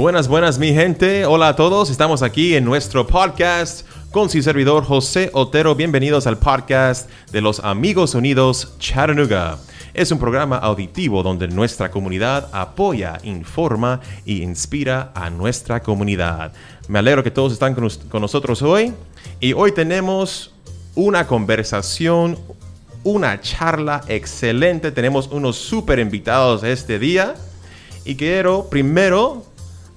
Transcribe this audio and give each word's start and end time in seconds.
Buenas, 0.00 0.28
buenas 0.28 0.58
mi 0.58 0.72
gente. 0.72 1.26
Hola 1.26 1.48
a 1.48 1.56
todos. 1.56 1.90
Estamos 1.90 2.22
aquí 2.22 2.54
en 2.54 2.64
nuestro 2.64 3.06
podcast 3.06 3.86
con 4.10 4.30
su 4.30 4.40
servidor 4.40 4.82
José 4.82 5.28
Otero. 5.34 5.74
Bienvenidos 5.74 6.26
al 6.26 6.38
podcast 6.38 7.10
de 7.30 7.42
los 7.42 7.60
Amigos 7.60 8.14
Unidos 8.14 8.72
Chattanooga. 8.78 9.58
Es 9.92 10.10
un 10.10 10.18
programa 10.18 10.56
auditivo 10.56 11.22
donde 11.22 11.48
nuestra 11.48 11.90
comunidad 11.90 12.48
apoya, 12.52 13.18
informa 13.24 14.00
y 14.24 14.42
inspira 14.42 15.12
a 15.14 15.28
nuestra 15.28 15.82
comunidad. 15.82 16.54
Me 16.88 16.98
alegro 16.98 17.22
que 17.22 17.30
todos 17.30 17.52
están 17.52 17.74
con, 17.74 17.86
con 18.08 18.22
nosotros 18.22 18.62
hoy 18.62 18.94
y 19.38 19.52
hoy 19.52 19.72
tenemos 19.72 20.54
una 20.94 21.26
conversación, 21.26 22.38
una 23.04 23.38
charla 23.42 24.00
excelente. 24.08 24.92
Tenemos 24.92 25.26
unos 25.26 25.56
super 25.56 25.98
invitados 25.98 26.62
este 26.62 26.98
día 26.98 27.34
y 28.06 28.16
quiero 28.16 28.70
primero 28.70 29.49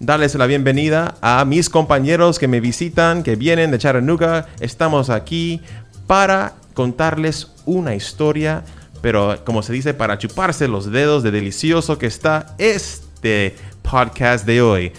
darles 0.05 0.35
la 0.35 0.47
bienvenida 0.47 1.15
a 1.21 1.45
mis 1.45 1.69
compañeros 1.69 2.37
que 2.37 2.47
me 2.47 2.59
visitan, 2.59 3.23
que 3.23 3.35
vienen 3.35 3.71
de 3.71 3.77
Chattanooga. 3.77 4.47
Estamos 4.59 5.09
aquí 5.09 5.61
para 6.07 6.53
contarles 6.73 7.51
una 7.65 7.95
historia, 7.95 8.63
pero 9.01 9.43
como 9.45 9.63
se 9.63 9.71
dice, 9.71 9.93
para 9.93 10.17
chuparse 10.17 10.67
los 10.67 10.91
dedos 10.91 11.23
de 11.23 11.31
delicioso 11.31 11.97
que 11.97 12.07
está 12.07 12.53
este 12.57 13.55
podcast 13.81 14.45
de 14.45 14.61
hoy. 14.61 14.91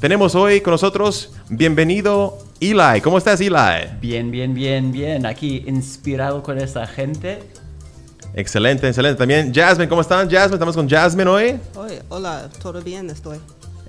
Tenemos 0.00 0.34
hoy 0.34 0.60
con 0.62 0.70
nosotros, 0.70 1.32
bienvenido 1.50 2.38
Eli. 2.60 3.00
¿Cómo 3.02 3.18
estás, 3.18 3.40
Eli? 3.40 3.54
Bien, 4.00 4.30
bien, 4.30 4.54
bien, 4.54 4.92
bien. 4.92 5.26
Aquí 5.26 5.64
inspirado 5.66 6.42
con 6.42 6.58
esta 6.58 6.86
gente. 6.86 7.40
Excelente, 8.32 8.88
excelente. 8.88 9.18
También 9.18 9.52
Jasmine, 9.52 9.88
¿cómo 9.88 10.00
están? 10.00 10.30
Jasmine, 10.30 10.54
estamos 10.54 10.74
con 10.74 10.88
Jasmine 10.88 11.28
hoy. 11.28 11.60
hola, 12.08 12.48
todo 12.62 12.80
bien 12.80 13.10
estoy. 13.10 13.38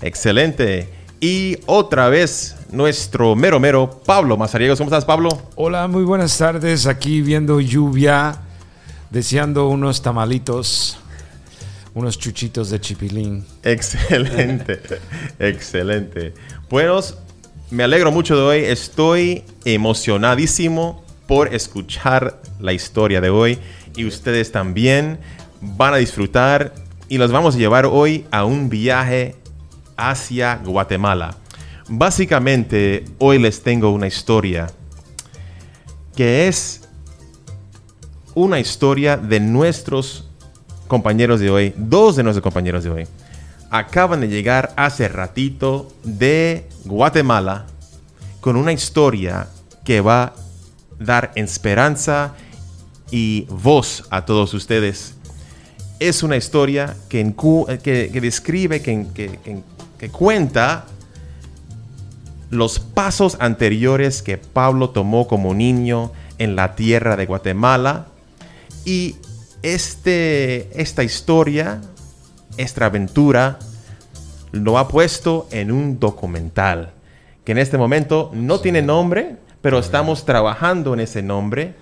Excelente. 0.02 0.90
Y 1.20 1.58
otra 1.66 2.08
vez 2.08 2.56
nuestro 2.72 3.36
mero 3.36 3.60
mero 3.60 4.02
Pablo 4.06 4.38
Mazariegos. 4.38 4.78
¿Cómo 4.80 4.90
estás, 4.90 5.06
Pablo? 5.06 5.30
Hola, 5.56 5.88
muy 5.88 6.04
buenas 6.04 6.38
tardes. 6.38 6.88
Aquí 6.88 7.22
viendo 7.22 7.60
lluvia, 7.60 8.40
deseando 9.10 9.68
unos 9.68 10.02
tamalitos, 10.02 10.98
unos 11.94 12.18
chuchitos 12.18 12.70
de 12.70 12.80
chipilín. 12.80 13.46
Excelente, 13.64 14.80
excelente. 15.40 16.34
Buenos, 16.70 17.18
me 17.70 17.84
alegro 17.84 18.12
mucho 18.12 18.38
de 18.38 18.42
hoy. 18.42 18.60
Estoy 18.64 19.44
emocionadísimo 19.66 21.04
por 21.28 21.54
escuchar 21.54 22.42
la 22.60 22.72
historia 22.72 23.20
de 23.20 23.30
hoy 23.30 23.60
y 23.96 24.06
ustedes 24.06 24.54
también 24.54 25.20
van 25.60 25.94
a 25.94 25.98
disfrutar 25.98 26.74
y 27.10 27.18
los 27.18 27.32
vamos 27.32 27.56
a 27.56 27.58
llevar 27.58 27.86
hoy 27.86 28.26
a 28.32 28.46
un 28.46 28.70
viaje 28.70 29.36
hacia 30.00 30.56
Guatemala. 30.56 31.36
Básicamente, 31.90 33.06
hoy 33.18 33.40
les 33.40 33.62
tengo 33.62 33.92
una 33.92 34.08
historia 34.08 34.72
que 36.16 36.48
es 36.48 36.88
una 38.36 38.60
historia 38.60 39.18
de 39.18 39.40
nuestros 39.40 40.28
compañeros 40.88 41.40
de 41.40 41.50
hoy, 41.50 41.74
dos 41.76 42.16
de 42.16 42.24
nuestros 42.24 42.44
compañeros 42.44 42.84
de 42.84 42.90
hoy. 42.90 43.08
Acaban 43.70 44.22
de 44.22 44.28
llegar 44.28 44.74
hace 44.76 45.08
ratito 45.08 45.92
de 46.04 46.68
Guatemala 46.86 47.66
con 48.40 48.56
una 48.56 48.72
historia 48.72 49.48
que 49.84 50.02
va 50.02 50.24
a 50.24 50.34
dar 51.00 51.32
esperanza 51.36 52.34
y 53.12 53.46
voz 53.50 54.06
a 54.10 54.26
todos 54.26 54.54
ustedes. 54.54 55.16
Es 56.00 56.24
una 56.24 56.38
historia 56.38 56.96
que, 57.10 57.34
que, 57.84 58.22
describe, 58.22 58.82
que, 58.82 59.06
que 59.14 59.64
cuenta 60.08 60.86
los 62.50 62.80
pasos 62.80 63.36
anteriores 63.42 64.22
que 64.22 64.38
Pablo 64.38 64.92
tomó 64.92 65.28
como 65.28 65.54
niño 65.54 66.14
en 66.38 66.56
la 66.56 66.76
tierra 66.76 67.18
de 67.18 67.26
Guatemala. 67.26 68.08
Y 68.86 69.18
este, 69.62 70.70
esta 70.82 71.04
historia, 71.04 71.82
esta 72.56 72.86
aventura, 72.86 73.60
lo 74.52 74.78
ha 74.78 74.88
puesto 74.88 75.48
en 75.52 75.72
un 75.72 76.00
documental 76.00 76.94
que 77.44 77.52
en 77.52 77.58
este 77.58 77.78
momento 77.78 78.32
no 78.34 78.60
tiene 78.60 78.82
nombre, 78.82 79.36
pero 79.62 79.80
estamos 79.80 80.26
trabajando 80.26 80.94
en 80.94 81.02
ese 81.02 81.22
nombre 81.22 81.74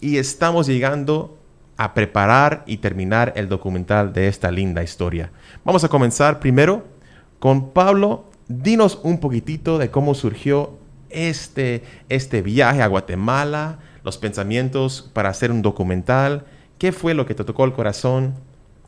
y 0.00 0.18
estamos 0.18 0.66
llegando 0.66 1.38
a 1.76 1.94
preparar 1.94 2.64
y 2.66 2.78
terminar 2.78 3.32
el 3.36 3.48
documental 3.48 4.12
de 4.12 4.28
esta 4.28 4.50
linda 4.50 4.82
historia. 4.82 5.30
Vamos 5.64 5.84
a 5.84 5.88
comenzar 5.88 6.40
primero 6.40 6.95
con 7.38 7.70
Pablo. 7.70 8.24
Dinos 8.48 9.00
un 9.02 9.18
poquitito 9.18 9.78
de 9.78 9.90
cómo 9.90 10.14
surgió 10.14 10.78
este, 11.10 11.82
este 12.08 12.42
viaje 12.42 12.82
a 12.82 12.86
Guatemala, 12.86 13.78
los 14.04 14.18
pensamientos 14.18 15.10
para 15.12 15.30
hacer 15.30 15.50
un 15.50 15.62
documental. 15.62 16.44
¿Qué 16.78 16.92
fue 16.92 17.14
lo 17.14 17.26
que 17.26 17.34
te 17.34 17.44
tocó 17.44 17.64
el 17.64 17.72
corazón? 17.72 18.34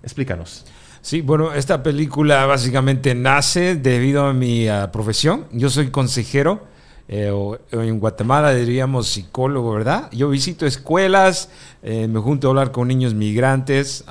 Explícanos. 0.02 0.64
Sí, 1.00 1.20
bueno, 1.20 1.54
esta 1.54 1.82
película 1.82 2.44
básicamente 2.46 3.14
nace 3.14 3.76
debido 3.76 4.26
a 4.26 4.32
mi 4.32 4.68
ah, 4.68 4.90
profesión. 4.92 5.46
Yo 5.52 5.70
soy 5.70 5.90
consejero. 5.90 6.66
Eh, 7.10 7.32
en 7.72 7.98
Guatemala 8.00 8.52
diríamos 8.52 9.08
psicólogo, 9.08 9.72
¿verdad? 9.72 10.10
Yo 10.12 10.28
visito 10.28 10.66
escuelas, 10.66 11.48
eh, 11.82 12.06
me 12.06 12.20
junto 12.20 12.48
a 12.48 12.50
hablar 12.50 12.70
con 12.70 12.86
niños 12.86 13.14
migrantes 13.14 14.04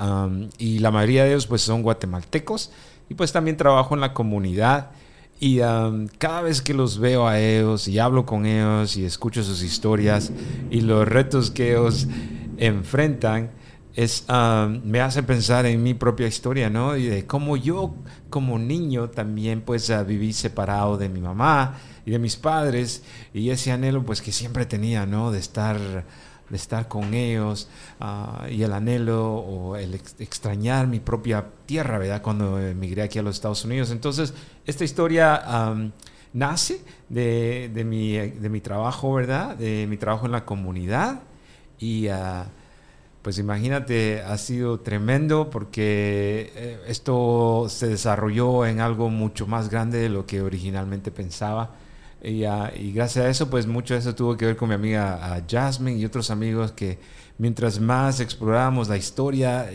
y 0.58 0.80
la 0.80 0.90
mayoría 0.90 1.22
de 1.22 1.30
ellos 1.30 1.46
pues 1.46 1.62
son 1.62 1.82
guatemaltecos 1.82 2.72
y 3.08 3.14
pues 3.14 3.32
también 3.32 3.56
trabajo 3.56 3.94
en 3.94 4.00
la 4.00 4.14
comunidad. 4.14 4.90
Y 5.40 5.58
cada 6.18 6.42
vez 6.42 6.62
que 6.62 6.74
los 6.74 6.98
veo 6.98 7.28
a 7.28 7.38
ellos 7.38 7.86
y 7.86 7.98
hablo 8.00 8.26
con 8.26 8.44
ellos 8.44 8.96
y 8.96 9.04
escucho 9.04 9.44
sus 9.44 9.62
historias 9.62 10.32
y 10.70 10.80
los 10.80 11.06
retos 11.06 11.52
que 11.52 11.72
ellos 11.72 12.08
enfrentan, 12.56 13.52
es, 13.94 14.26
me 14.84 15.00
hace 15.00 15.22
pensar 15.22 15.66
en 15.66 15.82
mi 15.82 15.94
propia 15.94 16.26
historia, 16.26 16.70
¿no? 16.70 16.96
Y 16.96 17.06
de 17.06 17.26
cómo 17.26 17.56
yo 17.56 17.94
como 18.30 18.58
niño 18.58 19.10
también 19.10 19.60
pues 19.60 19.92
viví 20.06 20.32
separado 20.32 20.96
de 20.96 21.08
mi 21.08 21.20
mamá 21.20 21.74
y 22.04 22.10
de 22.10 22.18
mis 22.18 22.36
padres 22.36 23.02
y 23.32 23.50
ese 23.50 23.72
anhelo 23.72 24.04
pues 24.04 24.22
que 24.22 24.32
siempre 24.32 24.66
tenía, 24.66 25.06
¿no? 25.06 25.30
De 25.30 25.38
estar 25.38 26.04
de 26.48 26.56
estar 26.56 26.88
con 26.88 27.14
ellos 27.14 27.68
ah, 28.00 28.46
y 28.50 28.62
el 28.62 28.72
anhelo 28.72 29.34
o 29.34 29.76
el 29.76 29.94
extrañar 29.94 30.86
mi 30.86 31.00
propia 31.00 31.44
tierra, 31.66 31.98
¿verdad? 31.98 32.22
Cuando 32.22 32.58
emigré 32.60 33.02
aquí 33.02 33.18
a 33.18 33.22
los 33.22 33.36
Estados 33.36 33.64
Unidos. 33.64 33.90
Entonces, 33.90 34.34
esta 34.66 34.84
historia 34.84 35.42
nace 36.32 36.80
de, 37.08 37.70
de, 37.72 37.84
mi, 37.84 38.12
de, 38.12 38.48
mi, 38.48 38.60
trabajo, 38.60 39.14
¿verdad? 39.14 39.56
De 39.56 39.86
mi 39.88 39.96
trabajo 39.96 40.26
en 40.26 40.32
la 40.32 40.44
comunidad 40.44 41.20
y... 41.78 42.08
Uh, 42.08 42.44
pues 43.22 43.38
imagínate, 43.38 44.22
ha 44.22 44.38
sido 44.38 44.80
tremendo 44.80 45.50
porque 45.50 46.52
eh, 46.54 46.80
esto 46.86 47.66
se 47.68 47.88
desarrolló 47.88 48.64
en 48.64 48.80
algo 48.80 49.10
mucho 49.10 49.46
más 49.46 49.68
grande 49.68 49.98
de 49.98 50.08
lo 50.08 50.24
que 50.24 50.40
originalmente 50.40 51.10
pensaba. 51.10 51.72
Ah, 52.20 52.72
y, 52.74 52.92
gracias 52.92 53.24
a 53.24 53.28
eso, 53.28 53.48
pues 53.48 53.66
mucho 53.66 53.94
de 53.94 54.00
eso 54.00 54.14
tuvo 54.14 54.36
que 54.36 54.46
ver 54.46 54.56
con 54.56 54.68
mi 54.68 54.74
amiga 54.74 55.42
Jasmine 55.48 55.98
y 55.98 56.04
otros 56.04 56.30
amigos 56.30 56.72
que 56.72 56.98
mientras 57.38 57.78
más 57.78 58.18
explorábamos 58.20 58.88
la 58.88 58.96
historia, 58.96 59.70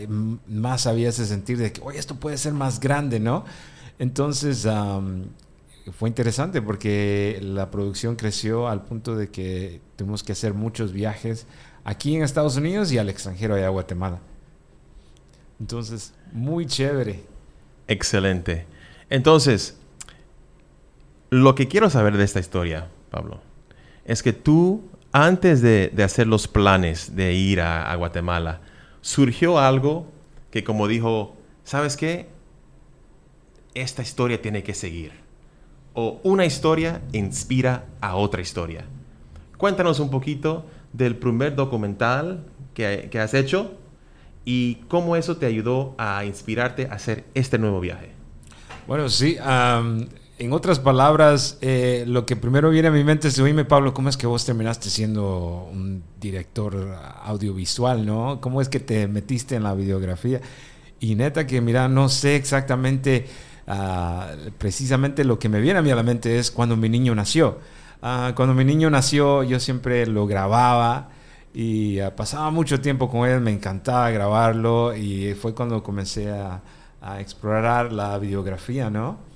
más 0.46 0.86
había 0.86 1.08
ese 1.08 1.24
sentir 1.24 1.56
de 1.56 1.72
que, 1.72 1.80
oye, 1.82 1.98
esto 1.98 2.16
puede 2.16 2.36
ser 2.36 2.52
más 2.52 2.80
grande, 2.80 3.18
¿no? 3.18 3.44
Entonces, 3.98 4.68
fue 5.92 6.08
interesante 6.08 6.60
porque 6.60 7.38
la 7.42 7.70
producción 7.70 8.16
creció 8.16 8.68
al 8.68 8.84
punto 8.84 9.16
de 9.16 9.30
que 9.30 9.80
tuvimos 9.96 10.22
que 10.22 10.32
hacer 10.32 10.52
muchos 10.52 10.92
viajes 10.92 11.46
aquí 11.84 12.14
en 12.14 12.22
Estados 12.22 12.56
Unidos 12.56 12.92
y 12.92 12.98
al 12.98 13.08
extranjero, 13.08 13.54
allá 13.54 13.66
a 13.66 13.70
Guatemala. 13.70 14.20
Entonces, 15.60 16.12
muy 16.32 16.66
chévere. 16.66 17.24
Excelente. 17.86 18.66
Entonces, 19.08 19.78
lo 21.34 21.56
que 21.56 21.66
quiero 21.66 21.90
saber 21.90 22.16
de 22.16 22.22
esta 22.22 22.38
historia, 22.38 22.86
Pablo, 23.10 23.40
es 24.04 24.22
que 24.22 24.32
tú, 24.32 24.84
antes 25.10 25.62
de, 25.62 25.92
hacer 26.04 26.28
los 26.28 26.46
planes 26.46 27.16
de 27.16 27.34
ir 27.34 27.60
a, 27.60 27.92
Guatemala, 27.96 28.60
surgió 29.00 29.58
algo 29.58 30.06
que 30.52 30.62
como 30.62 30.86
dijo, 30.86 31.36
¿sabes 31.64 31.96
qué? 31.96 32.28
Esta 33.74 34.02
historia 34.02 34.40
tiene 34.40 34.62
que 34.62 34.74
seguir. 34.74 35.10
O 35.92 36.20
una 36.22 36.44
historia 36.44 37.02
inspira 37.10 37.86
a 38.00 38.14
otra 38.14 38.40
historia. 38.40 38.84
Cuéntanos 39.58 39.98
un 39.98 40.10
poquito 40.10 40.66
del 40.92 41.16
primer 41.16 41.56
documental 41.56 42.44
que, 42.74 43.10
has 43.20 43.34
hecho 43.34 43.74
y 44.44 44.76
cómo 44.86 45.16
eso 45.16 45.36
te 45.36 45.46
ayudó 45.46 45.96
a 45.98 46.24
inspirarte 46.24 46.86
a 46.86 46.94
hacer 46.94 47.24
este 47.34 47.58
nuevo 47.58 47.80
viaje. 47.80 48.12
Bueno, 48.86 49.08
sí, 49.08 49.36
en 50.44 50.52
otras 50.52 50.78
palabras, 50.78 51.56
eh, 51.62 52.04
lo 52.06 52.26
que 52.26 52.36
primero 52.36 52.68
viene 52.68 52.88
a 52.88 52.90
mi 52.90 53.02
mente 53.02 53.28
es, 53.28 53.38
oíme 53.38 53.64
Pablo, 53.64 53.94
¿cómo 53.94 54.10
es 54.10 54.18
que 54.18 54.26
vos 54.26 54.44
terminaste 54.44 54.90
siendo 54.90 55.68
un 55.72 56.02
director 56.20 56.98
audiovisual, 57.22 58.04
no? 58.04 58.40
¿Cómo 58.42 58.60
es 58.60 58.68
que 58.68 58.78
te 58.78 59.08
metiste 59.08 59.56
en 59.56 59.62
la 59.62 59.72
videografía? 59.72 60.42
Y 61.00 61.14
neta 61.14 61.46
que, 61.46 61.62
mira, 61.62 61.88
no 61.88 62.10
sé 62.10 62.36
exactamente 62.36 63.26
ah, 63.66 64.32
precisamente 64.58 65.24
lo 65.24 65.38
que 65.38 65.48
me 65.48 65.60
viene 65.60 65.78
a 65.78 65.82
mí 65.82 65.90
a 65.90 65.96
la 65.96 66.02
mente 66.02 66.38
es 66.38 66.50
cuando 66.50 66.76
mi 66.76 66.90
niño 66.90 67.14
nació. 67.14 67.58
Ah, 68.02 68.32
cuando 68.36 68.54
mi 68.54 68.66
niño 68.66 68.90
nació 68.90 69.44
yo 69.44 69.58
siempre 69.58 70.06
lo 70.06 70.26
grababa 70.26 71.08
y 71.54 72.00
ah, 72.00 72.14
pasaba 72.14 72.50
mucho 72.50 72.82
tiempo 72.82 73.08
con 73.08 73.26
él, 73.26 73.40
me 73.40 73.50
encantaba 73.50 74.10
grabarlo 74.10 74.94
y 74.94 75.32
fue 75.34 75.54
cuando 75.54 75.82
comencé 75.82 76.30
a, 76.30 76.60
a 77.00 77.20
explorar 77.20 77.92
la 77.92 78.18
videografía, 78.18 78.90
¿no? 78.90 79.32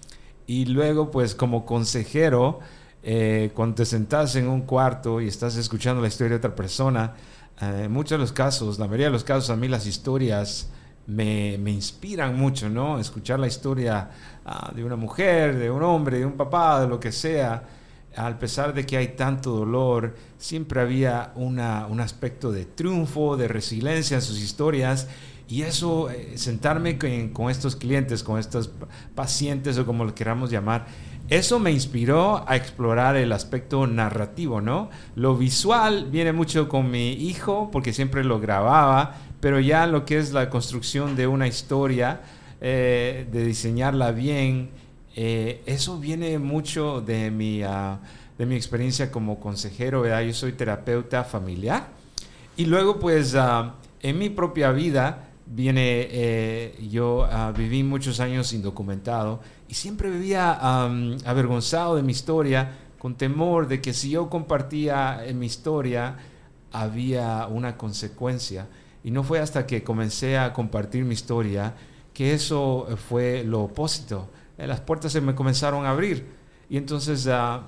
Y 0.49 0.65
luego 0.65 1.11
pues 1.11 1.35
como 1.35 1.67
consejero, 1.67 2.61
eh, 3.03 3.51
cuando 3.55 3.77
te 3.77 3.85
sentás 3.85 4.35
en 4.35 4.49
un 4.49 4.63
cuarto 4.63 5.21
y 5.21 5.29
estás 5.29 5.57
escuchando 5.57 6.01
la 6.01 6.09
historia 6.09 6.31
de 6.31 6.37
otra 6.37 6.55
persona, 6.55 7.13
eh, 7.61 7.83
en 7.85 7.93
muchos 7.93 8.13
de 8.13 8.19
los 8.19 8.33
casos, 8.33 8.79
la 8.79 8.87
mayoría 8.87 9.07
de 9.07 9.13
los 9.13 9.25
casos, 9.25 9.51
a 9.51 9.57
mí 9.57 9.69
las 9.69 9.87
historias 9.87 10.71
me, 11.07 11.59
me 11.59 11.71
inspiran 11.71 12.35
mucho, 12.35 12.71
¿no? 12.71 12.99
Escuchar 12.99 13.39
la 13.39 13.47
historia 13.47 14.09
ah, 14.47 14.73
de 14.75 14.83
una 14.85 14.97
mujer, 14.97 15.59
de 15.59 15.71
un 15.71 15.83
hombre, 15.83 16.21
de 16.21 16.25
un 16.25 16.39
papá, 16.39 16.81
de 16.81 16.89
lo 16.89 16.99
que 16.99 17.13
sea, 17.13 17.65
al 18.17 18.39
pesar 18.39 18.73
de 18.73 18.87
que 18.87 18.97
hay 18.97 19.09
tanto 19.09 19.51
dolor, 19.51 20.17
siempre 20.39 20.81
había 20.81 21.33
una, 21.35 21.87
un 21.87 22.01
aspecto 22.01 22.51
de 22.51 22.65
triunfo, 22.65 23.37
de 23.37 23.49
resiliencia 23.49 24.15
en 24.15 24.23
sus 24.23 24.41
historias. 24.41 25.09
Y 25.49 25.63
eso, 25.63 26.11
eh, 26.11 26.33
sentarme 26.37 26.99
con, 26.99 27.29
con 27.31 27.51
estos 27.51 27.75
clientes, 27.75 28.23
con 28.23 28.39
estos 28.39 28.71
pacientes 29.15 29.79
o 29.79 29.87
como 29.87 30.05
lo 30.05 30.15
queramos 30.15 30.51
llamar, 30.51 30.87
eso 31.31 31.59
me 31.59 31.71
inspiró 31.73 32.49
a 32.49 32.57
explorar 32.57 33.17
el 33.17 33.33
aspecto 33.33 33.87
narrativo, 33.87 34.63
¿no? 34.63 34.89
Lo 35.15 35.37
visual 35.37 36.09
viene 36.11 36.33
mucho 36.33 36.71
con 36.71 36.91
mi 36.91 37.13
hijo, 37.13 37.71
porque 37.71 37.93
siempre 37.93 38.25
lo 38.25 38.41
grababa, 38.41 39.17
pero 39.41 39.61
ya 39.61 39.87
lo 39.87 40.07
que 40.07 40.17
es 40.17 40.33
la 40.33 40.49
construcción 40.49 41.17
de 41.17 41.27
una 41.27 41.47
historia, 41.47 42.23
eh, 42.63 43.27
de 43.31 43.45
diseñarla 43.45 44.11
bien, 44.13 44.71
eh, 45.17 45.61
eso 45.67 45.99
viene 45.99 46.39
mucho 46.39 47.03
de 47.03 47.31
mi, 47.31 47.63
ah, 47.63 48.01
de 48.39 48.47
mi 48.47 48.57
experiencia 48.57 49.11
como 49.13 49.39
consejero, 49.39 50.01
¿verdad? 50.01 50.23
Yo 50.23 50.33
soy 50.33 50.53
terapeuta 50.53 51.25
familiar. 51.25 51.89
Y 52.57 52.65
luego, 52.65 52.99
pues, 52.99 53.35
ah, 53.35 53.75
en 54.01 54.19
mi 54.19 54.31
propia 54.31 54.73
vida, 54.73 55.28
viene, 55.51 56.09
eh, 56.11 56.89
yo 56.91 57.27
ah, 57.31 57.53
viví 57.57 57.83
muchos 57.83 58.21
años 58.21 58.53
indocumentado 58.53 59.41
y 59.69 59.75
siempre 59.75 60.11
vivía 60.11 60.53
avergonzado 61.25 61.97
de 61.97 62.03
mi 62.03 62.13
historia, 62.13 62.73
con 62.99 63.15
temor 63.15 63.69
de 63.69 63.81
que 63.81 63.93
si 63.93 64.11
yo 64.11 64.29
compartía 64.29 65.25
en 65.25 65.39
mi 65.39 65.47
historia, 65.47 66.17
había 66.73 67.47
una 67.47 67.77
consecuencia. 67.77 68.67
Y 69.05 69.11
no 69.11 69.23
fue 69.23 69.39
hasta 69.39 69.67
que 69.67 69.85
comencé 69.85 70.37
a 70.37 70.53
compartir 70.53 71.05
mi 71.05 71.15
historia 71.15 71.75
que 72.13 72.35
eso 72.35 72.89
fue 73.09 73.45
lo 73.45 73.63
opuesto. 73.63 74.29
Eh, 74.59 74.67
las 74.67 74.81
puertas 74.81 75.13
se 75.13 75.21
me 75.21 75.37
comenzaron 75.37 75.87
a 75.87 75.91
abrir. 75.91 76.27
Y 76.69 76.77
entonces 76.77 77.27
uh, 77.27 77.61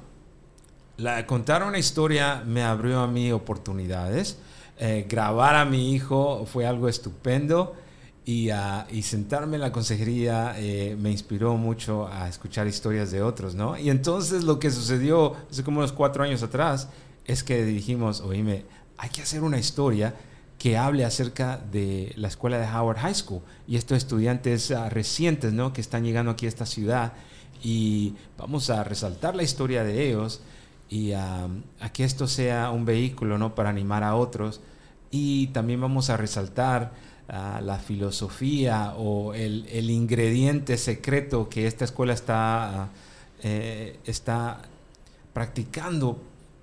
la, 0.96 1.24
contar 1.26 1.62
una 1.62 1.78
historia 1.78 2.42
me 2.44 2.64
abrió 2.64 2.98
a 2.98 3.06
mí 3.06 3.30
oportunidades. 3.30 4.38
Eh, 4.82 5.04
grabar 5.06 5.56
a 5.56 5.66
mi 5.66 5.92
hijo 5.92 6.46
fue 6.46 6.66
algo 6.66 6.88
estupendo. 6.88 7.76
Y, 8.24 8.50
uh, 8.50 8.84
y, 8.90 9.02
sentarme 9.02 9.56
en 9.56 9.62
la 9.62 9.72
consejería 9.72 10.54
eh, 10.58 10.96
me 10.98 11.10
inspiró 11.10 11.56
mucho 11.56 12.06
a 12.06 12.28
escuchar 12.28 12.66
historias 12.66 13.10
de 13.10 13.22
otros, 13.22 13.54
¿no? 13.54 13.76
Y 13.78 13.90
entonces 13.90 14.44
lo 14.44 14.58
que 14.58 14.70
sucedió 14.70 15.34
hace 15.50 15.64
como 15.64 15.78
unos 15.78 15.92
cuatro 15.92 16.22
años 16.22 16.42
atrás 16.42 16.88
es 17.24 17.42
que 17.42 17.64
dijimos, 17.64 18.20
oíme, 18.20 18.64
hay 18.98 19.08
que 19.08 19.22
hacer 19.22 19.42
una 19.42 19.58
historia 19.58 20.14
que 20.58 20.76
hable 20.76 21.04
acerca 21.04 21.58
de 21.72 22.12
la 22.16 22.28
escuela 22.28 22.58
de 22.58 22.66
Howard 22.66 22.98
High 22.98 23.14
School 23.14 23.42
y 23.66 23.76
estos 23.76 23.98
estudiantes 23.98 24.70
uh, 24.70 24.88
recientes, 24.90 25.52
¿no? 25.52 25.72
Que 25.72 25.80
están 25.80 26.04
llegando 26.04 26.30
aquí 26.30 26.46
a 26.46 26.50
esta 26.50 26.66
ciudad 26.66 27.14
y 27.62 28.14
vamos 28.38 28.70
a 28.70 28.84
resaltar 28.84 29.34
la 29.34 29.42
historia 29.42 29.84
de 29.84 30.08
ellos 30.08 30.40
y 30.90 31.12
a 31.12 31.48
que 31.94 32.04
esto 32.04 32.26
sea 32.26 32.70
un 32.70 32.84
vehículo, 32.84 33.38
¿no? 33.38 33.54
Para 33.54 33.70
animar 33.70 34.02
a 34.02 34.16
otros 34.16 34.60
y 35.10 35.48
también 35.48 35.80
vamos 35.80 36.08
a 36.10 36.16
resaltar 36.16 36.92
uh, 37.28 37.62
la 37.64 37.78
filosofía 37.78 38.94
o 38.96 39.34
el, 39.34 39.66
el, 39.70 39.90
ingrediente 39.90 40.76
secreto 40.76 41.48
que 41.48 41.66
esta 41.66 41.84
escuela 41.84 42.12
está, 42.12 42.88
uh, 42.88 42.96
eh, 43.42 43.98
está 44.04 44.62
practicando 45.32 46.22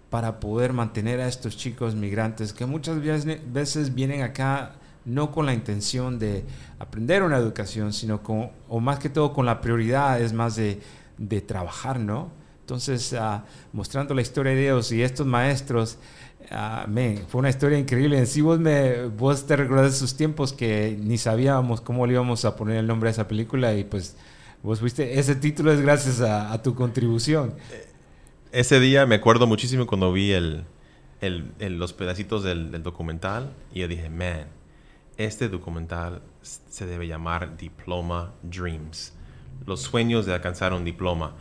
para 0.10 0.40
poder 0.40 0.72
mantener 0.72 1.20
a 1.20 1.28
estos 1.28 1.58
chicos 1.58 1.96
migrantes 1.96 2.54
que 2.54 2.66
muchas 2.66 3.02
veces 3.02 3.94
vienen 3.94 4.22
acá 4.22 4.76
no 5.04 5.32
con 5.32 5.46
la 5.46 5.54
intención 5.54 6.20
de 6.20 6.46
aprender 6.80 7.24
una 7.24 7.38
educación, 7.38 7.94
sino 7.94 8.24
con, 8.24 8.50
o 8.70 8.80
más 8.80 9.00
que 9.00 9.10
todo 9.10 9.34
con 9.34 9.46
la 9.46 9.60
prioridad 9.62 10.22
es 10.22 10.34
más 10.34 10.56
de, 10.56 10.82
de 11.18 11.42
trabajar, 11.42 12.00
¿no? 12.00 12.30
Entonces, 12.68 13.14
uh, 13.14 13.40
mostrando 13.72 14.14
la 14.14 14.22
historia 14.22 14.52
de 14.52 14.60
Dios 14.64 14.92
y 14.92 15.02
estos 15.02 15.26
maestros, 15.26 15.98
uh, 16.52 16.92
fue 17.30 17.40
una 17.40 17.50
historia 17.50 17.80
increíble. 17.80 18.18
En 18.18 18.28
sí 18.28 18.42
vos, 18.42 18.60
me, 18.60 19.06
vos 19.06 19.48
te 19.48 19.56
recuerdas 19.56 19.96
esos 19.96 20.18
tiempos 20.18 20.52
que 20.52 21.00
ni 21.02 21.18
sabíamos 21.18 21.80
cómo 21.80 22.06
le 22.06 22.12
íbamos 22.12 22.44
a 22.44 22.58
poner 22.58 22.76
el 22.76 22.86
nombre 22.86 23.08
a 23.08 23.12
esa 23.12 23.26
película 23.26 23.74
y 23.74 23.86
pues 23.86 24.18
vos 24.64 24.82
ese 24.84 25.36
título 25.36 25.72
es 25.72 25.80
gracias 25.80 26.20
a, 26.20 26.62
tu 26.62 26.76
contribución. 26.76 27.54
Eh, 27.72 27.88
ese 28.52 28.82
día 28.82 29.06
me 29.06 29.16
acuerdo 29.16 29.48
muchísimo 29.48 29.88
cuando 29.88 30.12
vi 30.12 30.34
el, 30.34 30.66
los 31.22 31.94
pedacitos 31.94 32.44
del, 32.44 32.70
del, 32.70 32.84
documental 32.84 33.54
y 33.74 33.80
yo 33.80 33.88
dije, 33.88 34.10
man, 34.10 34.48
este 35.16 35.48
documental 35.48 36.22
se 36.42 36.86
debe 36.86 37.08
llamar 37.08 37.56
Diploma 37.56 38.34
Dreams. 38.44 39.14
Los 39.66 39.84
sueños 39.84 40.26
de 40.26 40.34
alcanzar 40.34 40.74
un 40.74 40.84
diploma. 40.84 41.34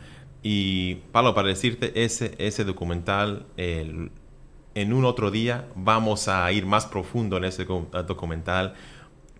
Y 0.49 0.95
Pablo, 1.11 1.35
para 1.35 1.49
decirte, 1.49 1.91
ese, 2.05 2.33
ese 2.37 2.63
documental, 2.63 3.47
en 3.57 4.93
un 4.93 5.03
otro 5.03 5.29
día 5.29 5.67
vamos 5.75 6.29
a 6.29 6.49
ir 6.53 6.65
más 6.65 6.85
profundo 6.85 7.35
en 7.35 7.43
ese 7.43 7.65
documental 7.65 8.73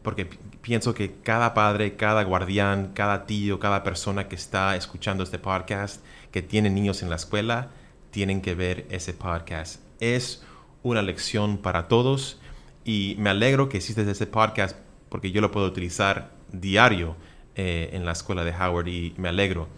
porque 0.01 0.25
pienso 0.25 0.94
que 0.94 1.13
cada 1.24 1.54
padre, 1.54 1.95
cada 1.95 2.24
guardián, 2.24 2.92
cada 2.94 3.25
tío, 3.25 3.57
cada 3.57 3.83
persona 3.83 4.27
que 4.27 4.36
está 4.36 4.75
escuchando 4.75 5.24
este 5.24 5.39
podcast 5.39 6.04
que 6.33 6.42
tienen 6.42 6.75
niños 6.75 7.01
en 7.01 7.10
la 7.10 7.15
escuela 7.15 7.69
tienen 8.12 8.42
que 8.42 8.53
ver 8.53 8.86
ese 8.89 9.13
podcast. 9.13 9.80
Es 10.01 10.44
una 10.83 11.01
lección 11.01 11.57
para 11.57 11.88
todos 11.88 12.38
y 12.83 13.15
me 13.18 13.30
alegro 13.30 13.69
que 13.69 13.77
existe 13.77 14.10
ese 14.12 14.27
podcast 14.27 14.75
porque 15.07 15.31
yo 15.31 15.39
lo 15.39 15.51
puedo 15.51 15.68
utilizar 15.68 16.31
diario 16.51 17.15
eh, 17.56 17.92
en 17.94 18.03
la 18.03 18.12
escuela 18.12 18.44
de 18.44 18.51
Howard 18.51 18.89
y 18.89 19.13
me 19.18 19.30
alegro. 19.30 19.69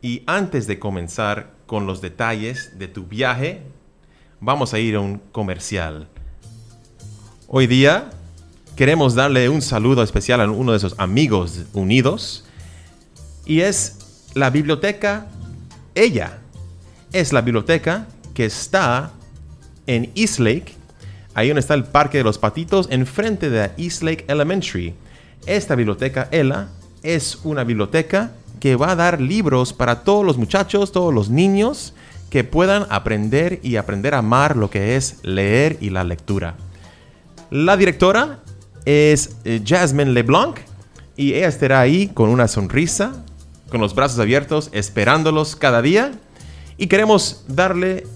Y 0.00 0.22
antes 0.26 0.66
de 0.66 0.78
comenzar 0.78 1.50
con 1.66 1.86
los 1.86 2.00
detalles 2.00 2.78
de 2.78 2.88
tu 2.88 3.04
viaje, 3.06 3.62
vamos 4.40 4.74
a 4.74 4.78
ir 4.78 4.96
a 4.96 5.00
un 5.00 5.18
comercial. 5.32 6.08
Hoy 7.48 7.66
día 7.66 8.10
queremos 8.76 9.14
darle 9.14 9.48
un 9.48 9.62
saludo 9.62 10.02
especial 10.02 10.40
a 10.40 10.50
uno 10.50 10.72
de 10.72 10.78
esos 10.78 10.94
amigos 10.98 11.64
unidos 11.72 12.44
y 13.44 13.60
es 13.62 14.28
la 14.34 14.50
biblioteca 14.50 15.26
ella 15.98 16.38
es 17.12 17.32
la 17.32 17.40
biblioteca 17.40 18.06
que 18.34 18.44
está 18.44 19.10
en 19.88 20.12
Eastlake, 20.14 20.74
ahí 21.34 21.48
donde 21.48 21.60
está 21.60 21.74
el 21.74 21.84
Parque 21.84 22.18
de 22.18 22.24
los 22.24 22.38
Patitos, 22.38 22.86
enfrente 22.90 23.50
de 23.50 23.72
Eastlake 23.76 24.24
Elementary. 24.28 24.94
Esta 25.46 25.74
biblioteca, 25.74 26.28
Ella, 26.30 26.68
es 27.02 27.40
una 27.42 27.64
biblioteca 27.64 28.30
que 28.60 28.76
va 28.76 28.92
a 28.92 28.96
dar 28.96 29.20
libros 29.20 29.72
para 29.72 30.02
todos 30.04 30.24
los 30.24 30.36
muchachos, 30.36 30.92
todos 30.92 31.12
los 31.12 31.30
niños, 31.30 31.94
que 32.30 32.44
puedan 32.44 32.86
aprender 32.90 33.60
y 33.62 33.76
aprender 33.76 34.14
a 34.14 34.18
amar 34.18 34.56
lo 34.56 34.70
que 34.70 34.96
es 34.96 35.18
leer 35.22 35.78
y 35.80 35.90
la 35.90 36.04
lectura. 36.04 36.56
La 37.50 37.76
directora 37.76 38.40
es 38.84 39.36
eh, 39.44 39.62
Jasmine 39.64 40.12
LeBlanc 40.12 40.58
y 41.16 41.34
ella 41.34 41.48
estará 41.48 41.80
ahí 41.80 42.08
con 42.08 42.28
una 42.28 42.48
sonrisa, 42.48 43.24
con 43.70 43.80
los 43.80 43.94
brazos 43.94 44.18
abiertos, 44.18 44.68
esperándolos 44.72 45.56
cada 45.56 45.82
día. 45.82 46.12
Y 46.76 46.86
queremos 46.86 47.44
darle 47.48 48.06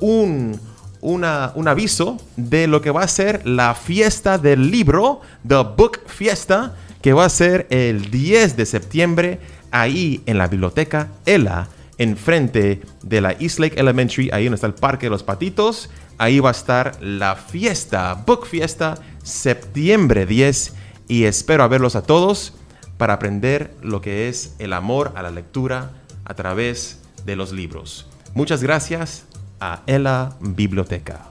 un, 0.00 0.58
un 1.00 1.24
aviso 1.68 2.16
de 2.36 2.66
lo 2.66 2.80
que 2.80 2.90
va 2.90 3.02
a 3.02 3.08
ser 3.08 3.46
la 3.46 3.74
fiesta 3.74 4.38
del 4.38 4.70
libro, 4.70 5.20
The 5.46 5.62
Book 5.76 6.00
Fiesta, 6.06 6.74
que 7.02 7.12
va 7.12 7.26
a 7.26 7.28
ser 7.28 7.66
el 7.70 8.10
10 8.10 8.56
de 8.56 8.66
septiembre 8.66 9.40
ahí 9.70 10.22
en 10.26 10.38
la 10.38 10.46
biblioteca 10.46 11.08
ELA, 11.26 11.68
enfrente 11.98 12.80
de 13.02 13.20
la 13.20 13.32
Eastlake 13.32 13.78
Elementary, 13.78 14.30
ahí 14.32 14.44
donde 14.44 14.56
está 14.56 14.66
el 14.66 14.74
Parque 14.74 15.06
de 15.06 15.10
los 15.10 15.22
Patitos. 15.22 15.90
Ahí 16.16 16.40
va 16.40 16.50
a 16.50 16.52
estar 16.52 16.96
la 17.00 17.36
fiesta, 17.36 18.14
Book 18.14 18.46
Fiesta, 18.46 18.96
septiembre 19.22 20.26
10. 20.26 20.74
Y 21.08 21.24
espero 21.24 21.62
a 21.62 21.68
verlos 21.68 21.96
a 21.96 22.02
todos 22.02 22.54
para 22.96 23.14
aprender 23.14 23.74
lo 23.82 24.00
que 24.00 24.28
es 24.28 24.54
el 24.58 24.72
amor 24.72 25.12
a 25.14 25.22
la 25.22 25.30
lectura 25.30 25.92
a 26.24 26.34
través 26.34 27.00
de 27.24 27.36
los 27.36 27.52
libros. 27.52 28.06
Muchas 28.34 28.62
gracias 28.62 29.24
a 29.60 29.82
Ela 29.86 30.36
Biblioteca. 30.40 31.26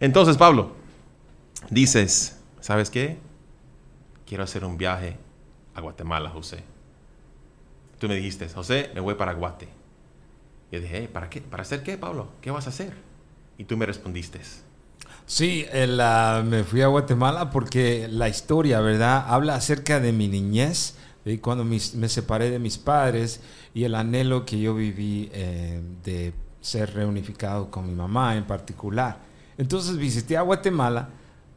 Entonces, 0.00 0.36
Pablo, 0.36 0.72
dices, 1.70 2.36
¿sabes 2.60 2.90
qué? 2.90 3.18
Quiero 4.26 4.44
hacer 4.44 4.64
un 4.64 4.76
viaje 4.76 5.16
a 5.74 5.80
Guatemala, 5.80 6.30
José. 6.30 6.62
tú 7.98 8.08
me 8.08 8.16
dijiste, 8.16 8.48
José, 8.48 8.90
me 8.94 9.00
voy 9.00 9.14
para 9.14 9.32
Guate. 9.32 9.68
Yo 10.70 10.80
dije, 10.80 10.98
"Hey, 10.98 11.10
¿para 11.10 11.30
qué? 11.30 11.40
¿Para 11.40 11.62
hacer 11.62 11.82
qué, 11.82 11.96
Pablo? 11.96 12.28
¿Qué 12.40 12.50
vas 12.50 12.66
a 12.66 12.70
hacer? 12.70 12.92
Y 13.56 13.64
tú 13.64 13.76
me 13.76 13.86
respondiste. 13.86 14.40
Sí, 15.26 15.64
el, 15.72 15.98
ah, 16.00 16.42
me 16.44 16.64
fui 16.64 16.82
a 16.82 16.88
Guatemala 16.88 17.50
porque 17.50 18.08
la 18.08 18.28
historia, 18.28 18.80
¿verdad? 18.80 19.24
Habla 19.28 19.54
acerca 19.54 20.00
de 20.00 20.12
mi 20.12 20.28
niñez, 20.28 20.96
de 21.24 21.40
cuando 21.40 21.64
me 21.64 21.78
separé 22.08 22.50
de 22.50 22.58
mis 22.58 22.76
padres 22.76 23.40
y 23.72 23.84
el 23.84 23.94
anhelo 23.94 24.44
que 24.44 24.60
yo 24.60 24.74
viví 24.74 25.30
eh, 25.32 25.80
de 26.04 26.34
ser 26.60 26.92
reunificado 26.94 27.70
con 27.70 27.86
mi 27.86 27.94
mamá 27.94 28.36
en 28.36 28.44
particular. 28.44 29.18
Entonces 29.56 29.96
visité 29.96 30.36
a 30.36 30.42
Guatemala 30.42 31.08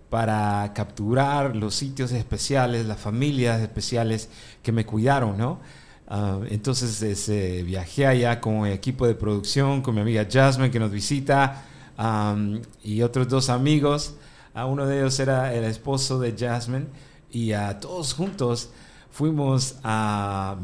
para 0.09 0.71
capturar 0.73 1.55
los 1.55 1.75
sitios 1.75 2.11
especiales, 2.11 2.85
las 2.85 2.99
familias 2.99 3.61
especiales 3.61 4.29
que 4.63 4.71
me 4.71 4.85
cuidaron, 4.85 5.37
¿no? 5.37 5.59
Ah, 6.07 6.39
entonces 6.49 7.29
viajé 7.65 8.07
allá 8.07 8.39
con 8.39 8.65
el 8.65 8.73
equipo 8.73 9.05
de 9.05 9.15
producción, 9.15 9.81
con 9.81 9.95
mi 9.95 10.01
amiga 10.01 10.25
Jasmine 10.29 10.71
que 10.71 10.79
nos 10.79 10.91
visita 10.91 11.63
y 12.83 13.01
otros 13.01 13.27
dos 13.27 13.49
amigos. 13.49 14.15
A 14.53 14.65
uno 14.65 14.85
de 14.85 14.99
ellos 14.99 15.19
era 15.19 15.53
el 15.53 15.65
esposo 15.65 16.19
de 16.19 16.35
Jasmine 16.37 16.87
y 17.31 17.51
a 17.51 17.79
todos 17.79 18.13
juntos 18.13 18.69
fuimos 19.11 19.77
a, 19.83 20.55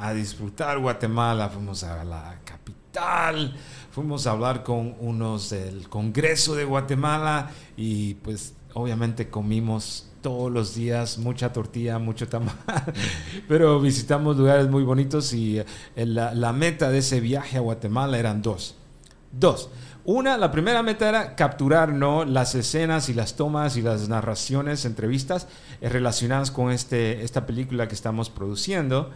a 0.00 0.12
disfrutar 0.14 0.78
Guatemala, 0.78 1.48
fuimos 1.48 1.82
a 1.82 2.04
la 2.04 2.38
capital, 2.44 3.56
fuimos 3.90 4.26
a 4.26 4.32
hablar 4.32 4.62
con 4.62 4.94
unos 5.00 5.50
del 5.50 5.88
Congreso 5.88 6.54
de 6.54 6.64
Guatemala 6.64 7.50
y 7.76 8.14
pues 8.14 8.54
obviamente 8.74 9.28
comimos 9.28 10.06
todos 10.22 10.52
los 10.52 10.74
días 10.74 11.18
mucha 11.18 11.52
tortilla, 11.52 11.98
mucho 11.98 12.28
tamal, 12.28 12.54
pero 13.48 13.80
visitamos 13.80 14.36
lugares 14.36 14.68
muy 14.68 14.82
bonitos 14.82 15.32
y 15.32 15.58
eh, 15.58 15.66
la, 15.96 16.34
la 16.34 16.52
meta 16.52 16.90
de 16.90 16.98
ese 16.98 17.20
viaje 17.20 17.56
a 17.56 17.60
Guatemala 17.60 18.18
eran 18.18 18.42
dos. 18.42 18.76
Dos. 19.32 19.70
Una, 20.04 20.38
la 20.38 20.50
primera 20.50 20.82
meta 20.82 21.08
era 21.08 21.36
capturar 21.36 21.92
¿no? 21.92 22.24
las 22.24 22.54
escenas 22.54 23.08
y 23.08 23.14
las 23.14 23.36
tomas 23.36 23.76
y 23.76 23.82
las 23.82 24.08
narraciones, 24.08 24.84
entrevistas 24.84 25.46
eh, 25.80 25.88
relacionadas 25.88 26.50
con 26.50 26.70
este, 26.70 27.22
esta 27.22 27.46
película 27.46 27.86
que 27.86 27.94
estamos 27.94 28.30
produciendo. 28.30 29.10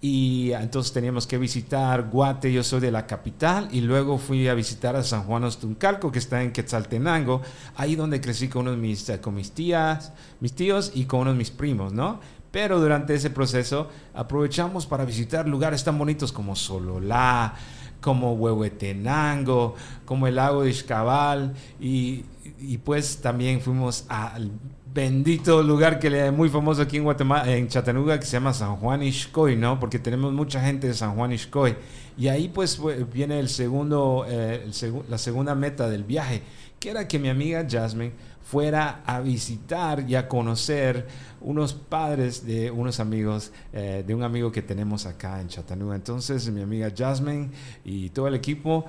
Y 0.00 0.52
entonces 0.52 0.92
teníamos 0.92 1.26
que 1.26 1.38
visitar 1.38 2.10
Guate, 2.10 2.52
yo 2.52 2.62
soy 2.62 2.80
de 2.80 2.90
la 2.90 3.06
capital, 3.06 3.68
y 3.72 3.80
luego 3.80 4.18
fui 4.18 4.46
a 4.46 4.54
visitar 4.54 4.94
a 4.94 5.02
San 5.02 5.22
Juan 5.22 5.44
Ostuncalco, 5.44 6.12
que 6.12 6.18
está 6.18 6.42
en 6.42 6.52
Quetzaltenango, 6.52 7.40
ahí 7.76 7.96
donde 7.96 8.20
crecí 8.20 8.48
con, 8.48 8.68
unos 8.68 8.78
mis, 8.78 9.10
con 9.22 9.34
mis 9.34 9.52
tías, 9.52 10.12
mis 10.40 10.52
tíos 10.52 10.92
y 10.94 11.06
con 11.06 11.20
unos 11.20 11.36
mis 11.36 11.50
primos, 11.50 11.92
¿no? 11.92 12.20
Pero 12.50 12.78
durante 12.78 13.14
ese 13.14 13.30
proceso 13.30 13.90
aprovechamos 14.14 14.86
para 14.86 15.04
visitar 15.04 15.48
lugares 15.48 15.82
tan 15.82 15.98
bonitos 15.98 16.30
como 16.30 16.56
Sololá, 16.56 17.54
como 18.00 18.34
Huehuetenango, 18.34 19.74
como 20.04 20.26
el 20.26 20.36
lago 20.36 20.62
de 20.62 20.70
Ixcabal 20.70 21.54
y, 21.80 22.24
y 22.60 22.78
pues 22.78 23.18
también 23.20 23.60
fuimos 23.60 24.04
al 24.08 24.52
bendito 24.96 25.62
lugar 25.62 25.98
que 25.98 26.08
es 26.08 26.32
muy 26.32 26.48
famoso 26.48 26.80
aquí 26.80 26.96
en 26.96 27.04
Guatemala, 27.04 27.54
en 27.54 27.68
Chattanooga, 27.68 28.18
que 28.18 28.24
se 28.24 28.32
llama 28.32 28.54
San 28.54 28.76
Juan 28.76 29.02
Ixcoy, 29.02 29.54
¿no? 29.54 29.78
Porque 29.78 29.98
tenemos 29.98 30.32
mucha 30.32 30.62
gente 30.62 30.86
de 30.86 30.94
San 30.94 31.14
Juan 31.14 31.32
Ixcoy. 31.32 31.76
Y 32.16 32.28
ahí 32.28 32.48
pues 32.48 32.80
viene 33.12 33.38
el 33.38 33.50
segundo, 33.50 34.24
eh, 34.26 34.70
la 35.10 35.18
segunda 35.18 35.54
meta 35.54 35.90
del 35.90 36.02
viaje, 36.02 36.40
que 36.80 36.88
era 36.88 37.06
que 37.06 37.18
mi 37.18 37.28
amiga 37.28 37.66
Jasmine 37.68 38.12
fuera 38.42 39.02
a 39.04 39.20
visitar 39.20 40.08
y 40.08 40.14
a 40.14 40.28
conocer 40.28 41.06
unos 41.42 41.74
padres 41.74 42.46
de 42.46 42.70
unos 42.70 42.98
amigos, 42.98 43.52
eh, 43.74 44.02
de 44.06 44.14
un 44.14 44.22
amigo 44.22 44.50
que 44.50 44.62
tenemos 44.62 45.04
acá 45.04 45.42
en 45.42 45.48
Chattanooga. 45.48 45.94
Entonces 45.94 46.48
mi 46.48 46.62
amiga 46.62 46.90
Jasmine 46.96 47.50
y 47.84 48.08
todo 48.08 48.28
el 48.28 48.34
equipo 48.34 48.86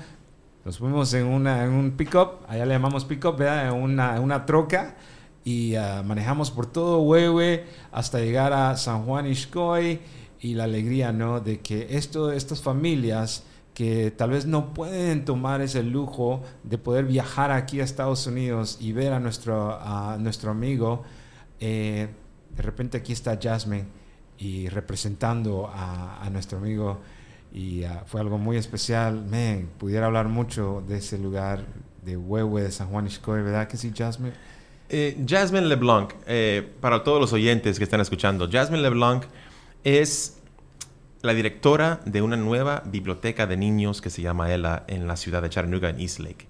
nos 0.63 0.77
fuimos 0.77 1.13
en, 1.13 1.27
un 1.27 1.91
pick-up, 1.97 2.45
allá 2.47 2.65
le 2.65 2.75
llamamos 2.75 3.03
pick-up, 3.03 3.41
en 3.41 3.73
una 3.73 4.45
troca 4.45 4.95
y 5.47 5.77
ah, 5.77 6.03
manejamos 6.05 6.51
por 6.51 6.65
todo 6.65 6.99
Huehue 6.99 7.63
hasta 7.93 8.19
llegar 8.19 8.51
a 8.51 8.75
San 8.75 9.05
Juan 9.05 9.27
Ixcoy 9.27 10.01
y 10.41 10.55
la 10.55 10.65
alegría, 10.65 11.13
¿no? 11.13 11.39
De 11.39 11.61
que 11.61 11.87
esto, 11.91 12.33
estas 12.33 12.61
familias 12.61 13.45
que 13.73 14.11
tal 14.11 14.31
vez 14.31 14.45
no 14.45 14.73
pueden 14.73 15.23
tomar 15.23 15.61
ese 15.61 15.83
lujo 15.83 16.43
de 16.63 16.77
poder 16.77 17.05
viajar 17.05 17.51
aquí 17.51 17.79
a 17.79 17.85
Estados 17.85 18.27
Unidos 18.27 18.77
y 18.81 18.91
ver 18.91 19.13
a 19.13 19.21
nuestro, 19.21 19.79
a 19.81 20.17
nuestro 20.19 20.51
amigo, 20.51 21.03
eh, 21.61 22.09
de 22.53 22.61
repente 22.61 22.97
aquí 22.97 23.13
está 23.13 23.39
Jasmine 23.41 23.85
y 24.37 24.67
representando 24.67 25.71
a, 25.73 26.27
nuestro 26.29 26.57
amigo 26.57 26.99
y 27.53 27.85
ah, 27.85 28.03
fue 28.05 28.19
algo 28.19 28.37
muy 28.37 28.57
especial. 28.57 29.25
Man, 29.25 29.69
pudiera 29.77 30.07
hablar 30.07 30.27
mucho 30.27 30.83
de 30.85 30.97
ese 30.97 31.17
lugar 31.17 31.63
de 32.03 32.17
Huehue, 32.17 32.63
de 32.63 32.71
San 32.71 32.89
Juan 32.89 33.07
Ixcoy, 33.07 33.43
¿verdad 33.43 33.69
que 33.69 33.77
sí, 33.77 33.93
Jasmine? 33.95 34.56
Eh, 34.89 35.17
Jasmine 35.27 35.67
LeBlanc, 35.67 36.13
eh, 36.27 36.65
para 36.79 37.03
todos 37.03 37.19
los 37.19 37.33
oyentes 37.33 37.77
que 37.77 37.83
están 37.83 37.99
escuchando, 37.99 38.47
Jasmine 38.49 38.81
LeBlanc 38.83 39.25
es 39.83 40.37
la 41.21 41.33
directora 41.33 41.99
de 42.05 42.21
una 42.21 42.37
nueva 42.37 42.83
biblioteca 42.85 43.47
de 43.47 43.57
niños 43.57 44.01
que 44.01 44.09
se 44.09 44.21
llama 44.21 44.53
ELA 44.53 44.85
en 44.87 45.07
la 45.07 45.17
ciudad 45.17 45.41
de 45.41 45.49
Chattanooga, 45.49 45.89
en 45.89 45.99
Eastlake. 45.99 46.47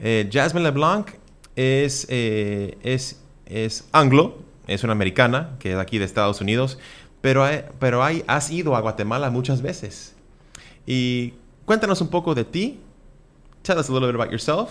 Eh, 0.00 0.28
Jasmine 0.30 0.64
LeBlanc 0.64 1.12
es, 1.56 2.06
eh, 2.10 2.76
es, 2.82 3.20
es 3.46 3.88
anglo, 3.92 4.38
es 4.66 4.84
una 4.84 4.92
americana 4.92 5.56
que 5.58 5.72
es 5.72 5.78
aquí 5.78 5.98
de 5.98 6.04
Estados 6.04 6.40
Unidos, 6.40 6.78
pero, 7.22 7.44
hay- 7.44 7.64
pero 7.78 8.02
hay, 8.04 8.22
has 8.26 8.50
ido 8.50 8.76
a 8.76 8.80
Guatemala 8.80 9.30
muchas 9.30 9.62
veces. 9.62 10.14
Y 10.86 11.34
cuéntanos 11.64 12.00
un 12.00 12.08
poco 12.08 12.34
de 12.34 12.44
ti. 12.44 12.80
Tell 13.62 13.78
us 13.78 13.88
a 13.88 13.92
little 13.92 14.08
bit 14.08 14.16
about 14.16 14.30
yourself. 14.30 14.70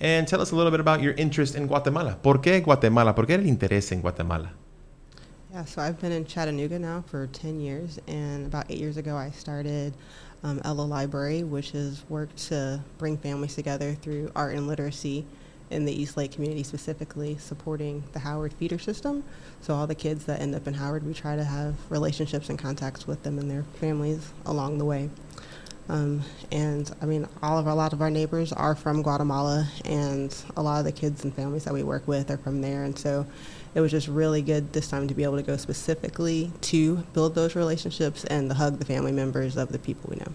And 0.00 0.26
tell 0.26 0.40
us 0.40 0.50
a 0.50 0.56
little 0.56 0.70
bit 0.70 0.80
about 0.80 1.00
your 1.00 1.14
interest 1.14 1.54
in 1.54 1.66
Guatemala. 1.66 2.18
¿Por 2.22 2.38
qué 2.38 2.62
Guatemala? 2.62 3.14
¿Por 3.14 3.26
qué 3.26 3.34
el 3.34 3.44
interés 3.44 3.92
en 3.92 4.00
Guatemala? 4.00 4.50
Yeah, 5.52 5.64
so 5.64 5.80
I've 5.80 6.00
been 6.00 6.10
in 6.10 6.24
Chattanooga 6.24 6.80
now 6.80 7.04
for 7.06 7.28
10 7.28 7.60
years, 7.60 8.00
and 8.08 8.46
about 8.46 8.66
eight 8.68 8.78
years 8.78 8.96
ago, 8.96 9.16
I 9.16 9.30
started 9.30 9.94
um, 10.42 10.60
Ella 10.64 10.82
Library, 10.82 11.44
which 11.44 11.70
has 11.70 12.02
worked 12.08 12.36
to 12.48 12.80
bring 12.98 13.16
families 13.16 13.54
together 13.54 13.94
through 13.94 14.32
art 14.34 14.56
and 14.56 14.66
literacy 14.66 15.24
in 15.70 15.84
the 15.84 15.92
East 15.92 16.16
Lake 16.16 16.32
community, 16.32 16.64
specifically 16.64 17.38
supporting 17.38 18.02
the 18.12 18.18
Howard 18.18 18.52
feeder 18.52 18.80
system. 18.80 19.22
So, 19.60 19.74
all 19.74 19.86
the 19.86 19.94
kids 19.94 20.24
that 20.24 20.40
end 20.40 20.56
up 20.56 20.66
in 20.66 20.74
Howard, 20.74 21.06
we 21.06 21.14
try 21.14 21.36
to 21.36 21.44
have 21.44 21.76
relationships 21.88 22.50
and 22.50 22.58
contacts 22.58 23.06
with 23.06 23.22
them 23.22 23.38
and 23.38 23.50
their 23.50 23.62
families 23.80 24.32
along 24.46 24.78
the 24.78 24.84
way. 24.84 25.08
Um, 25.88 26.22
and 26.50 26.90
I 27.02 27.06
mean, 27.06 27.28
all 27.42 27.58
of 27.58 27.66
our, 27.66 27.72
a 27.72 27.76
lot 27.76 27.92
of 27.92 28.00
our 28.00 28.10
neighbors 28.10 28.52
are 28.52 28.74
from 28.74 29.02
Guatemala, 29.02 29.68
and 29.84 30.34
a 30.56 30.62
lot 30.62 30.78
of 30.78 30.84
the 30.84 30.92
kids 30.92 31.24
and 31.24 31.34
families 31.34 31.64
that 31.64 31.74
we 31.74 31.82
work 31.82 32.08
with 32.08 32.30
are 32.30 32.38
from 32.38 32.62
there. 32.62 32.84
And 32.84 32.98
so, 32.98 33.26
it 33.74 33.80
was 33.80 33.90
just 33.90 34.08
really 34.08 34.40
good 34.40 34.72
this 34.72 34.88
time 34.88 35.08
to 35.08 35.14
be 35.14 35.24
able 35.24 35.36
to 35.36 35.42
go 35.42 35.56
specifically 35.56 36.52
to 36.62 36.96
build 37.12 37.34
those 37.34 37.56
relationships 37.56 38.24
and 38.24 38.48
to 38.48 38.54
hug 38.54 38.78
the 38.78 38.84
family 38.84 39.12
members 39.12 39.56
of 39.56 39.70
the 39.70 39.78
people 39.78 40.10
we 40.10 40.16
know. 40.16 40.32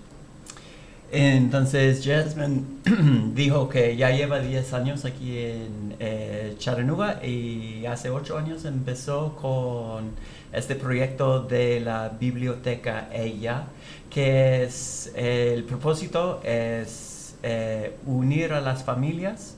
Entonces 1.12 2.03
Jasmine 2.03 2.82
dijo 3.34 3.68
que 3.68 3.96
ya 3.96 4.12
lleva 4.12 4.39
10 4.39 4.74
años 4.74 5.06
aquí 5.06 5.39
en 5.39 5.96
eh, 6.00 6.53
Chattanooga 6.60 7.25
y 7.25 7.84
hace 7.88 8.12
8 8.12 8.38
años 8.38 8.63
empezó 8.65 9.36
con 9.36 10.12
este 10.53 10.75
proyecto 10.75 11.41
de 11.41 11.79
la 11.79 12.10
biblioteca 12.10 13.10
Ella, 13.12 13.70
que 14.10 14.63
es 14.63 15.12
el 15.16 15.63
propósito 15.63 16.42
es 16.44 17.36
eh, 17.44 17.96
unir 18.06 18.54
a 18.54 18.62
las 18.62 18.84
familias 18.84 19.56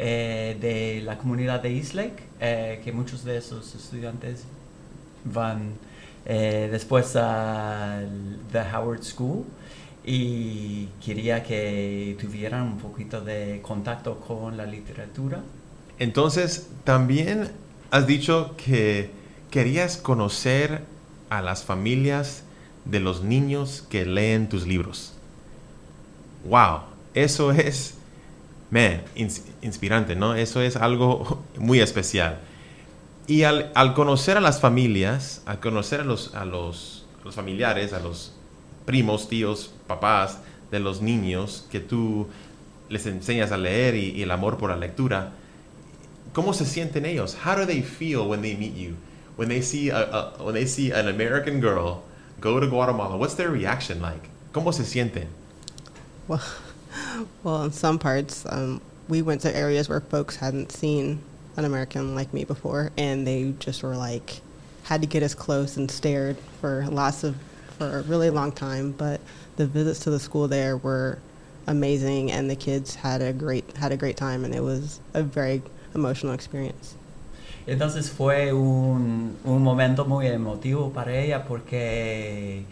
eh, 0.00 0.56
de 0.60 1.02
la 1.02 1.18
comunidad 1.18 1.60
de 1.60 1.76
Eastlake, 1.76 2.22
eh, 2.40 2.80
que 2.84 2.92
muchos 2.92 3.24
de 3.24 3.36
esos 3.36 3.74
estudiantes 3.74 4.44
van 5.24 5.72
eh, 6.24 6.68
después 6.70 7.16
a 7.16 8.00
the 8.52 8.60
Howard 8.60 9.02
School 9.02 9.44
y 10.04 10.86
quería 11.04 11.42
que 11.42 12.16
tuvieran 12.20 12.62
un 12.62 12.78
poquito 12.78 13.20
de 13.20 13.60
contacto 13.60 14.20
con 14.20 14.56
la 14.56 14.66
literatura. 14.66 15.40
Entonces, 15.98 16.68
también 16.84 17.50
has 17.90 18.06
dicho 18.06 18.54
que 18.56 19.10
querías 19.50 19.96
conocer 19.96 20.82
a 21.28 21.42
las 21.42 21.64
familias 21.64 22.44
de 22.88 23.00
los 23.00 23.22
niños 23.22 23.84
que 23.88 24.04
leen 24.06 24.48
tus 24.48 24.66
libros. 24.66 25.12
Wow, 26.44 26.80
eso 27.14 27.52
es, 27.52 27.94
man, 28.70 29.02
ins- 29.16 29.42
inspirante, 29.62 30.16
¿no? 30.16 30.34
Eso 30.34 30.60
es 30.62 30.76
algo 30.76 31.42
muy 31.58 31.80
especial. 31.80 32.38
Y 33.26 33.42
al, 33.42 33.70
al 33.74 33.94
conocer 33.94 34.36
a 34.38 34.40
las 34.40 34.60
familias, 34.60 35.42
al 35.44 35.60
conocer 35.60 36.00
a 36.00 36.04
los, 36.04 36.34
a 36.34 36.44
los, 36.44 37.04
los 37.24 37.34
familiares, 37.34 37.92
a 37.92 38.00
los 38.00 38.32
primos, 38.86 39.28
tíos, 39.28 39.70
papás 39.86 40.38
de 40.70 40.80
los 40.80 41.02
niños 41.02 41.66
que 41.70 41.80
tú 41.80 42.26
les 42.88 43.04
enseñas 43.04 43.52
a 43.52 43.58
leer 43.58 43.94
y, 43.96 44.10
y 44.12 44.22
el 44.22 44.30
amor 44.30 44.56
por 44.56 44.70
la 44.70 44.76
lectura, 44.78 45.32
¿cómo 46.32 46.54
se 46.54 46.64
sienten 46.64 47.04
ellos? 47.04 47.36
How 47.44 47.54
do 47.56 47.66
they 47.66 47.82
feel 47.82 48.20
when 48.26 48.40
they 48.40 48.56
meet 48.56 48.74
you? 48.74 48.94
When 49.36 49.50
they 49.50 49.60
see, 49.62 49.90
a, 49.90 49.98
a- 49.98 50.42
when 50.42 50.54
they 50.54 50.66
see 50.66 50.90
an 50.90 51.06
American 51.08 51.60
girl 51.60 52.02
go 52.40 52.60
to 52.60 52.66
Guatemala. 52.66 53.16
What's 53.16 53.34
their 53.34 53.50
reaction 53.50 54.00
like? 54.00 54.28
¿Cómo 54.52 54.72
se 54.72 54.84
sienten? 54.84 55.26
Well, 56.26 56.42
well, 57.42 57.64
in 57.64 57.72
some 57.72 57.98
parts, 57.98 58.44
um, 58.48 58.80
we 59.08 59.22
went 59.22 59.40
to 59.42 59.56
areas 59.56 59.88
where 59.88 60.00
folks 60.00 60.36
hadn't 60.36 60.72
seen 60.72 61.20
an 61.56 61.64
American 61.64 62.14
like 62.14 62.32
me 62.32 62.44
before, 62.44 62.92
and 62.96 63.26
they 63.26 63.54
just 63.58 63.82
were 63.82 63.96
like, 63.96 64.40
had 64.84 65.00
to 65.02 65.06
get 65.06 65.22
us 65.22 65.34
close 65.34 65.76
and 65.76 65.90
stared 65.90 66.36
for 66.60 66.86
lots 66.88 67.24
of, 67.24 67.36
for 67.78 67.98
a 67.98 68.02
really 68.02 68.30
long 68.30 68.52
time. 68.52 68.92
But 68.92 69.20
the 69.56 69.66
visits 69.66 70.00
to 70.00 70.10
the 70.10 70.20
school 70.20 70.48
there 70.48 70.76
were 70.76 71.18
amazing, 71.66 72.30
and 72.30 72.50
the 72.50 72.56
kids 72.56 72.94
had 72.94 73.22
a 73.22 73.32
great 73.32 73.76
had 73.76 73.92
a 73.92 73.96
great 73.96 74.16
time, 74.16 74.44
and 74.44 74.54
it 74.54 74.62
was 74.62 75.00
a 75.14 75.22
very 75.22 75.62
emotional 75.94 76.32
experience. 76.32 76.94
Entonces 77.68 78.10
fue 78.10 78.50
un, 78.54 79.36
un 79.44 79.62
momento 79.62 80.06
muy 80.06 80.26
emotivo 80.26 80.90
para 80.90 81.14
ella 81.14 81.44
porque 81.44 82.64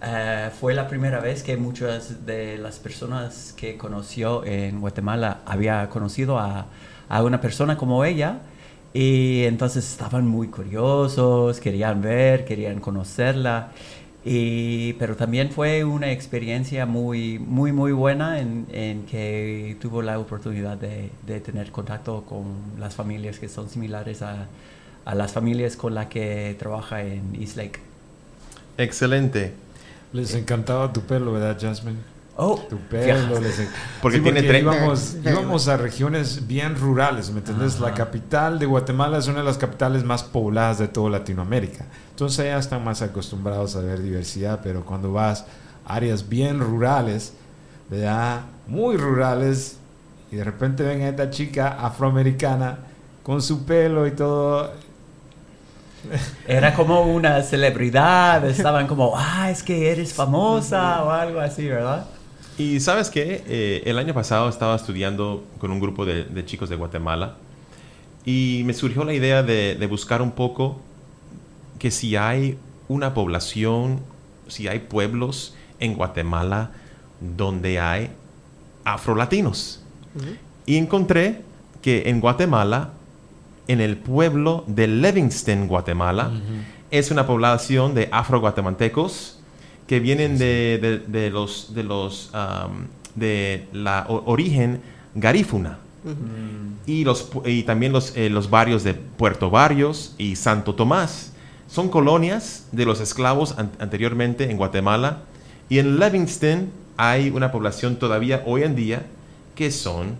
eh, 0.00 0.50
fue 0.60 0.72
la 0.72 0.86
primera 0.86 1.18
vez 1.18 1.42
que 1.42 1.56
muchas 1.56 2.24
de 2.26 2.56
las 2.56 2.78
personas 2.78 3.52
que 3.56 3.76
conoció 3.76 4.44
en 4.44 4.80
Guatemala 4.80 5.40
había 5.46 5.88
conocido 5.88 6.38
a, 6.38 6.66
a 7.08 7.22
una 7.24 7.40
persona 7.40 7.76
como 7.76 8.04
ella 8.04 8.38
y 8.94 9.42
entonces 9.46 9.90
estaban 9.90 10.28
muy 10.28 10.46
curiosos, 10.46 11.58
querían 11.58 12.00
ver, 12.00 12.44
querían 12.44 12.78
conocerla. 12.78 13.72
Y, 14.28 14.94
pero 14.94 15.14
también 15.14 15.50
fue 15.52 15.84
una 15.84 16.10
experiencia 16.10 16.84
muy, 16.84 17.38
muy, 17.38 17.70
muy 17.70 17.92
buena 17.92 18.40
en, 18.40 18.66
en 18.72 19.06
que 19.06 19.76
tuvo 19.80 20.02
la 20.02 20.18
oportunidad 20.18 20.76
de, 20.76 21.10
de, 21.24 21.38
tener 21.38 21.70
contacto 21.70 22.24
con 22.24 22.44
las 22.76 22.96
familias 22.96 23.38
que 23.38 23.48
son 23.48 23.70
similares 23.70 24.22
a, 24.22 24.48
a 25.04 25.14
las 25.14 25.32
familias 25.32 25.76
con 25.76 25.94
las 25.94 26.06
que 26.06 26.56
trabaja 26.58 27.02
en 27.02 27.36
East 27.40 27.56
Lake. 27.56 27.78
Excelente. 28.78 29.52
Les 30.12 30.34
encantaba 30.34 30.92
tu 30.92 31.02
pelo, 31.02 31.32
¿verdad, 31.32 31.56
Jasmine? 31.60 32.15
Oh, 32.38 32.58
tu 32.68 32.76
pelo. 32.76 33.40
Les 33.40 33.66
porque, 34.02 34.18
sí, 34.18 34.22
tiene 34.22 34.42
porque 34.42 34.58
íbamos, 34.58 35.16
íbamos, 35.24 35.68
a 35.68 35.78
regiones 35.78 36.46
bien 36.46 36.76
rurales, 36.76 37.30
¿me 37.30 37.38
entiendes? 37.38 37.80
La 37.80 37.94
capital 37.94 38.58
de 38.58 38.66
Guatemala 38.66 39.16
es 39.16 39.26
una 39.26 39.38
de 39.38 39.44
las 39.44 39.56
capitales 39.56 40.04
más 40.04 40.22
pobladas 40.22 40.78
de 40.78 40.88
toda 40.88 41.08
Latinoamérica. 41.08 41.86
Entonces 42.10 42.44
ya 42.44 42.58
están 42.58 42.84
más 42.84 43.00
acostumbrados 43.00 43.74
a 43.76 43.80
ver 43.80 44.02
diversidad, 44.02 44.60
pero 44.62 44.84
cuando 44.84 45.12
vas 45.12 45.46
a 45.86 45.94
áreas 45.94 46.28
bien 46.28 46.60
rurales, 46.60 47.32
¿verdad? 47.88 48.42
Muy 48.66 48.98
rurales, 48.98 49.78
y 50.30 50.36
de 50.36 50.44
repente 50.44 50.82
ven 50.82 51.02
a 51.02 51.08
esta 51.08 51.30
chica 51.30 51.78
afroamericana 51.80 52.80
con 53.22 53.40
su 53.40 53.64
pelo 53.64 54.06
y 54.06 54.10
todo, 54.10 54.72
era 56.46 56.74
como 56.74 57.00
una 57.00 57.40
celebridad, 57.42 58.44
estaban 58.44 58.86
como, 58.86 59.14
ah, 59.16 59.50
es 59.50 59.62
que 59.62 59.90
eres 59.90 60.12
famosa 60.12 61.02
o 61.02 61.10
algo 61.10 61.40
así, 61.40 61.66
¿verdad? 61.66 62.04
Y 62.58 62.80
sabes 62.80 63.10
qué, 63.10 63.44
eh, 63.46 63.82
el 63.84 63.98
año 63.98 64.14
pasado 64.14 64.48
estaba 64.48 64.76
estudiando 64.76 65.44
con 65.58 65.70
un 65.70 65.78
grupo 65.78 66.06
de, 66.06 66.24
de, 66.24 66.44
chicos 66.44 66.68
de 66.70 66.76
Guatemala 66.76 67.36
y 68.24 68.62
me 68.64 68.72
surgió 68.72 69.04
la 69.04 69.12
idea 69.12 69.42
de, 69.42 69.74
de, 69.74 69.86
buscar 69.86 70.22
un 70.22 70.32
poco 70.32 70.80
que 71.78 71.90
si 71.90 72.16
hay 72.16 72.58
una 72.88 73.12
población, 73.12 74.00
si 74.48 74.68
hay 74.68 74.78
pueblos 74.80 75.54
en 75.80 75.94
Guatemala 75.94 76.70
donde 77.20 77.78
hay 77.78 78.10
afrolatinos. 78.84 79.82
Uh 80.14 80.20
-huh. 80.20 80.36
Y 80.64 80.76
encontré 80.76 81.42
que 81.82 82.08
en 82.08 82.20
Guatemala 82.20 82.90
en 83.68 83.80
el 83.80 83.96
pueblo 83.96 84.64
de 84.66 84.86
Livingston, 84.86 85.66
Guatemala. 85.66 86.28
Uh 86.28 86.34
-huh. 86.34 86.64
Es 86.90 87.10
una 87.10 87.26
población 87.26 87.94
de 87.94 88.08
afro-guatemaltecos 88.12 89.35
que 89.86 90.00
vienen 90.00 90.38
de, 90.38 90.78
de, 90.80 90.98
de, 90.98 91.30
los, 91.30 91.74
de, 91.74 91.82
los, 91.82 92.30
um, 92.34 92.86
de 93.14 93.66
la 93.72 94.06
o, 94.08 94.30
origen 94.30 94.80
garífuna. 95.14 95.78
Uh 96.04 96.10
-huh. 96.10 96.14
y, 96.86 97.04
los, 97.04 97.30
y 97.44 97.64
también 97.64 97.92
los, 97.92 98.16
eh, 98.16 98.30
los 98.30 98.48
barrios 98.48 98.84
de 98.84 98.94
Puerto 98.94 99.50
Barrios 99.50 100.14
y 100.18 100.36
Santo 100.36 100.74
Tomás. 100.74 101.32
Son 101.68 101.88
colonias 101.88 102.68
de 102.70 102.84
los 102.84 103.00
esclavos 103.00 103.58
an 103.58 103.72
anteriormente 103.80 104.50
en 104.50 104.56
Guatemala. 104.56 105.22
Y 105.68 105.80
en 105.80 105.98
Livingston 105.98 106.70
hay 106.96 107.30
una 107.30 107.50
población 107.50 107.96
todavía 107.96 108.42
hoy 108.46 108.62
en 108.62 108.76
día 108.76 109.02
que 109.56 109.72
son 109.72 110.14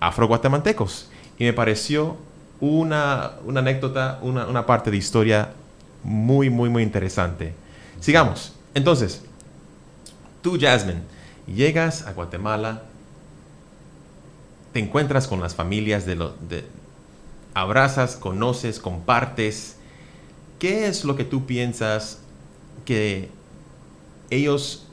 afro-guatemaltecos. 0.00 1.10
Y 1.38 1.44
me 1.44 1.52
pareció 1.52 2.16
una, 2.60 3.32
una 3.44 3.60
anécdota, 3.60 4.18
una, 4.22 4.46
una, 4.46 4.64
parte 4.64 4.90
de 4.90 4.96
historia 4.96 5.50
muy, 6.02 6.48
muy, 6.48 6.70
muy 6.70 6.82
interesante. 6.82 7.52
Sigamos. 8.00 8.55
Entonces, 8.76 9.22
tú, 10.42 10.58
Jasmine, 10.60 11.00
llegas 11.46 12.06
a 12.06 12.12
Guatemala, 12.12 12.82
te 14.74 14.80
encuentras 14.80 15.26
con 15.26 15.40
las 15.40 15.54
familias 15.54 16.04
de 16.04 16.14
los... 16.14 16.34
Abrazas, 17.54 18.16
conoces, 18.16 18.78
compartes. 18.78 19.76
¿Qué 20.58 20.88
es 20.88 21.06
lo 21.06 21.16
que 21.16 21.24
tú 21.24 21.46
piensas 21.46 22.18
que 22.84 23.30
ellos 24.28 24.84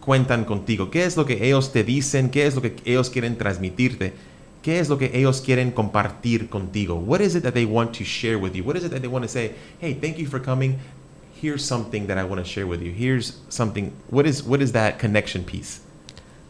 cuentan 0.00 0.44
contigo? 0.44 0.90
¿Qué 0.90 1.04
es 1.04 1.16
lo 1.16 1.24
que 1.24 1.46
ellos 1.46 1.70
te 1.70 1.84
dicen? 1.84 2.30
¿Qué 2.30 2.48
es 2.48 2.56
lo 2.56 2.62
que 2.62 2.74
ellos 2.84 3.10
quieren 3.10 3.38
transmitirte? 3.38 4.12
¿Qué 4.60 4.80
es 4.80 4.88
lo 4.88 4.98
que 4.98 5.12
ellos 5.14 5.40
quieren 5.40 5.70
compartir 5.70 6.48
contigo? 6.48 6.96
What 6.96 7.20
is 7.20 7.36
it 7.36 7.44
that 7.44 7.52
they 7.52 7.64
want 7.64 7.96
to 7.96 8.04
share 8.04 8.36
with 8.36 8.54
you? 8.54 8.64
What 8.64 8.76
is 8.76 8.82
it 8.82 8.90
that 8.90 9.02
they 9.02 9.08
want 9.08 9.24
to 9.24 9.28
say? 9.28 9.54
Hey, 9.80 9.94
thank 9.94 10.16
you 10.16 10.26
for 10.26 10.42
coming. 10.42 10.78
Here's 11.40 11.64
something 11.64 12.08
that 12.08 12.18
I 12.18 12.24
want 12.24 12.44
to 12.44 12.50
share 12.50 12.66
with 12.66 12.82
you. 12.82 12.90
Here's 12.90 13.38
something. 13.48 13.92
What 14.08 14.26
is 14.26 14.42
what 14.42 14.60
is 14.60 14.72
that 14.72 14.98
connection 14.98 15.44
piece? 15.44 15.80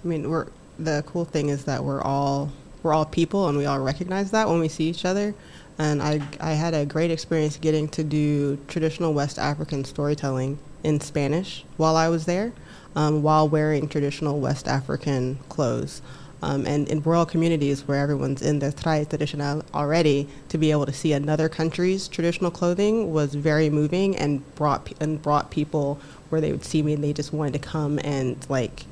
I 0.02 0.08
mean, 0.08 0.30
we're 0.30 0.46
the 0.78 1.04
cool 1.06 1.26
thing 1.26 1.50
is 1.50 1.66
that 1.66 1.84
we're 1.84 2.00
all 2.00 2.50
we're 2.82 2.94
all 2.94 3.04
people 3.04 3.48
and 3.48 3.58
we 3.58 3.66
all 3.66 3.80
recognize 3.80 4.30
that 4.30 4.48
when 4.48 4.60
we 4.60 4.68
see 4.68 4.88
each 4.88 5.04
other. 5.04 5.34
And 5.78 6.02
I 6.02 6.22
I 6.40 6.52
had 6.52 6.72
a 6.72 6.86
great 6.86 7.10
experience 7.10 7.58
getting 7.58 7.88
to 7.88 8.02
do 8.02 8.58
traditional 8.66 9.12
West 9.12 9.38
African 9.38 9.84
storytelling 9.84 10.58
in 10.82 11.00
Spanish 11.00 11.66
while 11.76 11.96
I 11.96 12.08
was 12.08 12.24
there, 12.24 12.54
um, 12.96 13.22
while 13.22 13.46
wearing 13.46 13.88
traditional 13.88 14.40
West 14.40 14.66
African 14.66 15.38
clothes. 15.50 16.00
Um, 16.40 16.66
and 16.66 16.88
in 16.88 17.02
rural 17.02 17.26
communities 17.26 17.86
where 17.88 18.00
everyone's 18.00 18.42
in 18.42 18.60
their 18.60 18.70
traje 18.70 19.08
tradicional 19.08 19.64
already, 19.74 20.28
to 20.50 20.58
be 20.58 20.70
able 20.70 20.86
to 20.86 20.92
see 20.92 21.12
another 21.12 21.48
country's 21.48 22.06
traditional 22.06 22.50
clothing 22.50 23.12
was 23.12 23.34
very 23.34 23.70
moving 23.70 24.16
and 24.16 24.54
brought 24.54 24.92
and 25.00 25.20
brought 25.20 25.50
people 25.50 26.00
where 26.28 26.40
they 26.40 26.52
would 26.52 26.64
see 26.64 26.82
me 26.82 26.92
and 26.92 27.02
they 27.02 27.12
just 27.12 27.32
wanted 27.32 27.54
to 27.54 27.58
come 27.58 27.98
and 28.04 28.48
like 28.48 28.84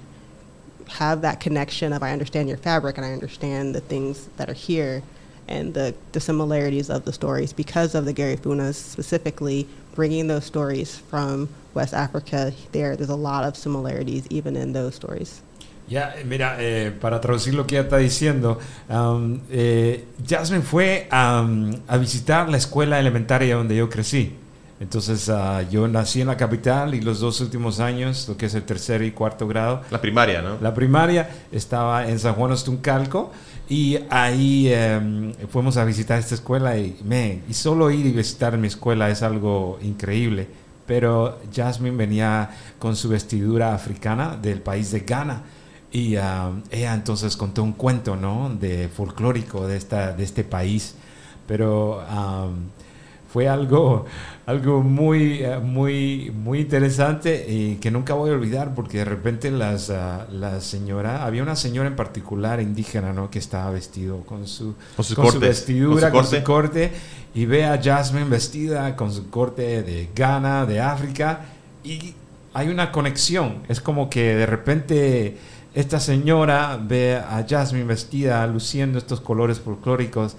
have 0.89 1.21
that 1.21 1.41
connection 1.41 1.93
of 1.93 2.03
I 2.03 2.13
understand 2.13 2.49
your 2.49 2.59
fabric 2.59 2.97
and 2.97 3.05
I 3.05 3.13
understand 3.13 3.75
the 3.75 3.81
things 3.81 4.27
that 4.37 4.49
are 4.49 4.55
here 4.55 5.03
and 5.49 5.75
the, 5.75 5.95
the 6.13 6.21
similarities 6.21 6.91
of 6.91 7.05
the 7.05 7.13
stories 7.13 7.53
because 7.53 7.95
of 7.95 8.05
the 8.05 8.13
Gary 8.13 8.37
Funas 8.37 8.75
specifically 8.75 9.69
bringing 9.95 10.27
those 10.27 10.45
stories 10.45 10.99
from 10.99 11.49
West 11.75 11.95
Africa 11.95 12.53
there 12.73 12.97
there's 12.97 13.11
a 13.11 13.17
lot 13.17 13.45
of 13.45 13.57
similarities 13.57 14.27
even 14.31 14.57
in 14.57 14.73
those 14.73 14.95
stories. 14.95 15.43
Ya, 15.89 16.17
mira, 16.25 16.57
eh, 16.59 16.93
para 17.01 17.21
traducir 17.21 17.55
lo 17.55 17.67
que 17.67 17.77
ella 17.77 17.85
está 17.85 17.99
diciendo, 17.99 18.59
um, 18.89 19.39
eh, 19.51 20.05
Jasmine 20.29 20.63
fue 20.63 21.09
um, 21.13 21.73
a 21.87 21.97
visitar 21.97 22.49
la 22.49 22.57
escuela 22.57 22.99
elementaria 22.99 23.55
donde 23.55 23.77
yo 23.77 23.89
crecí. 23.89 24.35
Entonces, 24.81 25.29
uh, 25.29 25.67
yo 25.71 25.87
nací 25.89 26.21
en 26.21 26.27
la 26.27 26.37
capital 26.37 26.95
y 26.95 27.01
los 27.01 27.21
dos 27.21 27.41
últimos 27.41 27.81
años, 27.81 28.29
lo 28.29 28.37
que 28.37 28.47
es 28.47 28.55
el 28.55 28.65
tercer 28.65 29.01
y 29.03 29.13
cuarto 29.13 29.47
grado. 29.47 29.83
La 29.91 30.01
primaria, 30.01 30.43
¿no? 30.43 30.59
La 30.61 30.75
primaria 30.75 31.31
estaba 31.53 32.09
en 32.09 32.19
San 32.19 32.35
Juan 32.35 32.53
Ostuncalco 32.53 33.31
y 33.69 33.99
ahí 34.11 34.71
um, 34.75 35.33
fuimos 35.49 35.77
a 35.77 35.85
visitar 35.85 36.19
esta 36.19 36.35
escuela 36.35 36.77
y, 36.77 36.99
man, 37.05 37.43
y 37.49 37.55
solo 37.55 37.91
ir 37.91 38.05
y 38.07 38.11
visitar 38.11 38.59
mi 38.59 38.67
escuela 38.67 39.09
es 39.09 39.23
algo 39.23 39.79
increíble. 39.83 40.49
Pero 40.85 41.39
Jasmine 41.55 41.97
venía 41.97 42.51
con 42.79 42.97
su 42.97 43.09
vestidura 43.09 43.75
africana 43.75 44.37
del 44.41 44.61
país 44.61 44.91
de 44.91 45.01
Ghana. 45.01 45.43
Y 45.97 46.19
uh, 46.19 46.61
ella 46.71 46.93
entonces 46.93 47.39
contó 47.39 47.63
un 47.63 47.73
cuento, 47.73 48.17
¿no? 48.17 48.55
De 48.55 48.91
folclórico 48.91 49.67
de, 49.67 49.79
esta, 49.79 50.13
de 50.13 50.25
este 50.25 50.45
país. 50.45 50.95
Pero 51.49 52.05
um, 52.11 52.69
fue 53.33 53.49
algo, 53.49 54.05
algo 54.47 54.83
muy, 54.83 55.43
uh, 55.43 55.59
muy, 55.63 56.31
muy 56.37 56.61
interesante 56.61 57.47
y 57.49 57.77
que 57.77 57.91
nunca 57.91 58.13
voy 58.13 58.29
a 58.29 58.35
olvidar 58.35 58.75
porque 58.75 58.99
de 58.99 59.07
repente 59.07 59.51
las, 59.51 59.89
uh, 59.89 60.31
la 60.31 60.61
señora, 60.61 61.25
había 61.25 61.43
una 61.43 61.57
señora 61.57 61.89
en 61.89 61.97
particular 61.97 62.61
indígena, 62.61 63.15
¿no? 63.15 63.31
Que 63.31 63.39
estaba 63.39 63.71
vestido 63.71 64.21
con 64.21 64.47
su, 64.47 64.75
con 64.97 65.03
su, 65.03 65.15
con 65.15 65.25
su 65.25 65.33
corte, 65.33 65.49
vestidura, 65.49 66.11
con 66.11 66.25
su, 66.27 66.31
con 66.31 66.41
su 66.41 66.45
corte. 66.45 66.93
Y 67.35 67.47
ve 67.47 67.65
a 67.65 67.81
Jasmine 67.83 68.27
vestida 68.27 68.95
con 68.97 69.11
su 69.11 69.31
corte 69.31 69.83
de 69.83 70.11
Ghana, 70.15 70.67
de 70.67 70.79
África. 70.79 71.41
Y 71.83 72.13
hay 72.53 72.69
una 72.69 72.93
conexión. 72.93 73.63
Es 73.67 73.81
como 73.81 74.11
que 74.11 74.35
de 74.35 74.45
repente 74.45 75.56
esta 75.77 76.01
señora 76.01 76.81
ve 76.83 77.17
a 77.17 77.45
Jasmine 77.47 77.85
vestida, 77.85 78.47
luciendo 78.47 78.99
estos 78.99 79.21
colores 79.21 79.61
folclóricos 79.61 80.35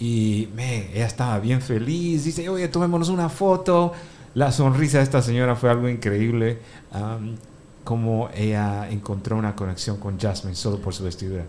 y 0.00 0.48
me, 0.56 0.90
ella 0.94 1.06
estaba 1.06 1.38
bien 1.40 1.60
feliz. 1.60 2.24
Dice, 2.24 2.48
oye, 2.48 2.68
tomémonos 2.68 3.10
una 3.10 3.28
foto. 3.28 3.92
la 4.34 4.50
sonrisa 4.50 4.98
de 4.98 5.04
esta 5.04 5.20
señora 5.20 5.56
fue 5.56 5.70
algo 5.70 5.88
increíble. 5.90 6.58
um, 6.94 7.36
como 7.84 8.30
ella 8.34 8.88
encontró 8.90 9.36
una 9.36 9.54
conexión 9.54 9.98
con 9.98 10.18
Jasmine 10.18 10.56
solo 10.56 10.78
por 10.78 10.94
su 10.94 11.04
vestidura. 11.04 11.44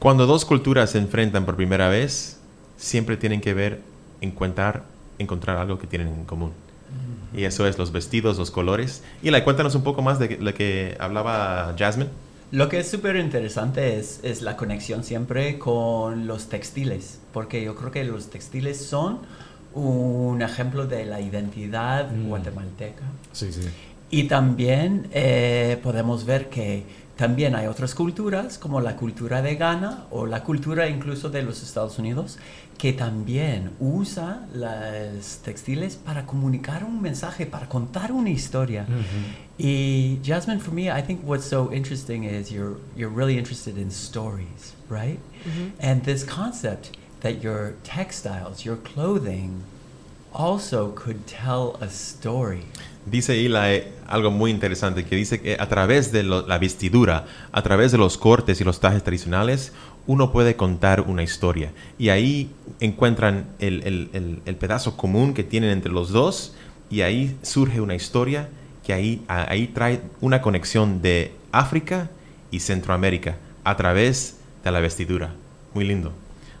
Cuando 0.00 0.26
dos 0.26 0.44
culturas 0.44 0.90
se 0.90 0.98
enfrentan 0.98 1.44
por 1.44 1.54
primera 1.54 1.88
vez, 1.88 2.38
siempre 2.76 3.16
tienen 3.16 3.40
que 3.40 3.54
ver, 3.54 3.80
encontrar, 4.20 4.84
encontrar 5.18 5.56
algo 5.56 5.78
que 5.78 5.86
tienen 5.86 6.08
en 6.08 6.24
común. 6.24 6.52
Y 7.32 7.44
eso 7.44 7.66
es 7.66 7.78
los 7.78 7.92
vestidos, 7.92 8.38
los 8.38 8.50
colores. 8.50 9.02
Y 9.22 9.30
la 9.30 9.42
cuéntanos 9.44 9.74
un 9.74 9.82
poco 9.82 10.02
más 10.02 10.18
de 10.18 10.38
lo 10.40 10.52
que 10.52 10.96
hablaba 11.00 11.74
Jasmine. 11.78 12.10
Lo 12.52 12.68
que 12.68 12.78
es 12.80 12.90
súper 12.90 13.16
interesante 13.16 13.98
es, 13.98 14.20
es 14.22 14.42
la 14.42 14.56
conexión 14.56 15.02
siempre 15.04 15.58
con 15.58 16.26
los 16.26 16.48
textiles, 16.48 17.18
porque 17.32 17.64
yo 17.64 17.74
creo 17.74 17.90
que 17.90 18.04
los 18.04 18.28
textiles 18.30 18.76
son 18.78 19.20
un 19.74 20.42
ejemplo 20.42 20.86
de 20.86 21.06
la 21.06 21.20
identidad 21.20 22.10
Mm. 22.12 22.28
guatemalteca. 22.28 23.04
Sí, 23.32 23.52
sí. 23.52 23.62
Y 24.10 24.24
también 24.24 25.08
eh, 25.12 25.78
podemos 25.82 26.26
ver 26.26 26.50
que 26.50 26.84
también 27.16 27.54
hay 27.54 27.66
otras 27.66 27.94
culturas, 27.94 28.58
como 28.58 28.80
la 28.80 28.96
cultura 28.96 29.42
de 29.42 29.56
Ghana 29.56 30.04
o 30.10 30.26
la 30.26 30.42
cultura 30.42 30.88
incluso 30.88 31.28
de 31.28 31.42
los 31.42 31.62
Estados 31.62 31.98
Unidos, 31.98 32.38
que 32.78 32.92
también 32.92 33.70
usa 33.78 34.46
los 34.54 35.38
textiles 35.44 35.96
para 35.96 36.24
comunicar 36.26 36.84
un 36.84 37.00
mensaje, 37.00 37.46
para 37.46 37.68
contar 37.68 38.12
una 38.12 38.30
historia. 38.30 38.86
Y 39.58 40.18
Jasmine, 40.24 40.58
for 40.58 40.72
me, 40.72 40.90
I 40.90 41.02
think 41.02 41.20
what's 41.24 41.44
so 41.44 41.70
interesting 41.72 42.24
is 42.24 42.50
you're 42.50 42.78
you're 42.96 43.14
really 43.14 43.38
interested 43.38 43.76
in 43.78 43.90
stories, 43.90 44.74
right? 44.88 45.20
And 45.80 46.02
this 46.02 46.24
concept 46.24 46.90
that 47.20 47.42
your 47.42 47.74
textiles, 47.84 48.64
your 48.64 48.76
clothing, 48.76 49.62
also 50.32 50.92
could 50.92 51.26
tell 51.26 51.76
a 51.80 51.88
story. 51.88 52.64
Dice 53.04 53.44
Eli 53.44 53.82
algo 54.06 54.30
muy 54.30 54.50
interesante, 54.50 55.04
que 55.04 55.16
dice 55.16 55.40
que 55.40 55.56
a 55.58 55.68
través 55.68 56.12
de 56.12 56.22
la 56.22 56.58
vestidura, 56.58 57.26
a 57.50 57.62
través 57.62 57.90
de 57.92 57.98
los 57.98 58.16
cortes 58.16 58.60
y 58.60 58.64
los 58.64 58.78
trajes 58.78 59.02
tradicionales, 59.02 59.72
uno 60.06 60.30
puede 60.32 60.54
contar 60.56 61.00
una 61.02 61.22
historia. 61.22 61.72
Y 61.98 62.10
ahí 62.10 62.50
encuentran 62.80 63.46
el, 63.58 63.82
el- 63.84 64.10
el- 64.12 64.38
el 64.44 64.56
pedazo 64.56 64.96
común 64.96 65.34
que 65.34 65.42
tienen 65.42 65.70
entre 65.70 65.90
los 65.92 66.10
dos 66.10 66.54
y 66.90 67.00
ahí 67.00 67.36
surge 67.42 67.80
una 67.80 67.94
historia 67.94 68.48
que 68.84 68.92
ahí, 68.92 69.22
ahí 69.28 69.68
trae 69.68 70.00
una 70.20 70.42
conexión 70.42 71.02
de 71.02 71.32
África 71.52 72.10
y 72.50 72.60
Centroamérica 72.60 73.36
a 73.64 73.76
través 73.76 74.38
de 74.64 74.70
la 74.70 74.80
vestidura. 74.80 75.34
Muy 75.74 75.84
lindo. 75.84 76.12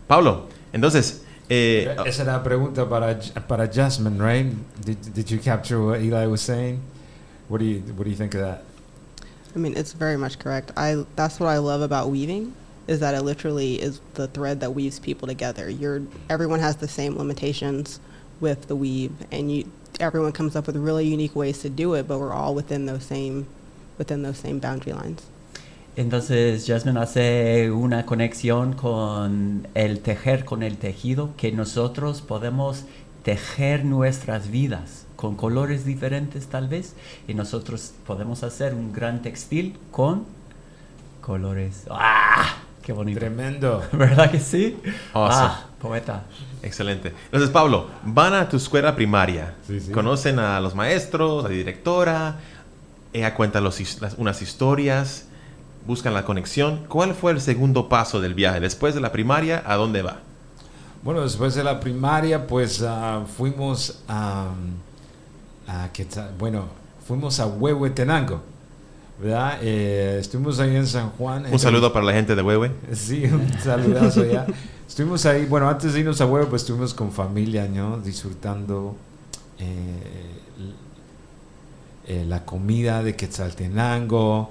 Pablo, 0.08 0.48
entonces... 0.72 1.24
eh, 1.50 1.94
Esa 2.06 2.22
era 2.22 2.32
la 2.32 2.42
pregunta 2.42 2.88
para, 2.88 3.20
para 3.48 3.66
Jasmine, 3.66 4.18
right? 4.18 4.46
Did, 4.84 5.14
did 5.14 5.30
you 5.30 5.38
capture 5.38 5.82
what 5.84 6.00
Eli 6.00 6.26
was 6.26 6.40
saying? 6.40 6.80
What 7.48 7.58
do 7.58 7.64
you 7.64 7.80
What 7.80 8.04
do 8.04 8.10
you 8.10 8.16
think 8.16 8.34
of 8.34 8.40
that? 8.40 8.64
I 9.54 9.58
mean, 9.58 9.76
it's 9.76 9.92
very 9.92 10.16
much 10.16 10.38
correct. 10.38 10.72
I 10.76 11.04
that's 11.16 11.38
what 11.38 11.48
I 11.48 11.58
love 11.58 11.82
about 11.82 12.10
weaving 12.10 12.54
is 12.86 13.00
that 13.00 13.14
it 13.14 13.22
literally 13.22 13.80
is 13.80 14.00
the 14.14 14.26
thread 14.26 14.60
that 14.60 14.74
weaves 14.74 14.98
people 14.98 15.28
together. 15.28 15.68
You're 15.68 16.02
everyone 16.28 16.60
has 16.60 16.76
the 16.76 16.88
same 16.88 17.16
limitations 17.16 18.00
with 18.40 18.68
the 18.68 18.76
weave, 18.76 19.12
and 19.30 19.52
you 19.52 19.70
everyone 20.00 20.32
comes 20.32 20.56
up 20.56 20.66
with 20.66 20.76
really 20.76 21.06
unique 21.06 21.36
ways 21.36 21.60
to 21.62 21.70
do 21.70 21.94
it, 21.94 22.08
but 22.08 22.18
we're 22.18 22.32
all 22.32 22.54
within 22.54 22.86
those 22.86 23.04
same 23.04 23.46
within 23.98 24.22
those 24.22 24.38
same 24.38 24.58
boundary 24.58 24.92
lines. 24.92 25.22
Entonces 25.96 26.64
Jasmine 26.66 26.98
hace 27.00 27.70
una 27.70 28.06
conexión 28.06 28.72
con 28.72 29.68
el 29.74 30.00
tejer, 30.00 30.44
con 30.44 30.62
el 30.62 30.78
tejido, 30.78 31.30
que 31.36 31.52
nosotros 31.52 32.22
podemos 32.22 32.84
tejer 33.24 33.84
nuestras 33.84 34.50
vidas 34.50 35.06
con 35.16 35.36
colores 35.36 35.84
diferentes 35.84 36.46
tal 36.48 36.66
vez, 36.66 36.94
y 37.28 37.34
nosotros 37.34 37.92
podemos 38.06 38.42
hacer 38.42 38.74
un 38.74 38.92
gran 38.92 39.22
textil 39.22 39.78
con 39.92 40.24
colores. 41.20 41.84
¡Ah! 41.90 42.56
¡Qué 42.82 42.92
bonito! 42.92 43.20
Tremendo. 43.20 43.84
¿Verdad 43.92 44.30
que 44.32 44.40
sí? 44.40 44.76
Awesome. 45.12 45.46
Ah, 45.46 45.66
poeta. 45.80 46.24
Excelente. 46.62 47.12
Entonces, 47.26 47.50
Pablo, 47.50 47.86
van 48.02 48.34
a 48.34 48.48
tu 48.48 48.56
escuela 48.56 48.96
primaria, 48.96 49.54
Sí, 49.66 49.78
sí. 49.78 49.92
conocen 49.92 50.40
a 50.40 50.58
los 50.58 50.74
maestros, 50.74 51.44
a 51.44 51.48
la 51.48 51.54
directora, 51.54 52.36
ella 53.12 53.34
cuenta 53.34 53.60
los 53.60 54.00
las- 54.00 54.14
unas 54.18 54.42
historias, 54.42 55.28
buscan 55.86 56.14
la 56.14 56.24
conexión. 56.24 56.84
¿Cuál 56.88 57.14
fue 57.14 57.32
el 57.32 57.40
segundo 57.40 57.88
paso 57.88 58.20
del 58.20 58.34
viaje? 58.34 58.60
Después 58.60 58.94
de 58.94 59.00
la 59.00 59.12
primaria, 59.12 59.62
¿a 59.66 59.76
dónde 59.76 60.02
va? 60.02 60.20
Bueno, 61.02 61.22
después 61.22 61.54
de 61.54 61.64
la 61.64 61.80
primaria, 61.80 62.46
pues 62.46 62.82
ah, 62.82 63.24
fuimos 63.36 64.02
a, 64.08 64.50
bueno, 66.38 66.66
fuimos 67.06 67.40
a 67.40 67.46
Huehuetenango, 67.46 68.40
¿verdad? 69.20 69.58
Eh, 69.62 70.18
estuvimos 70.20 70.60
ahí 70.60 70.76
en 70.76 70.86
San 70.86 71.10
Juan. 71.10 71.46
Un 71.50 71.58
saludo 71.58 71.92
para 71.92 72.04
la 72.04 72.12
gente 72.12 72.36
de 72.36 72.42
Huehue. 72.42 72.70
Sí, 72.92 73.24
un 73.32 73.52
saludazo 73.58 74.22
allá. 74.22 74.46
Estuvimos 74.86 75.26
ahí, 75.26 75.46
bueno, 75.46 75.68
antes 75.68 75.94
de 75.94 76.00
irnos 76.00 76.20
a 76.20 76.26
Huevo, 76.26 76.48
pues 76.48 76.62
estuvimos 76.62 76.94
con 76.94 77.10
familia, 77.10 77.66
¿no? 77.66 77.98
Disfrutando 77.98 78.94
eh, 79.58 80.41
eh, 82.12 82.24
la 82.26 82.44
comida 82.44 83.02
de 83.02 83.16
Quetzaltenango, 83.16 84.50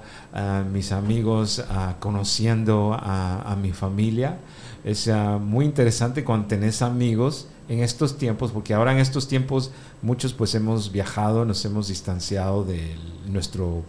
mis 0.72 0.92
amigos, 0.92 1.62
conociendo 2.00 2.94
a, 2.98 3.52
a 3.52 3.56
mi 3.56 3.72
familia. 3.72 4.38
Es 4.84 5.06
ah, 5.08 5.38
muy 5.38 5.64
interesante 5.64 6.24
cuando 6.24 6.48
tenés 6.48 6.82
amigos 6.82 7.46
en 7.68 7.80
estos 7.80 8.18
tiempos, 8.18 8.50
porque 8.50 8.74
ahora 8.74 8.92
en 8.92 8.98
estos 8.98 9.28
tiempos 9.28 9.70
muchos 10.02 10.32
pues 10.32 10.54
hemos 10.54 10.90
viajado, 10.90 11.44
nos 11.44 11.64
hemos 11.64 11.88
distanciado 11.88 12.64
de 12.64 12.96
nuestro 13.26 13.84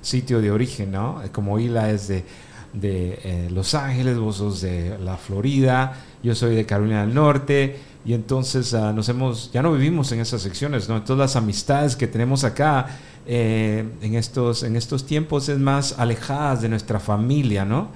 sitio 0.00 0.40
de 0.40 0.52
origen, 0.52 0.92
¿no? 0.92 1.22
Eh, 1.24 1.30
Como 1.32 1.58
Hila 1.58 1.90
es 1.90 2.06
de, 2.06 2.24
de 2.72 3.18
eh, 3.24 3.48
Los 3.50 3.74
Ángeles, 3.74 4.18
vos 4.18 4.36
sos 4.36 4.60
de 4.60 4.96
la 4.98 5.16
Florida, 5.16 6.04
yo 6.22 6.34
soy 6.34 6.54
de 6.54 6.64
Carolina 6.64 7.00
del 7.00 7.14
Norte, 7.14 7.76
y 8.08 8.14
entonces 8.14 8.72
ah, 8.74 8.92
nos 8.92 9.08
hemos, 9.08 9.52
ya 9.52 9.62
no 9.62 9.72
vivimos 9.72 10.10
en 10.12 10.20
esas 10.20 10.40
secciones, 10.42 10.88
¿no? 10.88 11.02
Todas 11.02 11.18
las 11.18 11.36
amistades 11.36 11.94
que 11.96 12.06
tenemos 12.06 12.42
acá 12.44 12.86
eh, 13.26 13.84
en, 14.00 14.14
estos, 14.14 14.62
en 14.62 14.76
estos 14.76 15.04
tiempos 15.06 15.48
es 15.50 15.58
más 15.58 15.94
alejadas 15.98 16.62
de 16.62 16.68
nuestra 16.70 17.00
familia, 17.00 17.64
¿no? 17.66 17.88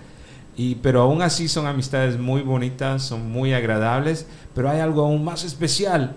Y, 0.56 0.74
pero 0.76 1.00
aún 1.02 1.22
así 1.22 1.48
son 1.48 1.66
amistades 1.66 2.18
muy 2.18 2.42
bonitas, 2.42 3.02
son 3.04 3.30
muy 3.32 3.54
agradables, 3.54 4.26
pero 4.54 4.68
hay 4.68 4.80
algo 4.80 5.02
aún 5.02 5.24
más 5.24 5.44
especial, 5.44 6.14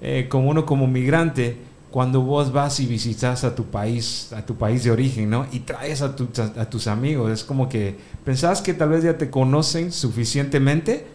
eh, 0.00 0.26
como 0.30 0.48
uno 0.50 0.64
como 0.64 0.86
migrante, 0.86 1.58
cuando 1.90 2.22
vos 2.22 2.52
vas 2.52 2.80
y 2.80 2.86
visitas 2.86 3.44
a 3.44 3.54
tu 3.54 3.64
país, 3.64 4.32
a 4.32 4.46
tu 4.46 4.54
país 4.56 4.84
de 4.84 4.92
origen, 4.92 5.28
¿no? 5.28 5.46
Y 5.52 5.60
traes 5.60 6.02
a, 6.02 6.14
tu- 6.16 6.28
a 6.56 6.70
tus 6.70 6.86
amigos, 6.86 7.30
es 7.32 7.44
como 7.44 7.68
que 7.68 7.96
pensás 8.24 8.62
que 8.62 8.74
tal 8.74 8.90
vez 8.90 9.02
ya 9.04 9.18
te 9.18 9.28
conocen 9.30 9.92
suficientemente, 9.92 11.06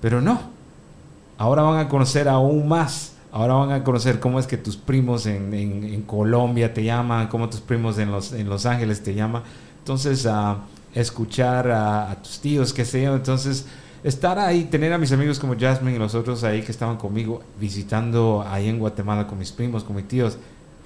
pero 0.00 0.20
no. 0.20 0.59
Ahora 1.40 1.62
van 1.62 1.78
a 1.78 1.88
conocer 1.88 2.28
aún 2.28 2.68
más. 2.68 3.14
Ahora 3.32 3.54
van 3.54 3.72
a 3.72 3.82
conocer 3.82 4.20
cómo 4.20 4.38
es 4.38 4.46
que 4.46 4.58
tus 4.58 4.76
primos 4.76 5.24
en, 5.24 6.02
Colombia 6.06 6.74
te 6.74 6.84
llaman, 6.84 7.28
cómo 7.28 7.48
tus 7.48 7.60
primos 7.62 7.98
en 7.98 8.10
Los, 8.10 8.32
en 8.34 8.46
los 8.46 8.66
Ángeles 8.66 9.02
te 9.02 9.14
llaman. 9.14 9.42
Entonces, 9.78 10.26
a 10.26 10.58
escuchar 10.94 11.70
a, 11.70 12.14
tus 12.22 12.40
tíos, 12.40 12.74
qué 12.74 12.84
sé 12.84 13.04
yo. 13.04 13.14
Entonces, 13.16 13.64
estar 14.04 14.38
ahí, 14.38 14.64
tener 14.64 14.92
a 14.92 14.98
mis 14.98 15.12
amigos 15.12 15.38
como 15.38 15.58
Jasmine 15.58 15.96
y 15.96 15.98
los 15.98 16.14
otros 16.14 16.44
ahí 16.44 16.60
que 16.60 16.72
estaban 16.72 16.98
conmigo, 16.98 17.40
visitando 17.58 18.44
ahí 18.46 18.68
en 18.68 18.78
Guatemala 18.78 19.26
con 19.26 19.38
mis 19.38 19.52
primos, 19.52 19.82
con 19.82 19.96
mis 19.96 20.08
tíos, 20.08 20.36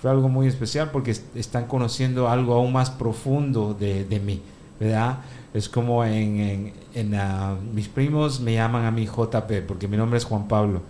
fue 0.01 0.11
algo 0.13 0.29
muy 0.29 0.47
especial 0.47 0.91
porque 0.93 1.11
est- 1.11 1.35
están 1.37 1.65
conociendo 1.67 2.29
algo 2.29 2.55
aún 2.55 2.73
más 2.73 2.91
profundo 2.91 3.75
de, 3.75 4.05
de 4.05 4.21
mí, 4.21 4.41
¿verdad? 4.79 5.19
Es 5.55 5.69
como 5.69 6.05
en, 6.05 6.73
ah, 7.15 7.55
mis 7.73 7.87
primos 7.87 8.41
me 8.41 8.55
llaman 8.55 8.85
a 8.87 8.91
mí 8.91 9.07
JP 9.07 9.63
porque 9.69 9.87
mi 9.87 9.97
nombre 9.97 10.19
es 10.19 10.25
Juan 10.25 10.49
Pablo. 10.49 10.83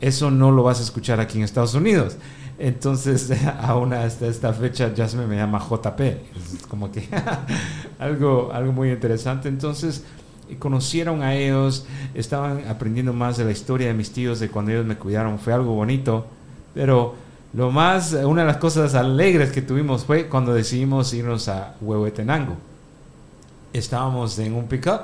Eso 0.00 0.32
no 0.32 0.50
lo 0.50 0.64
vas 0.64 0.80
a 0.80 0.82
escuchar 0.82 1.20
aquí 1.20 1.38
en 1.38 1.44
Estados 1.44 1.74
Unidos. 1.74 2.16
Entonces, 2.58 3.30
aún 3.62 3.92
hasta 3.92 4.26
esta 4.26 4.52
fecha, 4.52 4.92
Jasmine 4.96 5.28
me 5.28 5.36
llama 5.36 5.60
JP. 5.60 6.00
Es 6.00 6.66
como 6.68 6.90
que 6.90 7.06
algo, 8.00 8.50
algo 8.52 8.72
muy 8.72 8.90
interesante. 8.90 9.48
Entonces, 9.48 10.02
conocieron 10.58 11.22
a 11.22 11.36
ellos, 11.36 11.86
estaban 12.14 12.66
aprendiendo 12.66 13.12
más 13.12 13.36
de 13.36 13.44
la 13.44 13.52
historia 13.52 13.86
de 13.86 13.94
mis 13.94 14.10
tíos, 14.10 14.40
de 14.40 14.48
cuando 14.48 14.72
ellos 14.72 14.84
me 14.84 14.96
cuidaron. 14.96 15.38
Fue 15.38 15.52
algo 15.52 15.74
bonito. 15.74 16.26
Pero 16.74 17.14
lo 17.54 17.70
más, 17.70 18.14
una 18.14 18.40
de 18.40 18.48
las 18.48 18.56
cosas 18.56 18.96
alegres 18.96 19.52
que 19.52 19.62
tuvimos 19.62 20.04
fue 20.04 20.26
cuando 20.26 20.52
decidimos 20.52 21.14
irnos 21.14 21.48
a 21.48 21.76
Huehuetenango. 21.80 22.69
Estábamos 23.72 24.38
en 24.38 24.54
un 24.54 24.66
pickup 24.66 25.02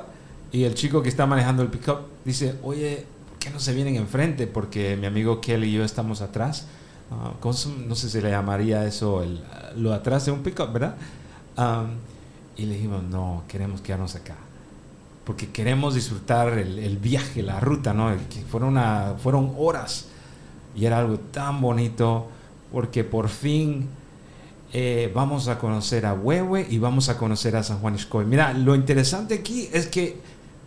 y 0.51 0.63
el 0.63 0.75
chico 0.75 1.01
que 1.01 1.09
está 1.09 1.25
manejando 1.25 1.63
el 1.63 1.69
pickup 1.69 1.99
dice, 2.25 2.55
oye, 2.63 3.05
¿por 3.29 3.39
qué 3.39 3.49
no 3.49 3.59
se 3.59 3.73
vienen 3.73 3.95
enfrente? 3.95 4.47
Porque 4.47 4.95
mi 4.95 5.05
amigo 5.07 5.41
Kelly 5.41 5.69
y 5.69 5.73
yo 5.73 5.83
estamos 5.83 6.21
atrás. 6.21 6.67
Ah, 7.11 7.33
¿cómo 7.39 7.55
no 7.87 7.95
sé 7.95 8.09
si 8.09 8.21
le 8.21 8.29
llamaría 8.29 8.85
eso 8.85 9.23
el, 9.23 9.41
lo 9.77 9.93
atrás 9.93 10.25
de 10.25 10.31
un 10.31 10.43
pickup, 10.43 10.73
¿verdad? 10.73 10.95
Am, 11.55 11.91
y 12.57 12.65
le 12.65 12.75
dijimos, 12.75 13.03
no, 13.03 13.43
queremos 13.47 13.81
quedarnos 13.81 14.15
acá. 14.15 14.35
Porque 15.23 15.49
queremos 15.49 15.95
disfrutar 15.95 16.57
el, 16.57 16.97
viaje, 16.97 17.43
la 17.43 17.59
ruta, 17.59 17.93
¿no? 17.93 18.15
Que 18.29 18.41
fueron 18.41 19.53
horas 19.57 20.07
y 20.75 20.85
era 20.85 20.99
algo 20.99 21.17
tan 21.19 21.59
bonito. 21.59 22.27
porque 22.71 23.03
por 23.03 23.29
fin 23.29 23.87
eh, 24.73 25.11
vamos 25.13 25.47
a 25.47 25.57
conocer 25.57 26.05
a 26.05 26.13
Huehue 26.13 26.67
y 26.69 26.77
vamos 26.77 27.09
a 27.09 27.17
conocer 27.17 27.55
a 27.55 27.63
San 27.63 27.79
Juan 27.79 27.95
Iscoy. 27.95 28.25
Mira, 28.25 28.53
lo 28.53 28.75
interesante 28.75 29.35
aquí 29.35 29.69
es 29.71 29.87
que 29.87 30.17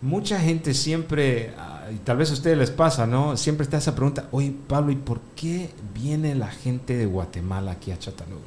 mucha 0.01 0.39
gente 0.39 0.73
siempre, 0.73 1.53
ah, 1.57 1.83
y 1.93 1.97
tal 1.97 2.17
vez 2.17 2.31
a 2.31 2.33
ustedes 2.33 2.57
les 2.57 2.71
pasa, 2.71 3.05
¿no? 3.05 3.37
Siempre 3.37 3.63
está 3.63 3.77
esa 3.77 3.95
pregunta, 3.95 4.27
oye 4.31 4.53
Pablo, 4.67 4.91
¿y 4.91 4.95
por 4.95 5.19
qué 5.35 5.69
viene 5.93 6.33
la 6.35 6.47
gente 6.47 6.97
de 6.97 7.05
Guatemala 7.05 7.73
aquí 7.73 7.91
a 7.91 7.99
Chattanooga? 7.99 8.41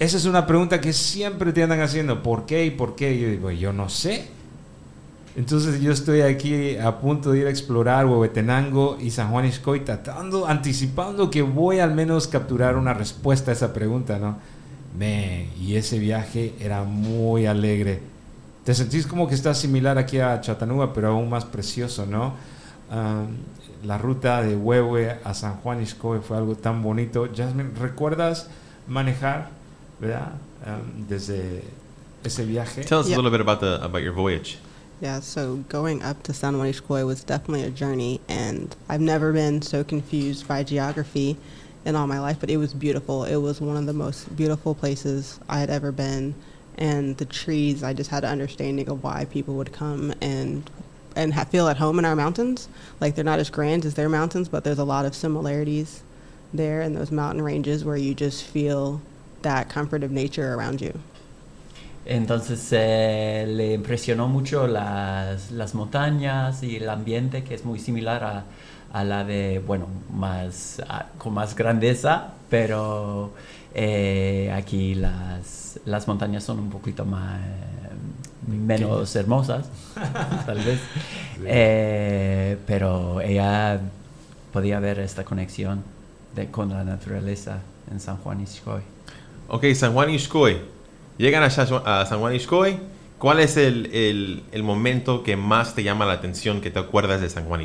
Esa 0.00 0.16
es 0.16 0.24
una 0.24 0.46
pregunta 0.46 0.80
que 0.80 0.92
siempre 0.92 1.52
te 1.52 1.62
andan 1.62 1.80
haciendo, 1.80 2.22
¿por 2.22 2.46
qué 2.46 2.64
y 2.64 2.70
por 2.70 2.96
qué? 2.96 3.20
Yo 3.20 3.28
digo, 3.28 3.50
yo 3.50 3.72
no 3.72 3.88
sé. 3.88 4.39
Entonces 5.36 5.80
yo 5.80 5.92
estoy 5.92 6.22
aquí 6.22 6.76
a 6.76 6.98
punto 6.98 7.30
de 7.30 7.38
ir 7.40 7.46
a 7.46 7.50
explorar 7.50 8.04
Huehuetenango 8.06 8.98
y 9.00 9.10
San 9.10 9.30
Juan 9.30 9.46
Iscoy, 9.46 9.80
tratando, 9.84 10.46
anticipando 10.46 11.30
que 11.30 11.42
voy 11.42 11.78
al 11.78 11.94
menos 11.94 12.26
capturar 12.26 12.76
una 12.76 12.94
respuesta 12.94 13.50
a 13.52 13.54
esa 13.54 13.72
pregunta, 13.72 14.18
¿no? 14.18 14.38
Me, 14.98 15.48
y 15.60 15.76
ese 15.76 15.98
viaje 16.00 16.54
era 16.60 16.82
muy 16.82 17.46
alegre. 17.46 18.00
Te 18.64 18.74
sentís 18.74 19.06
como 19.06 19.28
que 19.28 19.36
está 19.36 19.54
similar 19.54 19.98
aquí 19.98 20.18
a 20.18 20.40
Chattanooga, 20.40 20.92
pero 20.92 21.08
aún 21.08 21.30
más 21.30 21.44
precioso, 21.44 22.06
¿no? 22.06 22.34
La 23.84 23.96
ruta 23.98 24.42
de 24.42 24.56
Huehue 24.56 25.16
a 25.24 25.32
San 25.32 25.54
Juan 25.58 25.80
Iscoy 25.80 26.18
fue 26.20 26.36
algo 26.36 26.56
tan 26.56 26.82
bonito. 26.82 27.28
Jasmine, 27.34 27.70
¿recuerdas 27.80 28.48
manejar, 28.88 29.48
verdad? 30.00 30.32
Desde 31.08 31.62
ese 32.24 32.44
viaje. 32.44 32.82
Tell 32.82 32.98
us 32.98 33.06
Yeah. 33.08 33.16
a 33.16 33.22
little 33.22 33.30
bit 33.30 33.40
about 33.40 33.60
the 33.60 33.76
about 33.82 34.02
your 34.02 34.12
voyage. 34.12 34.58
Yeah, 35.00 35.20
so 35.20 35.56
going 35.70 36.02
up 36.02 36.22
to 36.24 36.34
San 36.34 36.58
Juan 36.58 36.70
Ixcoy 36.70 37.06
was 37.06 37.24
definitely 37.24 37.62
a 37.62 37.70
journey, 37.70 38.20
and 38.28 38.76
I've 38.86 39.00
never 39.00 39.32
been 39.32 39.62
so 39.62 39.82
confused 39.82 40.46
by 40.46 40.62
geography 40.62 41.38
in 41.86 41.96
all 41.96 42.06
my 42.06 42.20
life, 42.20 42.36
but 42.38 42.50
it 42.50 42.58
was 42.58 42.74
beautiful. 42.74 43.24
It 43.24 43.36
was 43.36 43.62
one 43.62 43.78
of 43.78 43.86
the 43.86 43.94
most 43.94 44.36
beautiful 44.36 44.74
places 44.74 45.40
I 45.48 45.58
had 45.58 45.70
ever 45.70 45.90
been, 45.90 46.34
and 46.76 47.16
the 47.16 47.24
trees, 47.24 47.82
I 47.82 47.94
just 47.94 48.10
had 48.10 48.24
an 48.24 48.30
understanding 48.30 48.90
of 48.90 49.02
why 49.02 49.24
people 49.24 49.54
would 49.54 49.72
come 49.72 50.12
and 50.20 50.68
and 51.16 51.32
ha- 51.34 51.44
feel 51.44 51.66
at 51.68 51.78
home 51.78 51.98
in 51.98 52.04
our 52.04 52.14
mountains. 52.14 52.68
Like 53.00 53.14
they're 53.14 53.24
not 53.24 53.40
as 53.40 53.48
grand 53.48 53.86
as 53.86 53.94
their 53.94 54.10
mountains, 54.10 54.50
but 54.50 54.64
there's 54.64 54.78
a 54.78 54.84
lot 54.84 55.06
of 55.06 55.14
similarities 55.14 56.02
there 56.52 56.82
in 56.82 56.94
those 56.94 57.10
mountain 57.10 57.42
ranges 57.42 57.86
where 57.86 57.96
you 57.96 58.14
just 58.14 58.44
feel 58.44 59.00
that 59.42 59.70
comfort 59.70 60.04
of 60.04 60.10
nature 60.10 60.54
around 60.54 60.82
you. 60.82 61.00
Entonces 62.06 62.66
eh, 62.72 63.44
le 63.48 63.74
impresionó 63.74 64.28
mucho 64.28 64.66
las, 64.66 65.50
las 65.50 65.74
montañas 65.74 66.62
y 66.62 66.76
el 66.76 66.88
ambiente 66.88 67.44
que 67.44 67.54
es 67.54 67.64
muy 67.64 67.78
similar 67.78 68.24
a, 68.24 68.44
a 68.92 69.04
la 69.04 69.24
de, 69.24 69.62
bueno, 69.64 69.86
más, 70.12 70.80
a- 70.88 71.06
con 71.18 71.34
más 71.34 71.54
grandeza, 71.54 72.34
pero 72.48 73.32
eh, 73.74 74.52
aquí 74.54 74.94
las, 74.94 75.78
las 75.84 76.08
montañas 76.08 76.42
son 76.44 76.58
un 76.58 76.70
poquito 76.70 77.04
más, 77.04 77.38
menos 78.46 79.14
hermosas, 79.16 79.68
tal 80.46 80.58
vez. 80.62 80.80
Eh, 81.44 82.56
pero 82.66 83.20
ella 83.20 83.80
podía 84.52 84.80
ver 84.80 84.98
esta 85.00 85.24
conexión 85.24 85.82
de, 86.34 86.50
con 86.50 86.70
la 86.70 86.82
naturaleza 86.84 87.58
en 87.90 88.00
San 88.00 88.16
Juan 88.18 88.40
Iscoy. 88.40 88.82
Ok, 89.48 89.64
San 89.74 89.92
Juan 89.92 90.10
Ixcoy. 90.10 90.58
Llegan 91.18 91.42
a, 91.42 91.50
San 91.50 91.66
Juan. 92.20 92.34
¿Cuál 93.18 93.40
es 93.40 93.56
el, 93.58 93.90
el- 94.52 94.62
momento 94.62 95.22
que 95.22 95.36
más 95.36 95.74
te 95.74 95.82
llama 95.82 96.06
la 96.06 96.14
atención 96.14 96.60
que 96.60 96.70
te 96.70 96.78
acuerdas 96.78 97.20
de 97.20 97.28
San 97.28 97.44
Juan? 97.44 97.62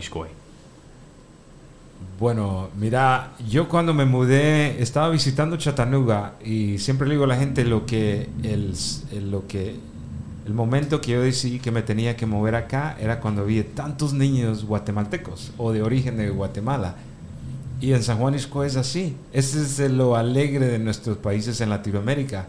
Bueno, 2.19 2.69
mira, 2.77 3.31
yo 3.49 3.67
cuando 3.67 3.93
me 3.93 4.05
mudé 4.05 4.81
estaba 4.81 5.09
visitando 5.09 5.57
Chattanooga 5.57 6.33
y 6.43 6.77
siempre 6.77 7.07
le 7.07 7.13
digo 7.15 7.25
a 7.25 7.27
la 7.27 7.37
gente 7.37 7.63
lo 7.65 7.85
que 7.85 8.29
el, 8.43 8.73
el- 9.11 9.31
lo 9.31 9.47
que 9.47 9.75
el 10.45 10.53
momento 10.53 11.01
que 11.01 11.11
yo 11.13 11.21
decidí 11.21 11.59
que 11.59 11.71
me 11.71 11.81
tenía 11.81 12.15
que 12.15 12.25
mover 12.25 12.55
acá 12.55 12.95
era 12.99 13.19
cuando 13.19 13.45
vi 13.45 13.63
tantos 13.63 14.13
niños 14.13 14.63
guatemaltecos 14.65 15.51
o 15.57 15.71
de 15.71 15.81
origen 15.81 16.17
de 16.17 16.29
Guatemala. 16.29 16.95
Y 17.81 17.93
en 17.93 18.03
San 18.03 18.17
Juan 18.19 18.35
Isco 18.35 18.63
es 18.63 18.75
así. 18.75 19.17
Ese 19.33 19.61
es 19.61 19.91
lo 19.91 20.15
alegre 20.15 20.67
de 20.67 20.79
nuestros 20.79 21.17
países 21.17 21.59
en 21.61 21.69
Latinoamérica. 21.69 22.45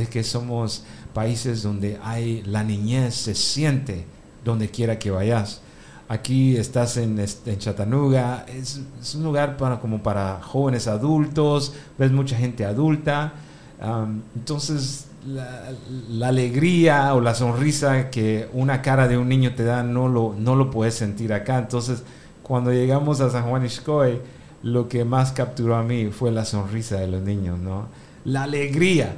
Es 0.00 0.08
que 0.08 0.22
somos 0.22 0.84
países 1.12 1.62
donde 1.62 1.98
hay 2.02 2.42
la 2.46 2.64
niñez 2.64 3.14
se 3.14 3.34
siente 3.34 4.06
donde 4.44 4.70
quiera 4.70 4.98
que 4.98 5.10
vayas. 5.10 5.60
Aquí 6.08 6.56
estás 6.56 6.96
en, 6.96 7.18
este, 7.20 7.52
en 7.52 7.58
Chattanooga, 7.58 8.44
es, 8.48 8.80
es 9.00 9.14
un 9.14 9.22
lugar 9.22 9.56
para, 9.56 9.78
como 9.78 10.02
para 10.02 10.40
jóvenes 10.42 10.88
adultos, 10.88 11.74
ves 11.98 12.10
mucha 12.10 12.36
gente 12.36 12.64
adulta. 12.64 13.32
Am, 13.80 14.22
entonces, 14.34 15.06
la, 15.26 15.70
la 16.08 16.28
alegría 16.28 17.14
o 17.14 17.20
la 17.20 17.34
sonrisa 17.34 18.10
que 18.10 18.48
una 18.52 18.82
cara 18.82 19.06
de 19.06 19.18
un 19.18 19.28
niño 19.28 19.54
te 19.54 19.62
da 19.62 19.82
no 19.84 20.08
lo, 20.08 20.34
no 20.36 20.56
lo 20.56 20.70
puedes 20.70 20.94
sentir 20.94 21.32
acá. 21.32 21.58
Entonces, 21.58 22.02
cuando 22.42 22.72
llegamos 22.72 23.20
a 23.20 23.30
San 23.30 23.48
Juan 23.48 23.64
Ixcoy, 23.64 24.20
lo 24.64 24.88
que 24.88 25.04
más 25.04 25.30
capturó 25.30 25.76
a 25.76 25.84
mí 25.84 26.06
fue 26.06 26.32
la 26.32 26.44
sonrisa 26.44 26.96
de 26.96 27.06
los 27.06 27.22
niños, 27.22 27.58
¿no? 27.58 27.86
La 28.24 28.42
alegría. 28.42 29.14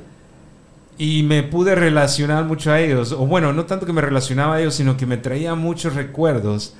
Y 0.99 1.23
me 1.23 1.43
pude 1.43 1.75
relacionar 1.75 2.45
mucho 2.45 2.71
a 2.71 2.81
ellos. 2.81 3.13
O 3.13 3.27
bueno, 3.27 3.53
no 3.53 3.65
tanto 3.65 3.87
que 3.87 3.93
me 3.93 4.01
relacionaba 4.03 4.55
a 4.57 4.61
ellos, 4.61 4.75
sino 4.75 4.97
que 4.97 5.07
me 5.07 5.17
traía 5.17 5.55
muchos 5.55 5.95
recuerdos 5.95 6.75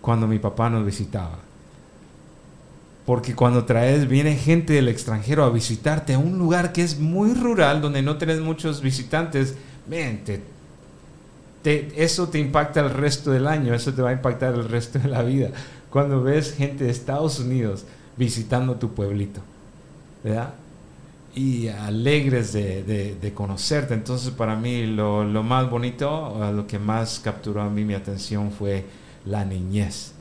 cuando 0.00 0.26
mi 0.26 0.38
papá 0.38 0.68
nos 0.68 0.84
visitaba. 0.84 1.38
Porque 3.06 3.34
cuando 3.34 3.64
traes, 3.64 4.08
viene 4.08 4.36
gente 4.36 4.74
del 4.74 4.88
extranjero 4.88 5.44
a 5.44 5.50
visitarte 5.50 6.14
a 6.14 6.18
un 6.18 6.38
lugar 6.38 6.72
que 6.72 6.82
es 6.82 6.98
muy 7.00 7.34
rural, 7.34 7.80
donde 7.80 8.02
no 8.02 8.16
tenés 8.16 8.40
muchos 8.40 8.80
visitantes, 8.80 9.54
te- 11.62 11.92
eso 11.96 12.28
te 12.28 12.38
impacta 12.38 12.80
el 12.80 12.90
resto 12.90 13.30
del 13.30 13.46
año, 13.46 13.74
eso 13.74 13.92
te 13.92 14.02
va 14.02 14.10
a 14.10 14.12
impactar 14.12 14.54
el 14.54 14.68
resto 14.68 14.98
de 14.98 15.08
la 15.08 15.22
vida. 15.22 15.50
Cuando 15.90 16.22
ves 16.22 16.54
gente 16.54 16.84
de 16.84 16.90
Estados 16.90 17.38
Unidos 17.38 17.84
visitando 18.16 18.76
tu 18.76 18.92
pueblito, 18.94 19.40
¿verdad? 20.24 20.54
Y 21.34 21.68
alegres 21.68 22.52
de, 22.52 22.82
de- 22.82 23.14
de 23.14 23.32
conocerte. 23.32 23.94
Entonces, 23.94 24.30
para 24.32 24.54
mí, 24.56 24.86
lo, 24.86 25.24
lo 25.24 25.42
más 25.42 25.70
bonito, 25.70 26.38
lo 26.54 26.66
que 26.66 26.78
más 26.78 27.20
capturó 27.20 27.62
a 27.62 27.70
mí 27.70 27.84
mi 27.84 27.94
atención 27.94 28.50
fue 28.52 28.84
la 29.24 29.44
niñez 29.44 30.12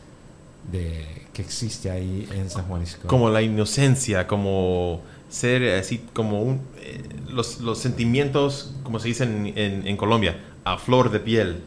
de, 0.72 1.06
que 1.34 1.42
existe 1.42 1.90
ahí 1.92 2.28
en 2.34 2.50
San 2.50 2.66
Juan 2.66 2.84
Isco. 2.84 3.08
Como 3.08 3.30
la 3.30 3.42
inocencia, 3.42 4.26
como 4.28 5.02
ser 5.30 5.78
así, 5.80 6.02
como 6.14 6.44
un, 6.44 6.62
eh, 6.80 7.04
los, 7.30 7.60
los 7.60 7.78
sentimientos, 7.80 8.74
como 8.84 9.00
se 9.00 9.08
dice 9.10 9.24
en, 9.26 9.48
en- 9.58 9.88
en 9.88 9.98
Colombia, 9.98 10.40
a 10.64 10.78
flor 10.78 11.12
de 11.12 11.20
piel. 11.20 11.58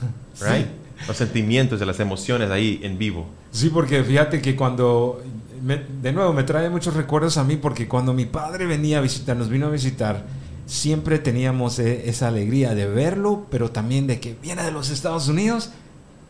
Right? 0.40 0.66
Los 1.06 1.16
sentimientos 1.16 1.78
de 1.78 1.86
las 1.86 2.00
emociones 2.00 2.50
ahí 2.50 2.80
en 2.82 2.98
vivo. 2.98 3.26
Sí, 3.52 3.70
porque 3.70 4.02
fíjate 4.02 4.40
que 4.42 4.56
cuando, 4.56 5.22
de 5.62 6.12
nuevo, 6.12 6.32
me 6.32 6.42
trae 6.44 6.70
muchos 6.70 6.94
recuerdos 6.94 7.36
a 7.38 7.44
mí 7.44 7.56
porque 7.56 7.88
cuando 7.88 8.12
mi 8.14 8.24
padre 8.26 8.66
venía 8.66 8.98
a 8.98 9.00
visitar, 9.00 9.36
nos 9.36 9.48
vino 9.48 9.66
a 9.66 9.70
visitar, 9.70 10.24
siempre 10.66 11.18
teníamos 11.18 11.78
eh, 11.78 12.08
esa 12.08 12.28
alegría 12.28 12.74
de 12.74 12.86
verlo, 12.86 13.46
pero 13.50 13.70
también 13.70 14.06
de 14.06 14.20
que 14.20 14.36
viene 14.42 14.62
de 14.62 14.70
los 14.72 14.90
Estados 14.90 15.28
Unidos 15.28 15.70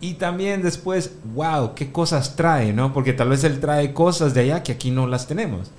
y 0.01 0.15
también 0.15 0.63
después, 0.63 1.13
wow, 1.35 1.75
qué 1.75 1.91
cosas 1.91 2.37
trae, 2.37 2.73
¿no? 2.73 2.93
Porque 2.93 3.13
tal 3.13 3.31
vez 3.31 3.43
él 3.45 3.59
trae 3.61 3.93
cosas 3.93 4.33
de 4.35 4.43
allá 4.43 4.63
que 4.63 4.73
aquí 4.73 4.91
no 4.91 5.07
las 5.07 5.27
tenemos. 5.27 5.71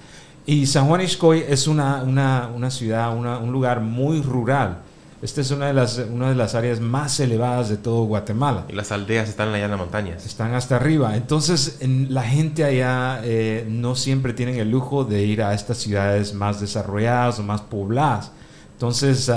Y 0.45 0.65
San 0.65 0.87
Juan 0.87 1.01
es 1.01 1.67
una, 1.67 2.03
una, 2.03 2.49
una 2.53 2.71
ciudad, 2.71 3.15
una- 3.15 3.37
un 3.37 3.51
lugar 3.51 3.81
muy 3.81 4.21
rural. 4.21 4.79
Esta 5.21 5.41
es 5.41 5.51
una 5.51 5.67
de, 5.67 5.73
las, 5.73 5.97
una 5.97 6.29
de 6.29 6.35
las 6.35 6.55
áreas 6.55 6.79
más 6.79 7.19
elevadas 7.19 7.67
de 7.67 7.75
todo 7.75 8.03
Guatemala 8.05 8.63
Y 8.69 8.73
las 8.73 8.93
aldeas 8.93 9.27
están 9.27 9.49
allá 9.53 9.65
en 9.65 9.71
las 9.71 9.79
montañas. 9.79 10.25
están 10.25 10.53
hasta 10.53 10.77
arriba. 10.77 11.17
Entonces, 11.17 11.77
en- 11.81 12.13
la 12.13 12.23
gente 12.23 12.63
allá 12.63 13.19
eh, 13.25 13.65
no 13.69 13.95
siempre 13.95 14.31
tienen 14.31 14.55
el 14.59 14.71
lujo 14.71 15.03
de 15.03 15.23
ir 15.23 15.43
a 15.43 15.53
estas 15.53 15.77
ciudades 15.77 16.33
más 16.33 16.61
desarrolladas 16.61 17.37
o 17.39 17.43
más 17.43 17.59
pobladas. 17.61 18.31
Entonces, 18.73 19.29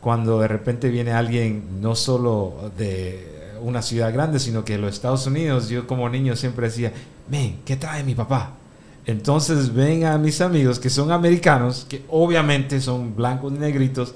cuando 0.00 0.38
de 0.40 0.46
repente 0.48 0.88
viene 0.90 1.10
alguien, 1.12 1.80
no 1.80 1.96
solo 1.96 2.70
de 2.78 3.56
una 3.60 3.82
ciudad 3.82 4.12
grande, 4.12 4.38
sino 4.38 4.64
que 4.64 4.74
de 4.74 4.78
los 4.78 4.94
Estados 4.94 5.26
Unidos, 5.26 5.68
yo 5.68 5.88
como 5.88 6.08
niño 6.08 6.36
siempre 6.36 6.68
decía, 6.68 6.92
ven, 7.28 7.58
¿qué 7.64 7.74
trae 7.76 8.04
mi 8.04 8.14
papá? 8.14 8.52
Entonces 9.06 9.74
ven 9.74 10.04
a 10.04 10.18
mis 10.18 10.40
amigos 10.40 10.78
que 10.78 10.88
son 10.90 11.10
americanos, 11.10 11.84
que 11.88 12.04
obviamente 12.10 12.80
son 12.80 13.16
blancos 13.16 13.52
y 13.54 13.58
negritos, 13.58 14.14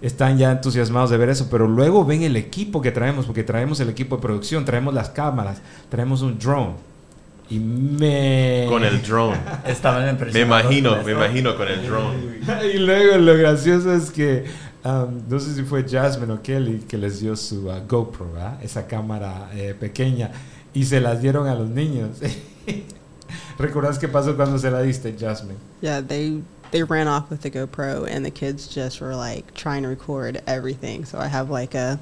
están 0.00 0.38
ya 0.38 0.52
entusiasmados 0.52 1.10
de 1.10 1.16
ver 1.16 1.28
eso, 1.28 1.48
pero 1.50 1.66
luego 1.66 2.04
ven 2.04 2.22
el 2.22 2.36
equipo 2.36 2.80
que 2.80 2.92
traemos, 2.92 3.26
porque 3.26 3.42
traemos 3.42 3.80
el 3.80 3.88
equipo 3.88 4.16
de 4.16 4.22
producción, 4.22 4.64
traemos 4.64 4.94
las 4.94 5.10
cámaras, 5.10 5.60
traemos 5.88 6.22
un 6.22 6.38
drone. 6.38 6.74
Y 7.50 7.58
me... 7.58 8.66
Con 8.68 8.84
el 8.84 9.02
drone. 9.02 9.38
Estaban 9.66 10.04
Me 10.04 10.10
impresionados 10.10 10.64
imagino, 10.64 10.96
con 10.96 11.06
me 11.06 11.12
imagino 11.12 11.56
con 11.56 11.68
el 11.68 11.86
drone. 11.86 12.40
y 12.74 12.78
luego 12.78 13.16
lo 13.16 13.36
gracioso 13.36 13.92
es 13.92 14.10
que, 14.10 14.44
um, 14.84 15.22
no 15.28 15.40
sé 15.40 15.54
si 15.54 15.62
fue 15.62 15.88
Jasmine 15.88 16.32
o 16.32 16.42
Kelly 16.42 16.84
que 16.86 16.98
les 16.98 17.20
dio 17.20 17.34
su 17.34 17.68
uh, 17.68 17.80
GoPro, 17.88 18.32
¿verdad? 18.32 18.62
esa 18.62 18.86
cámara 18.86 19.48
eh, 19.54 19.74
pequeña, 19.78 20.30
y 20.74 20.84
se 20.84 21.00
las 21.00 21.22
dieron 21.22 21.48
a 21.48 21.54
los 21.54 21.68
niños. 21.68 22.18
¿Recordás 23.58 23.98
qué 23.98 24.06
pasó 24.06 24.36
cuando 24.36 24.58
se 24.58 24.70
la 24.70 24.80
diste, 24.82 25.16
Jasmine? 25.18 25.58
Yeah, 25.80 26.02
they 26.02 26.42
they 26.70 26.82
ran 26.82 27.08
off 27.08 27.30
with 27.30 27.42
the 27.42 27.50
GoPro, 27.50 28.06
and 28.08 28.24
the 28.24 28.30
kids 28.30 28.68
just 28.68 29.00
were 29.00 29.14
like 29.16 29.54
trying 29.54 29.82
to 29.82 29.88
record 29.88 30.42
everything. 30.46 31.04
So 31.04 31.18
I 31.18 31.26
have 31.28 31.50
like 31.50 31.74
a 31.74 31.98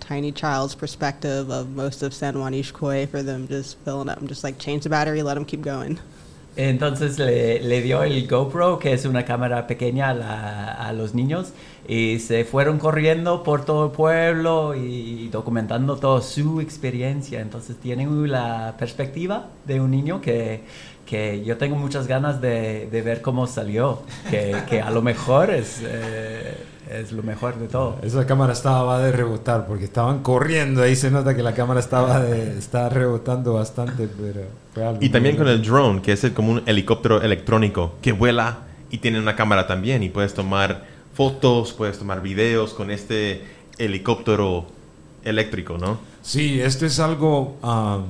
tiny 0.00 0.32
child's 0.32 0.74
perspective 0.74 1.50
of 1.50 1.70
most 1.70 2.02
of 2.02 2.12
San 2.12 2.38
Juan 2.38 2.52
Ishkoy 2.52 3.08
for 3.08 3.22
them 3.22 3.48
just 3.48 3.78
filling 3.78 4.08
up. 4.08 4.20
I'm 4.20 4.28
just 4.28 4.44
like 4.44 4.58
change 4.58 4.82
the 4.84 4.90
battery, 4.90 5.22
let 5.22 5.34
them 5.34 5.44
keep 5.44 5.62
going. 5.62 5.98
Entonces 6.54 7.18
le, 7.18 7.60
le 7.62 7.80
dio 7.80 8.02
el 8.02 8.26
GoPro, 8.28 8.78
que 8.78 8.92
es 8.92 9.06
una 9.06 9.24
cámara 9.24 9.66
pequeña 9.66 10.10
a, 10.10 10.14
la- 10.14 10.72
a 10.72 10.92
los 10.92 11.14
niños, 11.14 11.52
y 11.88 12.18
se 12.18 12.44
fueron 12.44 12.78
corriendo 12.78 13.42
por 13.42 13.64
todo 13.64 13.86
el 13.86 13.92
pueblo 13.92 14.74
y 14.74 15.28
documentando 15.28 15.96
toda 15.96 16.20
su 16.20 16.60
experiencia. 16.60 17.40
Entonces 17.40 17.78
tienen 17.78 18.30
la 18.30 18.74
perspectiva 18.78 19.48
de 19.64 19.80
un 19.80 19.90
niño 19.92 20.20
que, 20.20 20.64
que 21.06 21.42
yo 21.44 21.56
tengo 21.58 21.76
muchas 21.76 22.06
ganas 22.06 22.40
de, 22.40 22.88
de 22.90 23.02
ver 23.02 23.20
cómo 23.22 23.46
salió, 23.46 24.02
que, 24.30 24.56
que 24.68 24.80
a 24.80 24.90
lo 24.90 25.02
mejor 25.02 25.50
es, 25.50 25.80
eh, 25.82 26.56
es 26.90 27.12
lo 27.12 27.22
mejor 27.22 27.58
de 27.58 27.68
todo. 27.68 27.96
Esa 28.02 28.26
cámara 28.26 28.52
estaba 28.52 28.98
de 29.00 29.12
rebotar 29.12 29.66
porque 29.66 29.84
estaban 29.84 30.22
corriendo. 30.22 30.82
Ahí 30.82 30.96
se 30.96 31.10
nota 31.10 31.34
que 31.34 31.42
la 31.42 31.54
cámara 31.54 31.80
estaba, 31.80 32.20
de, 32.20 32.58
estaba 32.58 32.88
rebotando 32.88 33.54
bastante, 33.54 34.08
pero 34.08 34.42
fue 34.74 34.84
algo 34.84 34.98
Y 35.02 35.08
también 35.10 35.36
con 35.36 35.48
el 35.48 35.62
drone, 35.62 36.00
que 36.02 36.12
es 36.12 36.24
el- 36.24 36.32
como 36.32 36.52
un 36.52 36.62
helicóptero 36.66 37.20
electrónico 37.20 37.94
que 38.00 38.12
vuela 38.12 38.58
y 38.90 38.98
tiene 38.98 39.18
una 39.18 39.36
cámara 39.36 39.66
también 39.66 40.02
y 40.02 40.08
puedes 40.08 40.34
tomar 40.34 40.84
fotos, 41.14 41.72
puedes 41.72 41.98
tomar 41.98 42.22
videos 42.22 42.72
con 42.74 42.90
este 42.90 43.42
helicóptero 43.78 44.66
eléctrico, 45.24 45.78
¿no? 45.78 45.98
Sí, 46.22 46.60
esto 46.60 46.86
es 46.86 46.98
algo 47.00 47.56
um, 47.62 48.04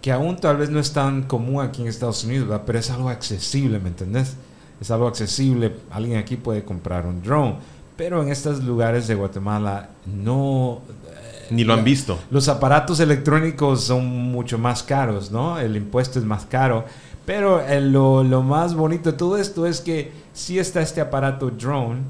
que 0.00 0.12
aún 0.12 0.36
tal 0.36 0.56
vez 0.56 0.70
no 0.70 0.80
es 0.80 0.92
tan 0.92 1.22
común 1.24 1.62
aquí 1.62 1.82
en 1.82 1.88
Estados 1.88 2.24
Unidos, 2.24 2.48
¿verdad? 2.48 2.64
pero 2.66 2.78
es 2.78 2.90
algo 2.90 3.08
accesible, 3.08 3.78
¿me 3.78 3.88
entendés? 3.88 4.34
Es 4.80 4.90
algo 4.90 5.06
accesible. 5.06 5.76
Alguien 5.90 6.16
aquí 6.18 6.36
puede 6.36 6.64
comprar 6.64 7.04
un 7.06 7.22
drone, 7.22 7.56
pero 7.96 8.22
en 8.22 8.30
estos 8.30 8.62
lugares 8.64 9.06
de 9.08 9.14
Guatemala 9.14 9.90
no... 10.06 10.80
eh, 11.10 11.48
Ni 11.50 11.64
lo 11.64 11.74
han 11.74 11.84
visto. 11.84 12.18
Los 12.30 12.48
aparatos 12.48 12.98
electrónicos 13.00 13.82
son 13.84 14.06
mucho 14.06 14.56
más 14.56 14.82
caros, 14.82 15.30
¿no? 15.30 15.58
El 15.58 15.76
impuesto 15.76 16.18
es 16.18 16.24
más 16.24 16.46
caro. 16.46 16.84
Pero 17.26 17.60
eh, 17.60 17.80
lo, 17.82 18.24
lo 18.24 18.42
más 18.42 18.74
bonito 18.74 19.12
de 19.12 19.18
todo 19.18 19.36
esto 19.36 19.66
es 19.66 19.80
que 19.82 20.12
sí 20.32 20.58
está 20.58 20.80
este 20.80 21.02
aparato 21.02 21.50
drone, 21.50 22.00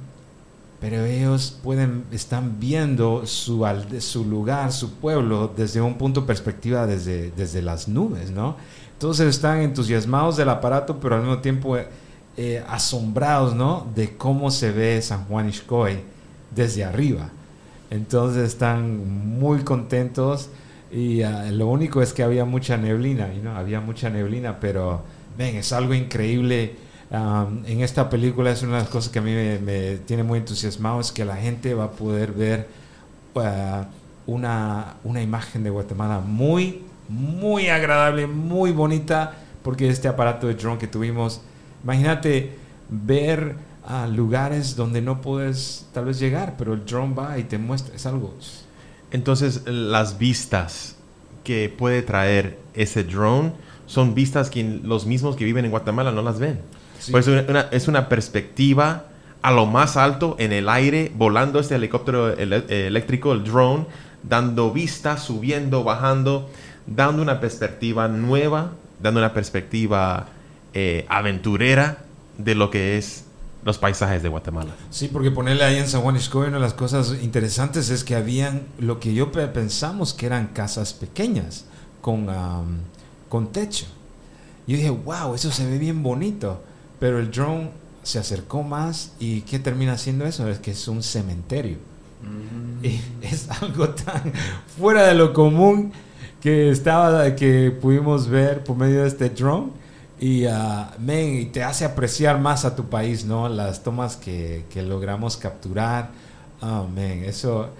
pero 0.80 1.04
ellos 1.04 1.58
pueden, 1.62 2.04
están 2.10 2.58
viendo 2.58 3.26
su, 3.26 3.66
su 3.98 4.24
lugar, 4.24 4.72
su 4.72 4.94
pueblo, 4.94 5.52
desde 5.54 5.80
un 5.80 5.94
punto 5.98 6.22
de 6.22 6.26
perspectiva 6.26 6.86
desde, 6.86 7.30
desde 7.32 7.60
las 7.60 7.86
nubes, 7.86 8.30
¿no? 8.30 8.56
Entonces 8.94 9.28
están 9.28 9.60
entusiasmados 9.60 10.36
del 10.36 10.48
aparato, 10.48 10.98
pero 10.98 11.16
al 11.16 11.22
mismo 11.22 11.38
tiempo 11.38 11.76
eh, 11.76 11.86
eh, 12.36 12.64
asombrados, 12.66 13.54
¿no? 13.54 13.86
De 13.94 14.16
cómo 14.16 14.50
se 14.50 14.72
ve 14.72 15.00
San 15.02 15.26
Juan 15.26 15.48
Ixcoy 15.48 16.00
desde 16.54 16.84
arriba. 16.84 17.30
Entonces 17.90 18.44
están 18.44 19.38
muy 19.38 19.60
contentos 19.60 20.48
y 20.90 21.22
ah, 21.22 21.50
lo 21.50 21.66
único 21.66 22.00
es 22.02 22.12
que 22.12 22.22
había 22.22 22.44
mucha 22.44 22.76
neblina, 22.76 23.28
¿no? 23.42 23.56
Había 23.56 23.80
mucha 23.80 24.08
neblina, 24.08 24.60
pero 24.60 25.02
ven, 25.36 25.56
es 25.56 25.72
algo 25.72 25.92
increíble. 25.92 26.76
Am, 27.10 27.64
en 27.66 27.80
esta 27.80 28.08
película 28.08 28.52
es 28.52 28.62
una 28.62 28.76
de 28.76 28.82
las 28.82 28.88
cosas 28.88 29.10
que 29.10 29.18
a 29.18 29.22
mí 29.22 29.32
me, 29.32 29.58
me 29.58 29.96
tiene 29.96 30.22
muy 30.22 30.38
entusiasmado, 30.38 31.00
es 31.00 31.10
que 31.10 31.24
la 31.24 31.36
gente 31.36 31.74
va 31.74 31.84
a 31.84 31.90
poder 31.90 32.32
ver 32.32 32.68
ah, 33.36 33.86
una, 34.26 34.94
una 35.02 35.20
imagen 35.20 35.64
de 35.64 35.70
Guatemala 35.70 36.20
muy, 36.20 36.82
muy 37.08 37.68
agradable, 37.68 38.26
muy 38.28 38.70
bonita, 38.70 39.34
porque 39.62 39.88
este 39.88 40.06
aparato 40.06 40.46
de 40.46 40.54
drone 40.54 40.78
que 40.78 40.86
tuvimos, 40.86 41.40
imagínate 41.82 42.56
ver 42.88 43.56
a 43.84 44.06
lugares 44.06 44.76
donde 44.76 45.02
no 45.02 45.20
puedes 45.20 45.88
tal 45.92 46.04
vez 46.04 46.20
llegar, 46.20 46.54
pero 46.56 46.74
el 46.74 46.84
drone 46.84 47.14
va 47.14 47.38
y 47.38 47.44
te 47.44 47.58
muestra, 47.58 47.94
es 47.94 48.06
algo... 48.06 48.34
Entonces, 49.12 49.62
las 49.66 50.18
vistas 50.18 50.94
que 51.42 51.68
puede 51.68 52.02
traer 52.02 52.58
ese 52.74 53.02
drone 53.02 53.52
son 53.86 54.14
vistas 54.14 54.50
que 54.50 54.62
los 54.62 55.06
mismos 55.06 55.34
que 55.34 55.44
viven 55.44 55.64
en 55.64 55.72
Guatemala 55.72 56.12
no 56.12 56.22
las 56.22 56.38
ven. 56.38 56.60
Sí. 57.00 57.10
Pues 57.12 57.26
una- 57.26 57.68
es 57.72 57.88
una 57.88 58.08
perspectiva 58.08 59.06
a 59.42 59.50
lo 59.50 59.66
más 59.66 59.96
alto 59.96 60.36
en 60.38 60.52
el 60.52 60.68
aire, 60.68 61.10
volando 61.16 61.58
este 61.60 61.74
helicóptero 61.74 62.28
eh, 62.38 62.86
eléctrico, 62.86 63.32
el 63.32 63.42
drone, 63.42 63.86
dando 64.22 64.70
vistas, 64.70 65.24
subiendo, 65.24 65.82
bajando, 65.82 66.50
dando 66.86 67.22
una 67.22 67.40
perspectiva 67.40 68.06
nueva, 68.08 68.72
dando 69.02 69.18
una 69.20 69.32
perspectiva 69.32 70.28
eh, 70.74 71.06
aventurera 71.08 72.04
de 72.36 72.54
lo 72.54 72.70
que 72.70 72.98
es 72.98 73.24
los 73.64 73.78
paisajes 73.78 74.22
de 74.22 74.28
Guatemala. 74.28 74.70
Sí, 74.90 75.08
porque 75.08 75.30
ponerle 75.30 75.64
ahí 75.64 75.76
en 75.76 75.88
San 75.88 76.02
Juan 76.02 76.16
Iscoy, 76.16 76.48
una 76.48 76.56
de 76.58 76.62
las 76.62 76.74
cosas 76.74 77.14
interesantes 77.22 77.90
es 77.90 78.04
que 78.04 78.14
habían 78.16 78.62
lo 78.78 79.00
que 79.00 79.12
yo 79.14 79.32
pe- 79.32 79.46
pensamos 79.48 80.12
que 80.14 80.26
eran 80.26 80.48
casas 80.48 80.92
pequeñas 80.94 81.64
con, 82.02 82.28
am, 82.30 82.78
con 83.28 83.52
techo. 83.52 83.86
Yo 84.66 84.76
dije, 84.76 84.90
wow, 84.90 85.34
eso 85.34 85.50
se 85.50 85.66
ve 85.66 85.78
bien 85.78 86.02
bonito. 86.02 86.62
Pero 87.00 87.18
el 87.18 87.30
drone 87.30 87.70
se 88.02 88.18
acercó 88.18 88.62
más 88.62 89.14
y 89.18 89.40
¿qué 89.42 89.58
termina 89.58 89.98
siendo 89.98 90.26
eso? 90.26 90.48
Es 90.48 90.58
que 90.58 90.70
es 90.70 90.86
un 90.86 91.02
cementerio. 91.02 91.78
Y 92.82 93.00
es 93.22 93.48
algo 93.62 93.88
tan 93.88 94.32
fuera 94.78 95.06
de 95.06 95.14
lo 95.14 95.32
común 95.32 95.92
que 96.40 96.70
estaba 96.70 97.34
que 97.34 97.70
pudimos 97.70 98.28
ver 98.28 98.62
por 98.62 98.76
medio 98.76 99.02
de 99.02 99.08
este 99.08 99.30
drone. 99.30 99.72
Y 100.20 100.44
ah, 100.44 100.94
men, 100.98 101.34
y 101.36 101.46
te 101.46 101.62
hace 101.62 101.86
apreciar 101.86 102.38
más 102.38 102.66
a 102.66 102.76
tu 102.76 102.90
país 102.90 103.24
no 103.24 103.48
las 103.48 103.82
tomas 103.82 104.16
que, 104.16 104.66
que 104.70 104.82
logramos 104.82 105.38
capturar. 105.38 106.10
Man, 106.60 107.24
eso 107.24 107.70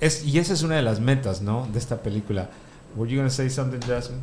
es 0.00 0.24
y 0.24 0.38
esa 0.38 0.54
es 0.54 0.62
una 0.62 0.76
de 0.76 0.82
las 0.82 1.00
metas 1.00 1.42
no 1.42 1.68
de 1.70 1.78
esta 1.78 2.02
película. 2.02 2.48
Were 2.96 3.10
you 3.10 3.18
gonna 3.18 3.28
say 3.28 3.50
something 3.50 3.80
Jasmine 3.86 4.22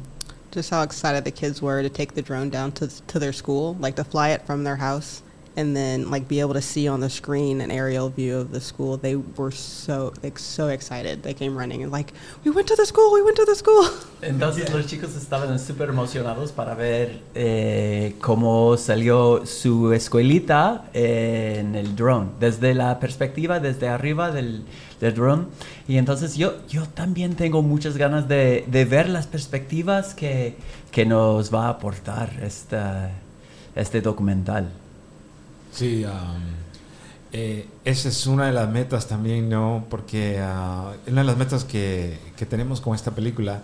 Just 0.51 0.71
how 0.71 0.81
excited 0.81 1.25
the 1.25 1.31
kids 1.31 1.62
were 1.62 1.83
to 1.83 1.89
take 1.89 2.15
the 2.15 2.23
drone 2.23 2.49
down 2.49 2.71
to 2.73 2.88
to 2.88 3.19
their 3.19 3.33
school, 3.33 3.75
like 3.79 3.95
to 3.97 4.03
fly 4.03 4.29
it 4.29 4.45
from 4.45 4.63
their 4.63 4.77
house, 4.77 5.21
and 5.55 5.75
then 5.75 6.09
like 6.09 6.27
be 6.27 6.39
able 6.39 6.53
to 6.53 6.62
see 6.62 6.88
on 6.88 6.99
the 6.99 7.09
screen 7.09 7.62
an 7.62 7.71
aerial 7.71 8.09
view 8.09 8.38
of 8.38 8.51
the 8.51 8.62
school. 8.62 8.97
They 8.97 9.15
were 9.15 9.51
so 9.51 10.13
like 10.23 10.39
so 10.39 10.67
excited. 10.67 11.23
They 11.23 11.33
came 11.33 11.57
running 11.57 11.83
and 11.83 11.91
like, 11.91 12.13
we 12.43 12.51
went 12.51 12.67
to 12.67 12.75
the 12.75 12.85
school. 12.85 13.13
We 13.13 13.21
went 13.21 13.38
to 13.38 13.45
the 13.45 13.55
school. 13.55 13.85
Entonces 14.21 14.71
los 14.71 14.85
chicos 14.85 15.15
estaban 15.15 15.57
súper 15.59 15.89
emocionados 15.89 16.51
para 16.51 16.75
ver 16.75 17.21
eh, 17.35 18.15
cómo 18.21 18.77
salió 18.77 19.45
su 19.45 19.93
escuelita 19.93 20.85
en 20.93 21.75
el 21.75 21.95
drone, 21.95 22.29
desde 22.39 22.73
la 22.73 22.99
perspectiva, 22.99 23.59
desde 23.59 23.88
arriba 23.88 24.31
del, 24.31 24.65
del 24.99 25.13
drone. 25.13 25.45
Y 25.88 25.97
entonces 25.97 26.35
yo, 26.35 26.55
yo 26.67 26.85
también 26.85 27.35
tengo 27.35 27.62
muchas 27.62 27.97
ganas 27.97 28.27
de, 28.27 28.65
de 28.67 28.85
ver 28.85 29.09
las 29.09 29.27
perspectivas 29.27 30.13
que, 30.13 30.57
que 30.91 31.05
nos 31.05 31.53
va 31.53 31.67
a 31.67 31.69
aportar 31.69 32.31
esta, 32.43 33.12
este 33.75 34.01
documental. 34.01 34.69
Sí, 35.71 36.03
um, 36.05 36.12
eh, 37.32 37.67
esa 37.86 38.10
es 38.10 38.25
una 38.27 38.47
de 38.47 38.53
las 38.53 38.69
metas 38.69 39.08
también, 39.08 39.49
¿no? 39.49 39.86
Porque 39.89 40.39
ah, 40.41 40.93
una 41.08 41.21
de 41.21 41.27
las 41.27 41.38
metas 41.38 41.63
que, 41.63 42.19
que 42.36 42.45
tenemos 42.45 42.82
con 42.82 42.95
esta 42.95 43.12
película 43.12 43.62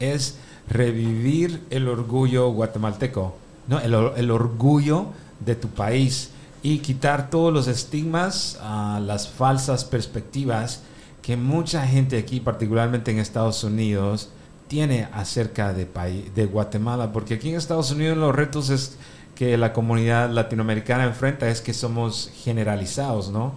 es 0.00 0.38
revivir 0.68 1.62
el 1.70 1.88
orgullo 1.88 2.50
guatemalteco, 2.52 3.36
¿no? 3.68 3.80
El, 3.80 3.94
or- 3.94 4.14
el 4.16 4.30
orgullo 4.30 5.06
de 5.40 5.54
tu 5.56 5.68
país 5.68 6.30
y 6.62 6.78
quitar 6.78 7.28
todos 7.30 7.52
los 7.52 7.66
estigmas, 7.68 8.58
ah, 8.62 9.00
las 9.04 9.28
falsas 9.28 9.84
perspectivas 9.84 10.80
que 11.20 11.36
mucha 11.36 11.86
gente 11.86 12.18
aquí, 12.18 12.40
particularmente 12.40 13.10
en 13.10 13.18
Estados 13.18 13.62
Unidos, 13.62 14.30
tiene 14.68 15.06
acerca 15.12 15.72
de, 15.74 15.86
de 16.34 16.46
Guatemala, 16.46 17.12
porque 17.12 17.34
aquí 17.34 17.50
en 17.50 17.56
Estados 17.56 17.90
Unidos 17.90 18.16
los 18.16 18.34
retos 18.34 18.70
es 18.70 18.96
que 19.42 19.58
la 19.58 19.72
comunidad 19.72 20.30
latinoamericana 20.30 21.02
enfrenta 21.02 21.48
es 21.48 21.60
que 21.60 21.74
somos 21.74 22.30
generalizados, 22.44 23.32
¿no? 23.32 23.56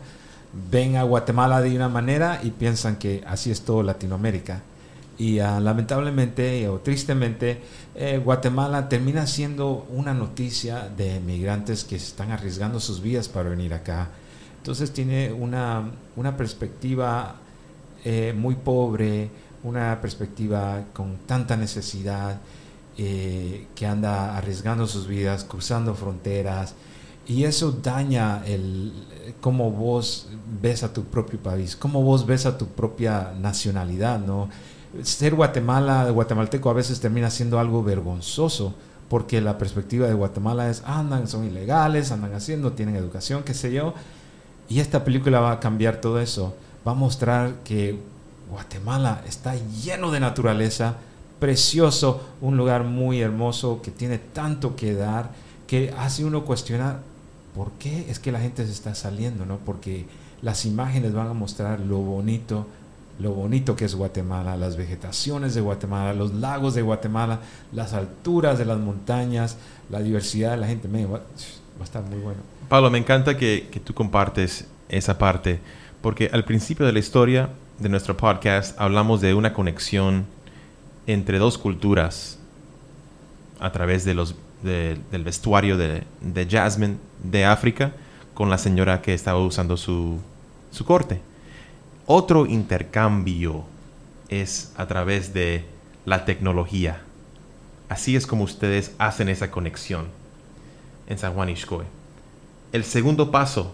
Ven 0.71 0.95
a 0.95 1.03
Guatemala 1.03 1.61
de 1.61 1.75
una 1.75 1.89
manera 1.89 2.39
y 2.41 2.49
piensan 2.49 2.95
que 2.95 3.23
así 3.27 3.51
es 3.51 3.61
todo 3.61 3.83
Latinoamérica. 3.83 4.63
Y 5.19 5.37
ah, 5.37 5.59
lamentablemente 5.59 6.67
o 6.69 6.79
tristemente, 6.79 7.61
eh, 7.93 8.17
Guatemala 8.17 8.89
termina 8.89 9.27
siendo 9.27 9.85
una 9.91 10.15
noticia 10.15 10.89
de 10.89 11.19
migrantes 11.19 11.83
que 11.83 11.97
están 11.97 12.31
arriesgando 12.31 12.79
sus 12.79 12.99
vidas 12.99 13.29
para 13.29 13.49
venir 13.49 13.71
acá. 13.71 14.09
Entonces 14.57 14.91
tiene 14.91 15.31
una, 15.33 15.83
una 16.15 16.35
perspectiva 16.35 17.35
eh, 18.03 18.33
muy 18.35 18.55
pobre, 18.55 19.29
una 19.61 20.01
perspectiva 20.01 20.83
con 20.93 21.17
tanta 21.27 21.55
necesidad, 21.55 22.39
eh, 22.97 23.67
que 23.75 23.85
anda 23.85 24.37
arriesgando 24.37 24.87
sus 24.87 25.07
vidas, 25.07 25.43
cruzando 25.43 25.95
fronteras, 25.95 26.75
y 27.27 27.43
eso 27.43 27.71
daña 27.71 28.43
el 28.45 28.93
cómo 29.41 29.71
vos 29.71 30.27
ves 30.61 30.83
a 30.83 30.93
tu 30.93 31.03
propio 31.05 31.39
país, 31.39 31.75
cómo 31.75 32.03
vos 32.03 32.25
ves 32.25 32.45
a 32.45 32.57
tu 32.57 32.67
propia 32.67 33.33
nacionalidad, 33.39 34.19
¿no? 34.19 34.49
Ser 35.01 35.35
Guatemala, 35.35 36.09
guatemalteco 36.11 36.69
a 36.69 36.73
veces 36.73 36.99
termina 36.99 37.29
siendo 37.29 37.59
algo 37.59 37.83
vergonzoso 37.83 38.73
porque 39.09 39.41
la 39.41 39.57
perspectiva 39.57 40.07
de 40.07 40.13
Guatemala 40.13 40.69
es, 40.69 40.83
andan, 40.85 41.27
son 41.27 41.45
ilegales, 41.45 42.11
andan 42.11 42.33
haciendo, 42.33 42.73
tienen 42.73 42.95
educación, 42.95 43.43
qué 43.43 43.53
sé 43.53 43.71
yo. 43.71 43.93
Y 44.67 44.79
esta 44.79 45.03
película 45.03 45.39
va 45.39 45.51
a 45.51 45.59
cambiar 45.59 46.01
todo 46.01 46.19
eso. 46.19 46.55
Va 46.87 46.93
a 46.93 46.95
mostrar 46.95 47.55
que 47.63 47.99
Guatemala 48.49 49.21
está 49.27 49.55
lleno 49.55 50.11
de 50.11 50.19
naturaleza, 50.19 50.95
precioso, 51.39 52.21
un 52.41 52.57
lugar 52.57 52.83
muy 52.83 53.21
hermoso 53.21 53.81
que 53.81 53.91
tiene 53.91 54.17
tanto 54.17 54.75
que 54.75 54.93
dar, 54.93 55.31
que 55.67 55.93
hace 55.97 56.25
uno 56.25 56.45
cuestionar 56.45 57.01
por 57.55 57.71
qué 57.73 58.05
es 58.09 58.19
que 58.19 58.31
la 58.31 58.39
gente 58.39 58.65
se 58.65 58.71
está 58.71 58.95
saliendo, 58.95 59.45
¿no? 59.45 59.57
Porque 59.57 60.05
las 60.41 60.65
imágenes 60.65 61.13
van 61.13 61.27
a 61.27 61.33
mostrar 61.33 61.79
lo 61.79 61.97
bonito, 61.97 62.67
lo 63.19 63.31
bonito 63.31 63.75
que 63.75 63.85
es 63.85 63.95
Guatemala, 63.95 64.57
las 64.57 64.75
vegetaciones 64.75 65.55
de 65.55 65.61
Guatemala, 65.61 66.13
los 66.13 66.33
lagos 66.33 66.75
de 66.75 66.81
Guatemala, 66.81 67.39
las 67.71 67.93
alturas 67.93 68.57
de 68.57 68.65
las 68.65 68.77
montañas, 68.77 69.57
la 69.89 70.01
diversidad 70.01 70.51
de 70.51 70.57
la 70.57 70.67
gente. 70.67 70.87
va, 71.05 71.21
a 71.79 71.83
estar 71.83 72.03
muy 72.03 72.19
bueno. 72.19 72.39
Pablo, 72.69 72.89
me 72.89 72.97
encanta 72.97 73.37
que, 73.37 73.69
que, 73.71 73.79
tú 73.79 73.93
compartes 73.93 74.65
esa 74.89 75.17
parte, 75.17 75.59
porque 76.01 76.29
al 76.33 76.43
principio 76.43 76.85
de 76.85 76.93
la 76.93 76.99
historia 76.99 77.49
de 77.79 77.89
nuestro 77.89 78.17
podcast 78.17 78.79
hablamos 78.79 79.21
de 79.21 79.33
una 79.33 79.53
conexión 79.53 80.25
entre 81.07 81.37
dos 81.39 81.57
culturas 81.57 82.39
a 83.59 83.71
través 83.71 84.05
de 84.05 84.13
los, 84.13 84.35
del 84.63 85.23
vestuario 85.23 85.77
de, 85.77 86.03
Jasmine 86.49 86.97
de 87.23 87.45
África 87.45 87.93
con 88.33 88.49
la 88.49 88.57
señora 88.57 89.01
que 89.01 89.13
estaba 89.13 89.39
usando 89.39 89.77
su, 89.77 90.19
su 90.71 90.85
corte. 90.85 91.21
Otro 92.05 92.45
intercambio 92.45 93.63
es 94.29 94.73
a 94.75 94.87
través 94.87 95.33
de 95.33 95.65
la 96.05 96.25
tecnología. 96.25 97.01
Así 97.89 98.15
es 98.15 98.27
como 98.27 98.43
ustedes 98.43 98.93
hacen 98.97 99.29
esa 99.29 99.51
conexión 99.51 100.07
en 101.07 101.17
San 101.17 101.33
Juan 101.33 101.49
Ixcoy. 101.49 101.85
El 102.71 102.83
segundo 102.83 103.31
paso, 103.31 103.73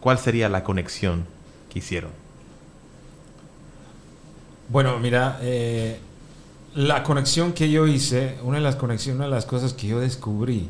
¿cuál 0.00 0.18
sería 0.18 0.48
la 0.48 0.64
conexión 0.64 1.24
que 1.70 1.80
hicieron? 1.80 2.10
Bueno, 4.68 4.98
mira, 4.98 5.38
eh, 5.40 5.98
la 6.74 7.02
conexión 7.02 7.52
que 7.52 7.70
yo 7.70 7.86
hice, 7.86 8.38
una 8.42 8.58
de 8.58 8.62
las 8.62 8.76
conexiones, 8.76 9.16
una 9.16 9.24
de 9.26 9.30
las 9.30 9.46
cosas 9.46 9.72
que 9.72 9.86
yo 9.88 10.00
descubrí, 10.00 10.68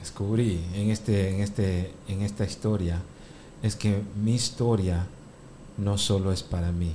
descubrí 0.00 0.60
en 0.74 0.90
este, 0.90 1.34
en 1.34 1.40
este, 1.40 1.92
en 2.08 2.22
esta 2.22 2.44
historia, 2.44 3.00
es 3.62 3.76
que 3.76 4.00
mi 4.22 4.34
historia 4.34 5.06
no 5.78 5.98
solo 5.98 6.32
es 6.32 6.42
para 6.42 6.72
mí. 6.72 6.92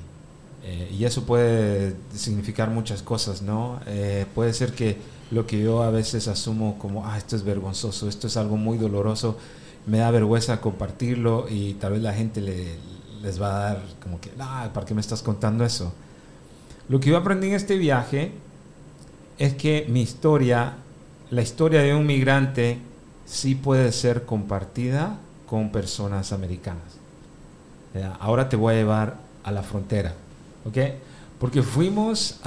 Eh, 0.64 0.96
y 0.98 1.06
eso 1.06 1.24
puede 1.24 1.96
significar 2.14 2.70
muchas 2.70 3.02
cosas, 3.02 3.42
¿no? 3.42 3.80
Eh, 3.88 4.26
puede 4.36 4.54
ser 4.54 4.74
que 4.74 4.98
lo 5.32 5.48
que 5.48 5.60
yo 5.62 5.82
a 5.82 5.90
veces 5.90 6.28
asumo 6.28 6.78
como, 6.78 7.06
ah, 7.06 7.18
esto 7.18 7.36
es 7.36 7.44
vergonzoso, 7.44 8.08
esto 8.08 8.28
es 8.28 8.38
algo 8.38 8.58
muy 8.58 8.78
doloroso, 8.78 9.38
me 9.88 9.98
da 9.98 10.12
vergüenza 10.12 10.62
compartirlo 10.62 11.48
y 11.50 11.74
tal 11.76 11.94
vez 11.94 12.02
la 12.02 12.14
gente 12.14 12.42
le, 12.42 12.76
les 13.24 13.42
va 13.42 13.48
a 13.48 13.60
dar 13.60 13.84
como 14.02 14.20
que, 14.22 14.32
ah, 14.40 14.70
¿para 14.74 14.86
qué 14.86 14.94
me 14.94 15.02
estás 15.02 15.24
contando 15.24 15.66
eso? 15.66 15.94
Lo 16.92 17.00
que 17.00 17.10
yo 17.10 17.16
aprendí 17.16 17.48
en 17.48 17.54
este 17.54 17.78
viaje 17.78 18.34
es 19.40 19.54
que 19.54 19.86
mi 19.88 20.02
historia, 20.02 20.74
la 21.30 21.42
historia 21.42 21.80
de 21.80 21.96
un 21.96 22.06
migrante, 22.06 22.80
sí 23.26 23.56
puede 23.56 23.94
ser 23.94 24.26
compartida 24.26 25.18
con 25.46 25.72
personas 25.72 26.34
americanas. 26.34 26.84
Ahora 28.20 28.50
te 28.50 28.58
voy 28.58 28.74
a 28.74 28.78
llevar 28.78 29.16
a 29.46 29.52
la 29.52 29.64
frontera, 29.64 30.16
¿ok? 30.66 30.78
Porque 31.40 31.64
fuimos, 31.64 32.42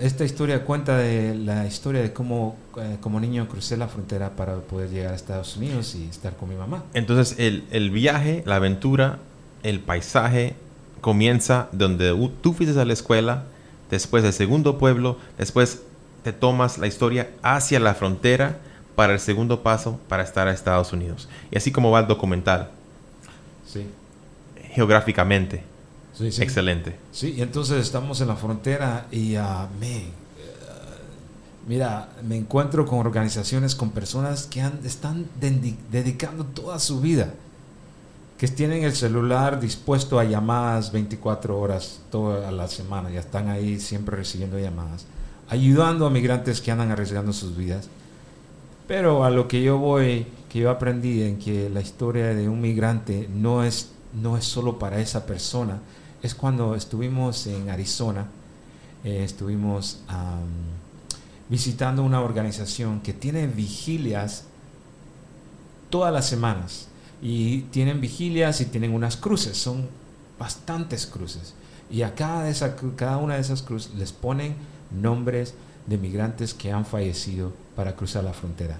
esta 0.00 0.24
historia 0.24 0.64
cuenta 0.64 0.96
de 0.96 1.34
la 1.34 1.66
historia 1.66 2.00
de 2.00 2.14
cómo 2.14 2.56
eh, 2.78 2.96
como 3.02 3.20
niño 3.20 3.46
crucé 3.50 3.76
la 3.76 3.88
frontera 3.88 4.30
para 4.30 4.56
poder 4.60 4.88
llegar 4.88 5.12
a 5.12 5.14
Estados 5.14 5.58
Unidos 5.58 5.94
y 5.94 6.08
estar 6.08 6.36
con 6.36 6.48
mi 6.48 6.54
mamá. 6.54 6.84
Entonces 6.94 7.38
el, 7.38 7.64
el 7.70 7.90
viaje, 7.90 8.42
la 8.46 8.56
aventura, 8.56 9.18
el 9.62 9.80
paisaje 9.80 10.56
comienza 11.02 11.68
donde 11.72 12.30
tú 12.40 12.54
fuiste 12.54 12.80
a 12.80 12.86
la 12.86 12.94
escuela, 12.94 13.44
después 13.90 14.22
del 14.22 14.32
segundo 14.32 14.78
pueblo, 14.78 15.18
después 15.38 15.82
te 16.22 16.32
tomas 16.32 16.78
la 16.78 16.86
historia 16.86 17.30
hacia 17.42 17.80
la 17.80 17.94
frontera 17.94 18.58
para 18.94 19.12
el 19.12 19.20
segundo 19.20 19.62
paso 19.62 19.98
para 20.08 20.22
estar 20.22 20.48
a 20.48 20.52
Estados 20.52 20.92
Unidos. 20.92 21.28
Y 21.50 21.56
así 21.56 21.72
como 21.72 21.90
va 21.90 22.00
el 22.00 22.06
documental. 22.06 22.70
Sí 23.66 23.86
geográficamente. 24.74 25.62
Excelente. 26.20 26.96
Sí, 27.12 27.34
y 27.36 27.42
entonces 27.42 27.80
estamos 27.80 28.20
en 28.20 28.28
la 28.28 28.36
frontera 28.36 29.06
y 29.10 29.36
uh, 29.36 29.68
me, 29.80 30.06
mira, 31.66 32.08
me 32.22 32.36
encuentro 32.36 32.84
con 32.84 32.98
organizaciones, 32.98 33.74
con 33.74 33.90
personas 33.90 34.46
que 34.46 34.60
han, 34.60 34.80
están 34.84 35.26
dedicando 35.40 36.44
toda 36.44 36.78
su 36.78 37.00
vida, 37.00 37.34
que 38.44 38.48
tienen 38.48 38.84
el 38.84 38.92
celular 38.92 39.58
dispuesto 39.58 40.18
a 40.18 40.24
llamadas 40.24 40.92
24 40.92 41.58
horas 41.58 42.00
toda 42.10 42.52
la 42.52 42.68
semana, 42.68 43.08
ya 43.08 43.20
están 43.20 43.48
ahí 43.48 43.80
siempre 43.80 44.16
recibiendo 44.16 44.58
llamadas, 44.58 45.06
ayudando 45.48 46.04
a 46.06 46.10
migrantes 46.10 46.60
que 46.60 46.70
andan 46.70 46.90
arriesgando 46.90 47.32
sus 47.32 47.56
vidas. 47.56 47.88
Pero 48.86 49.24
a 49.24 49.30
lo 49.30 49.48
que 49.48 49.62
yo 49.62 49.78
voy, 49.78 50.26
que 50.50 50.58
yo 50.58 50.68
aprendí 50.68 51.22
en 51.22 51.38
que 51.38 51.70
la 51.70 51.80
historia 51.80 52.34
de 52.34 52.46
un 52.46 52.60
migrante 52.60 53.30
no 53.32 53.64
es 53.64 53.92
no 54.12 54.36
es 54.36 54.44
solo 54.44 54.78
para 54.78 55.00
esa 55.00 55.24
persona. 55.24 55.78
Es 56.22 56.34
cuando 56.34 56.74
estuvimos 56.74 57.46
en 57.46 57.70
Arizona, 57.70 58.26
eh, 59.04 59.24
estuvimos 59.24 60.00
visitando 61.48 62.02
una 62.02 62.20
organización 62.20 63.00
que 63.00 63.14
tiene 63.14 63.46
vigilias 63.46 64.44
todas 65.88 66.12
las 66.12 66.26
semanas. 66.26 66.88
Y 67.24 67.62
tienen 67.72 68.00
vigilias 68.00 68.60
y 68.60 68.66
tienen 68.66 68.94
unas 68.94 69.16
cruces, 69.16 69.56
son 69.56 69.88
bastantes 70.38 71.06
cruces. 71.06 71.54
Y 71.90 72.02
a 72.02 72.14
cada, 72.14 72.48
esa, 72.48 72.76
cada 72.94 73.16
una 73.16 73.34
de 73.34 73.40
esas 73.40 73.62
cruces 73.62 73.92
les 73.96 74.12
ponen 74.12 74.54
nombres 74.92 75.54
de 75.88 75.98
migrantes 75.98 76.54
que 76.54 76.70
han 76.70 76.86
fallecido 76.86 77.52
para 77.74 77.96
cruzar 77.96 78.22
la 78.22 78.32
frontera 78.32 78.78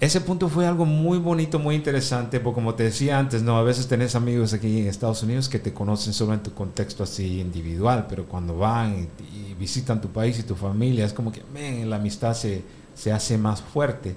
ese 0.00 0.20
punto 0.20 0.48
fue 0.48 0.66
algo 0.66 0.84
muy 0.84 1.18
bonito, 1.18 1.58
muy 1.58 1.76
interesante, 1.76 2.40
porque 2.40 2.56
como 2.56 2.74
te 2.74 2.84
decía 2.84 3.18
antes, 3.18 3.42
no, 3.42 3.56
a 3.56 3.62
veces 3.62 3.86
tenés 3.86 4.14
amigos 4.14 4.52
aquí 4.52 4.80
en 4.80 4.86
Estados 4.86 5.22
Unidos 5.22 5.48
que 5.48 5.58
te 5.58 5.72
conocen 5.72 6.12
solo 6.12 6.34
en 6.34 6.42
tu 6.42 6.52
contexto 6.52 7.04
así 7.04 7.40
individual, 7.40 8.06
pero 8.08 8.26
cuando 8.26 8.56
van 8.56 9.08
y, 9.32 9.54
visitan 9.54 10.00
tu 10.00 10.08
país 10.08 10.38
y 10.38 10.42
tu 10.42 10.56
familia, 10.56 11.06
es 11.06 11.12
como 11.12 11.32
que, 11.32 11.42
la 11.86 11.96
amistad 11.96 12.34
se, 12.34 12.62
se 12.94 13.12
hace 13.12 13.38
más 13.38 13.62
fuerte. 13.62 14.14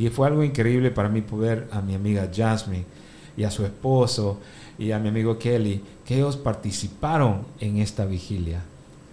Y 0.00 0.08
fue 0.08 0.26
algo 0.26 0.42
increíble 0.42 0.90
para 0.90 1.10
mí 1.10 1.20
poder 1.20 1.68
a 1.70 1.82
mi 1.82 1.94
amiga 1.94 2.30
Jasmine 2.34 2.86
y 3.36 3.44
a 3.44 3.50
su 3.50 3.66
esposo 3.66 4.38
y 4.78 4.92
a 4.92 4.98
mi 4.98 5.10
amigo 5.10 5.38
Kelly, 5.38 5.82
que 6.06 6.16
ellos 6.16 6.38
participaron 6.38 7.42
en 7.60 7.76
esta 7.76 8.06
vigilia. 8.06 8.62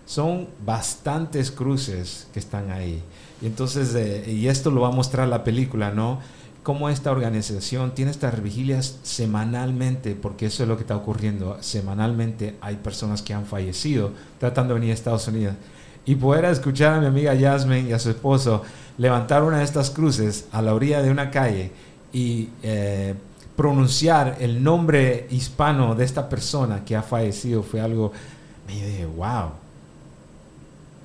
Son 0.06 0.48
bastantes 0.66 1.52
cruces 1.52 2.30
que 2.34 2.40
están 2.40 2.72
ahí. 2.72 3.04
Y 3.42 3.48
entonces, 3.48 3.94
eh, 3.96 4.32
y 4.32 4.48
esto 4.48 4.72
lo 4.72 4.80
va 4.80 4.88
a 4.88 4.92
mostrar 4.92 5.28
la 5.28 5.44
película, 5.44 5.92
¿no? 5.92 6.20
Cómo 6.64 6.88
esta 6.88 7.12
organización 7.12 7.94
tiene 7.94 8.12
estas 8.12 8.42
vigilias 8.42 8.98
semanalmente, 9.04 10.16
porque 10.16 10.46
eso 10.46 10.64
es 10.64 10.70
lo 10.70 10.78
que 10.78 10.84
está 10.84 10.96
ocurriendo. 10.96 11.58
Semanalmente 11.60 12.56
hay 12.62 12.78
personas 12.78 13.22
que 13.22 13.34
han 13.34 13.46
fallecido 13.46 14.14
tratando 14.40 14.74
de 14.74 14.80
venir 14.80 14.92
a 14.92 14.94
Estados 14.94 15.28
Unidos. 15.28 15.56
Y 16.06 16.16
poder 16.16 16.46
escuchar 16.46 16.94
a 16.94 17.02
mi 17.02 17.08
amiga 17.08 17.34
Yasmin 17.34 17.90
y 17.90 17.92
a 17.92 18.00
su 18.00 18.10
esposo 18.10 18.64
levantar 18.98 19.44
una 19.44 19.60
de 19.60 19.64
estas 19.64 19.90
cruces 19.90 20.48
a 20.52 20.62
la 20.62 20.74
orilla 20.74 21.02
de 21.02 21.12
una 21.12 21.30
calle 21.32 21.72
y 22.12 22.50
eh, 22.64 23.14
pronunciar 23.56 24.38
el 24.40 24.64
nombre 24.64 25.28
hispano 25.30 25.96
de 25.96 26.06
esta 26.06 26.30
persona 26.30 26.86
que 26.86 26.96
ha 26.96 27.02
fallecido 27.02 27.64
fue 27.64 27.82
algo, 27.82 28.12
me 28.68 28.74
dije, 28.74 29.06
wow. 29.06 29.52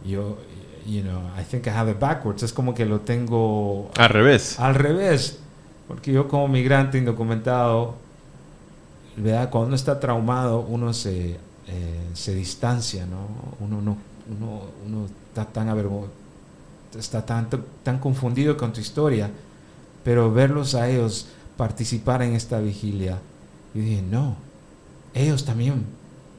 Yo, 0.04 0.38
you 0.86 1.02
know, 1.02 1.20
I 1.38 1.44
think 1.44 1.66
I 1.66 1.70
have 1.70 1.90
it 1.90 1.98
backwards. 1.98 2.42
Es 2.42 2.52
como 2.52 2.74
que 2.74 2.84
lo 2.84 3.00
tengo 3.00 3.90
al 3.96 4.08
revés. 4.08 4.58
Al 4.58 4.74
revés. 4.74 5.38
Porque 5.86 6.12
yo 6.12 6.28
como 6.28 6.48
migrante 6.48 6.98
indocumentado, 6.98 7.94
¿verdad? 9.16 9.50
cuando 9.50 9.68
uno 9.68 9.76
está 9.76 10.00
traumado, 10.00 10.60
uno 10.60 10.92
se, 10.92 11.38
eh, 11.68 12.08
se 12.14 12.34
distancia, 12.34 13.06
¿no? 13.06 13.28
Uno, 13.60 13.80
no, 13.80 13.96
uno, 14.28 14.62
uno 14.86 15.06
está 15.28 15.44
tan 15.44 15.68
avergonzado, 15.68 16.12
está 16.98 17.24
tan, 17.24 17.48
tan 17.82 17.98
confundido 17.98 18.56
con 18.56 18.72
tu 18.72 18.80
historia, 18.80 19.30
pero 20.04 20.32
verlos 20.32 20.74
a 20.74 20.88
ellos 20.88 21.28
participar 21.56 22.22
en 22.22 22.34
esta 22.34 22.60
vigilia, 22.60 23.18
yo 23.74 23.82
dije, 23.82 24.02
no, 24.02 24.36
ellos 25.14 25.44
también 25.44 25.84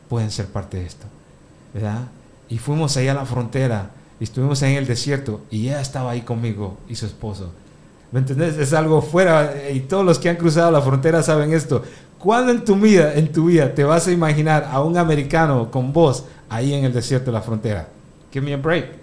pueden 0.10 0.32
ser 0.32 0.48
parte 0.48 0.78
de 0.78 0.86
esto, 0.86 1.06
¿verdad? 1.74 2.08
Y 2.50 2.58
fuimos 2.58 2.98
allá 2.98 3.12
a 3.12 3.16
la 3.16 3.26
frontera 3.26 3.92
estuvimos 4.24 4.62
en 4.62 4.72
el 4.72 4.88
desierto 4.88 5.42
y 5.52 5.68
ella 5.68 5.82
estaba 5.82 6.12
ahí 6.12 6.22
conmigo 6.22 6.78
y 6.88 6.96
su 6.96 7.06
esposo. 7.06 7.52
¿Me 8.12 8.20
entendés? 8.20 8.58
Es 8.58 8.74
algo 8.74 9.02
fuera 9.02 9.70
y 9.72 9.82
todos 9.82 10.06
los 10.06 10.20
que 10.20 10.30
han 10.30 10.36
cruzado 10.36 10.72
la 10.72 10.82
frontera 10.82 11.24
saben 11.24 11.52
esto. 11.54 11.84
¿Cuándo 12.20 12.52
en 12.52 12.64
tu 12.64 12.76
vida, 12.76 13.16
en 13.16 13.32
tu 13.32 13.46
vida 13.48 13.74
te 13.74 13.84
vas 13.84 14.08
a 14.08 14.12
imaginar 14.12 14.70
a 14.72 14.82
un 14.82 14.98
americano 14.98 15.70
con 15.70 15.92
vos 15.92 16.26
ahí 16.50 16.74
en 16.74 16.86
el 16.86 16.94
desierto 16.94 17.28
de 17.28 17.32
la 17.34 17.42
frontera? 17.42 17.90
Give 18.32 18.46
me 18.46 18.54
a 18.54 18.58
break. 18.58 19.03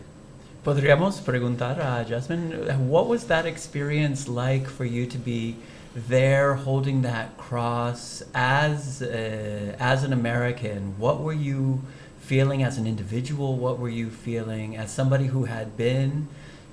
Podríamos 0.64 1.20
preguntar 1.24 1.78
a 1.78 2.04
Jasmine, 2.04 2.52
what 2.86 3.08
was 3.08 3.24
that 3.28 3.46
experience 3.46 4.28
like 4.28 4.66
for 4.66 4.84
you 4.84 5.06
to 5.06 5.16
be 5.16 5.56
there 5.94 6.54
holding 6.54 7.00
that 7.00 7.38
cross 7.38 8.22
as 8.34 9.00
uh, 9.00 9.74
as 9.78 10.04
an 10.04 10.12
American? 10.12 10.98
What 10.98 11.20
were 11.20 11.32
you 11.32 11.80
feeling 12.20 12.62
as 12.62 12.76
an 12.76 12.86
individual? 12.86 13.56
What 13.56 13.78
were 13.78 13.88
you 13.88 14.11
feeling 14.11 14.76
as 14.76 14.92
somebody 14.92 15.28
who 15.28 15.44
had 15.44 15.78
been 15.78 16.28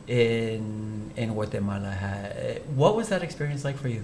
in 0.06 1.12
in 1.16 1.34
Guatemala? 1.34 1.96
What 2.76 2.96
was 2.98 3.08
that 3.08 3.24
experience 3.24 3.64
like 3.64 3.78
for 3.78 3.88
you? 3.88 4.04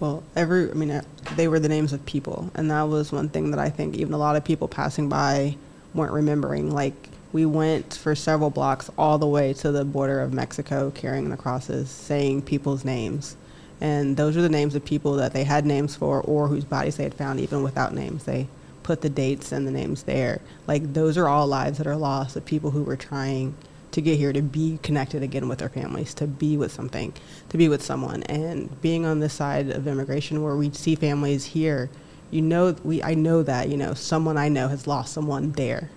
Well, 0.00 0.22
every, 0.36 0.70
I 0.70 0.74
mean, 0.74 1.00
they 1.36 1.48
were 1.48 1.58
the 1.58 1.70
names 1.70 1.94
of 1.94 2.04
people. 2.04 2.50
And 2.54 2.70
that 2.70 2.82
was 2.82 3.10
one 3.10 3.30
thing 3.30 3.50
that 3.52 3.58
I 3.58 3.70
think 3.70 3.94
even 3.96 4.12
a 4.12 4.18
lot 4.18 4.36
of 4.36 4.44
people 4.44 4.68
passing 4.68 5.08
by 5.08 5.56
weren't 5.94 6.12
remembering. 6.12 6.70
Like, 6.70 7.08
we 7.36 7.44
went 7.44 7.92
for 7.92 8.14
several 8.14 8.48
blocks 8.48 8.90
all 8.96 9.18
the 9.18 9.26
way 9.26 9.52
to 9.52 9.70
the 9.70 9.84
border 9.84 10.22
of 10.22 10.32
Mexico 10.32 10.90
carrying 10.94 11.28
the 11.28 11.36
crosses, 11.36 11.90
saying 11.90 12.40
people's 12.40 12.82
names. 12.82 13.36
And 13.78 14.16
those 14.16 14.38
are 14.38 14.40
the 14.40 14.48
names 14.48 14.74
of 14.74 14.86
people 14.86 15.12
that 15.16 15.34
they 15.34 15.44
had 15.44 15.66
names 15.66 15.94
for 15.94 16.22
or 16.22 16.48
whose 16.48 16.64
bodies 16.64 16.96
they 16.96 17.02
had 17.02 17.12
found 17.12 17.38
even 17.38 17.62
without 17.62 17.92
names. 17.92 18.24
They 18.24 18.48
put 18.82 19.02
the 19.02 19.10
dates 19.10 19.52
and 19.52 19.66
the 19.66 19.70
names 19.70 20.04
there. 20.04 20.40
Like, 20.66 20.94
those 20.94 21.18
are 21.18 21.28
all 21.28 21.46
lives 21.46 21.76
that 21.76 21.86
are 21.86 21.94
lost 21.94 22.36
of 22.36 22.46
people 22.46 22.70
who 22.70 22.84
were 22.84 22.96
trying 22.96 23.54
to 23.90 24.00
get 24.00 24.16
here 24.16 24.32
to 24.32 24.40
be 24.40 24.78
connected 24.82 25.22
again 25.22 25.46
with 25.46 25.58
their 25.58 25.68
families, 25.68 26.14
to 26.14 26.26
be 26.26 26.56
with 26.56 26.72
something, 26.72 27.12
to 27.50 27.58
be 27.58 27.68
with 27.68 27.82
someone. 27.82 28.22
And 28.22 28.80
being 28.80 29.04
on 29.04 29.20
this 29.20 29.34
side 29.34 29.68
of 29.68 29.86
immigration 29.86 30.42
where 30.42 30.56
we 30.56 30.70
see 30.70 30.94
families 30.94 31.44
here, 31.44 31.90
you 32.30 32.40
know, 32.40 32.74
we 32.82 33.02
I 33.02 33.12
know 33.12 33.42
that 33.42 33.68
you 33.68 33.76
know 33.76 33.92
someone 33.92 34.38
I 34.38 34.48
know 34.48 34.68
has 34.68 34.86
lost 34.86 35.12
someone 35.12 35.52
there, 35.52 35.90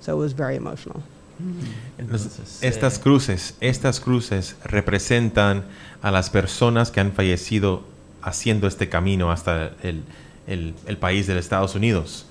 so 0.00 0.12
it 0.12 0.18
was 0.18 0.34
very 0.34 0.56
emotional. 0.56 1.02
Entonces, 1.98 2.58
Estas 2.62 2.98
cruces, 2.98 3.54
estas 3.60 4.00
cruces 4.00 4.56
representan 4.64 5.64
a 6.02 6.10
las 6.10 6.28
personas 6.30 6.90
que 6.90 7.00
han 7.00 7.12
fallecido 7.12 7.82
haciendo 8.22 8.66
este 8.66 8.88
camino 8.88 9.30
hasta 9.30 9.72
el, 9.82 10.02
el- 10.46 10.74
el 10.86 10.96
país 10.98 11.26
de 11.26 11.38
Estados 11.38 11.74
Unidos. 11.74 12.26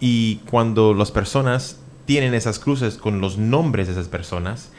Y 0.00 0.36
cuando 0.50 0.94
las 0.94 1.10
personas 1.12 1.76
tienen 2.06 2.34
esas 2.34 2.58
cruces 2.58 2.96
con 2.96 3.20
los 3.20 3.38
nombres 3.38 3.86
de 3.86 3.92
esas 3.92 4.08
personas, 4.08 4.70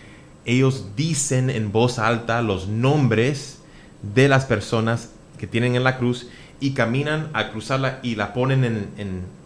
ellos 0.46 0.88
dicen 0.96 1.50
en 1.50 1.72
voz 1.72 2.00
alta 2.00 2.42
los 2.42 2.68
nombres 2.68 3.60
de 4.14 4.28
las 4.28 4.46
personas 4.46 5.10
que 5.38 5.48
tienen 5.48 5.76
en 5.76 5.84
la 5.84 5.98
cruz 5.98 6.28
y 6.60 6.72
caminan 6.72 7.30
a 7.34 7.52
cruzarla 7.52 8.00
y 8.04 8.16
la 8.16 8.34
ponen 8.34 8.64
en, 8.66 8.88
en- 8.98 9.39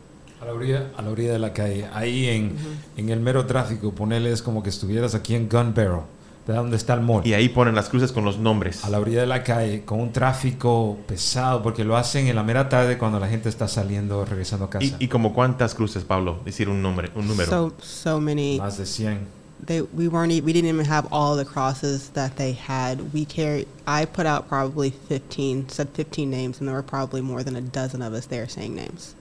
A 0.44 0.46
la 0.48 0.54
orilla, 0.54 0.92
a 0.98 1.02
la 1.02 1.10
orilla 1.10 1.32
de 1.32 1.40
la 1.40 1.54
calle. 1.54 1.88
Ahí 1.94 2.28
en, 2.28 2.52
en 2.98 3.10
el 3.10 3.22
mero 3.22 3.46
tráfico, 3.46 3.94
ponerle 3.94 4.32
es 4.34 4.42
como 4.42 4.62
que 4.62 4.70
estuvieras 4.70 5.16
aquí 5.16 5.36
en 5.36 5.48
Gun 5.48 5.74
Barrel, 5.74 6.02
de 6.46 6.54
donde 6.54 6.76
está 6.76 6.96
el 6.96 7.00
mall. 7.00 7.26
y 7.26 7.34
ahí 7.34 7.48
ponen 7.48 7.76
las 7.76 7.88
cruces 7.88 8.12
con 8.12 8.26
los 8.26 8.38
nombres. 8.38 8.84
a 8.84 8.90
la 8.90 9.00
orilla 9.00 9.22
de 9.22 9.28
la 9.28 9.42
calle 9.44 9.86
con 9.86 10.02
un 10.02 10.12
tráfico 10.12 10.98
pesado, 11.08 11.64
porque 11.64 11.86
lo 11.86 11.96
hacen 11.96 12.28
en 12.28 12.36
la 12.36 12.44
mera 12.44 12.68
tarde 12.68 12.98
cuando 12.98 13.20
la 13.22 13.30
gente 13.30 13.48
está 13.48 13.70
saliendo, 13.70 14.26
regresando 14.26 14.66
a 14.66 14.70
casa. 14.70 14.86
¿Y, 15.00 15.06
y 15.06 15.08
como 15.08 15.34
cuántas 15.34 15.74
cruces, 15.76 16.04
Pablo? 16.04 16.40
Decir 16.44 16.68
un, 16.68 16.82
nombre, 16.82 17.10
un 17.16 17.26
número. 17.26 17.50
So 17.50 17.74
so 17.82 18.20
many. 18.20 18.58
Más 18.60 18.78
de 18.78 18.86
100. 18.86 19.20
They 19.66 19.80
we 19.82 20.10
weren't 20.10 20.34
e- 20.34 20.42
we 20.42 20.52
didn't 20.52 20.68
even 20.68 20.86
have 20.86 21.08
all 21.10 21.38
the 21.38 21.46
crosses 21.46 22.10
that 22.16 22.36
they 22.36 22.52
had. 22.68 23.00
We 23.14 23.24
carried. 23.24 23.66
I 23.88 24.06
put 24.06 24.26
out 24.26 24.50
probably 24.50 24.92
fifteen, 25.08 25.70
said 25.70 25.88
fifteen 25.94 26.30
names, 26.30 26.60
and 26.60 26.68
there 26.68 26.76
were 26.76 26.84
probably 26.84 27.22
more 27.22 27.44
than 27.46 27.56
a 27.56 27.62
dozen 27.62 28.02
of 28.02 28.12
us 28.14 28.26
there 28.26 28.46
saying 28.50 28.76
names. 28.76 29.16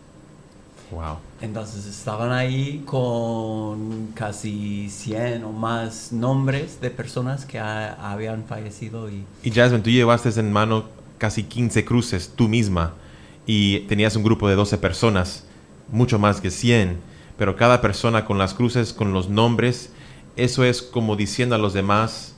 Wow. 0.93 1.16
Entonces 1.40 1.86
estaban 1.86 2.30
ahí 2.30 2.82
con 2.86 4.09
casi 4.14 4.88
100 4.90 5.43
o 5.45 5.53
más 5.53 6.12
nombres 6.12 6.80
de 6.80 6.90
personas 6.90 7.45
que 7.45 7.59
ha- 7.59 7.95
habían 8.12 8.45
fallecido 8.45 9.11
y 9.11 9.24
Y 9.43 9.51
Jasmine, 9.51 9.82
tú 9.82 9.90
llevaste 9.90 10.28
en 10.38 10.53
mano 10.53 10.84
casi 11.18 11.45
15 11.45 11.84
cruces 11.84 12.32
tú 12.36 12.49
misma 12.49 12.95
y 13.47 13.80
tenías 13.80 14.14
un 14.16 14.22
grupo 14.22 14.49
de 14.49 14.55
12 14.55 14.78
personas, 14.78 15.45
mucho 15.90 16.18
más 16.18 16.40
que 16.40 16.51
100, 16.51 16.99
pero 17.36 17.57
cada 17.57 17.80
persona 17.80 18.24
con 18.24 18.38
las 18.38 18.55
cruces, 18.55 18.93
con 18.93 19.12
los 19.12 19.28
nombres, 19.28 19.90
eso 20.36 20.64
es 20.64 20.80
como 20.80 21.16
diciendo 21.16 21.55
a 21.55 21.59
los 21.59 21.72
demás, 21.72 22.34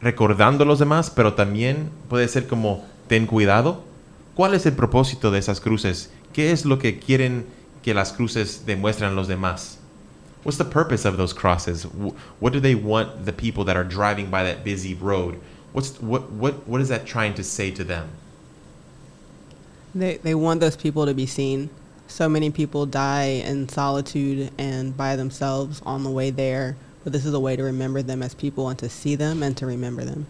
recordando 0.00 0.64
a 0.64 0.66
los 0.66 0.78
demás, 0.78 1.10
pero 1.10 1.34
también 1.34 1.90
puede 2.08 2.28
ser 2.28 2.46
como, 2.46 2.84
ten 3.08 3.26
cuidado. 3.26 3.82
¿Cuál 4.34 4.54
es 4.54 4.64
el 4.66 4.72
propósito 4.72 5.30
de 5.30 5.38
esas 5.38 5.60
cruces? 5.60 6.10
¿Qué 6.32 6.50
es 6.50 6.64
lo 6.64 6.76
que 6.78 6.98
quieren 6.98 7.46
que 7.82 7.94
las 7.94 8.12
cruces 8.12 8.64
demuestren 8.66 9.12
a 9.12 9.14
los 9.14 9.28
demás? 9.28 9.76
What's 10.42 10.58
the 10.58 10.64
purpose 10.64 11.04
of 11.04 11.16
those 11.16 11.32
crosses? 11.32 11.84
What 12.40 12.52
do 12.52 12.60
they 12.60 12.74
want 12.74 13.26
the 13.26 13.32
people 13.32 13.64
that 13.64 13.76
are 13.76 13.84
driving 13.84 14.30
by 14.30 14.44
that 14.44 14.64
busy 14.64 14.94
road? 14.94 15.40
What's 15.72 16.00
what 16.00 16.30
what 16.32 16.66
what 16.66 16.80
is 16.80 16.88
that 16.88 17.04
trying 17.06 17.34
to 17.34 17.44
say 17.44 17.70
to 17.72 17.84
them? 17.84 18.08
They 19.94 20.16
they 20.16 20.34
want 20.34 20.60
those 20.60 20.76
people 20.76 21.04
to 21.06 21.14
be 21.14 21.26
seen. 21.26 21.68
So 22.08 22.28
many 22.28 22.50
people 22.50 22.86
die 22.86 23.42
in 23.44 23.68
solitude 23.68 24.50
and 24.58 24.96
by 24.96 25.16
themselves 25.16 25.82
on 25.84 26.02
the 26.02 26.10
way 26.10 26.30
there. 26.30 26.76
But 27.04 27.12
this 27.12 27.24
is 27.24 27.34
a 27.34 27.40
way 27.40 27.56
to 27.56 27.62
remember 27.62 28.02
them 28.02 28.22
as 28.22 28.34
people 28.34 28.68
and 28.68 28.78
to 28.78 28.88
see 28.88 29.14
them 29.14 29.42
and 29.42 29.56
to 29.58 29.66
remember 29.66 30.04
them. 30.04 30.26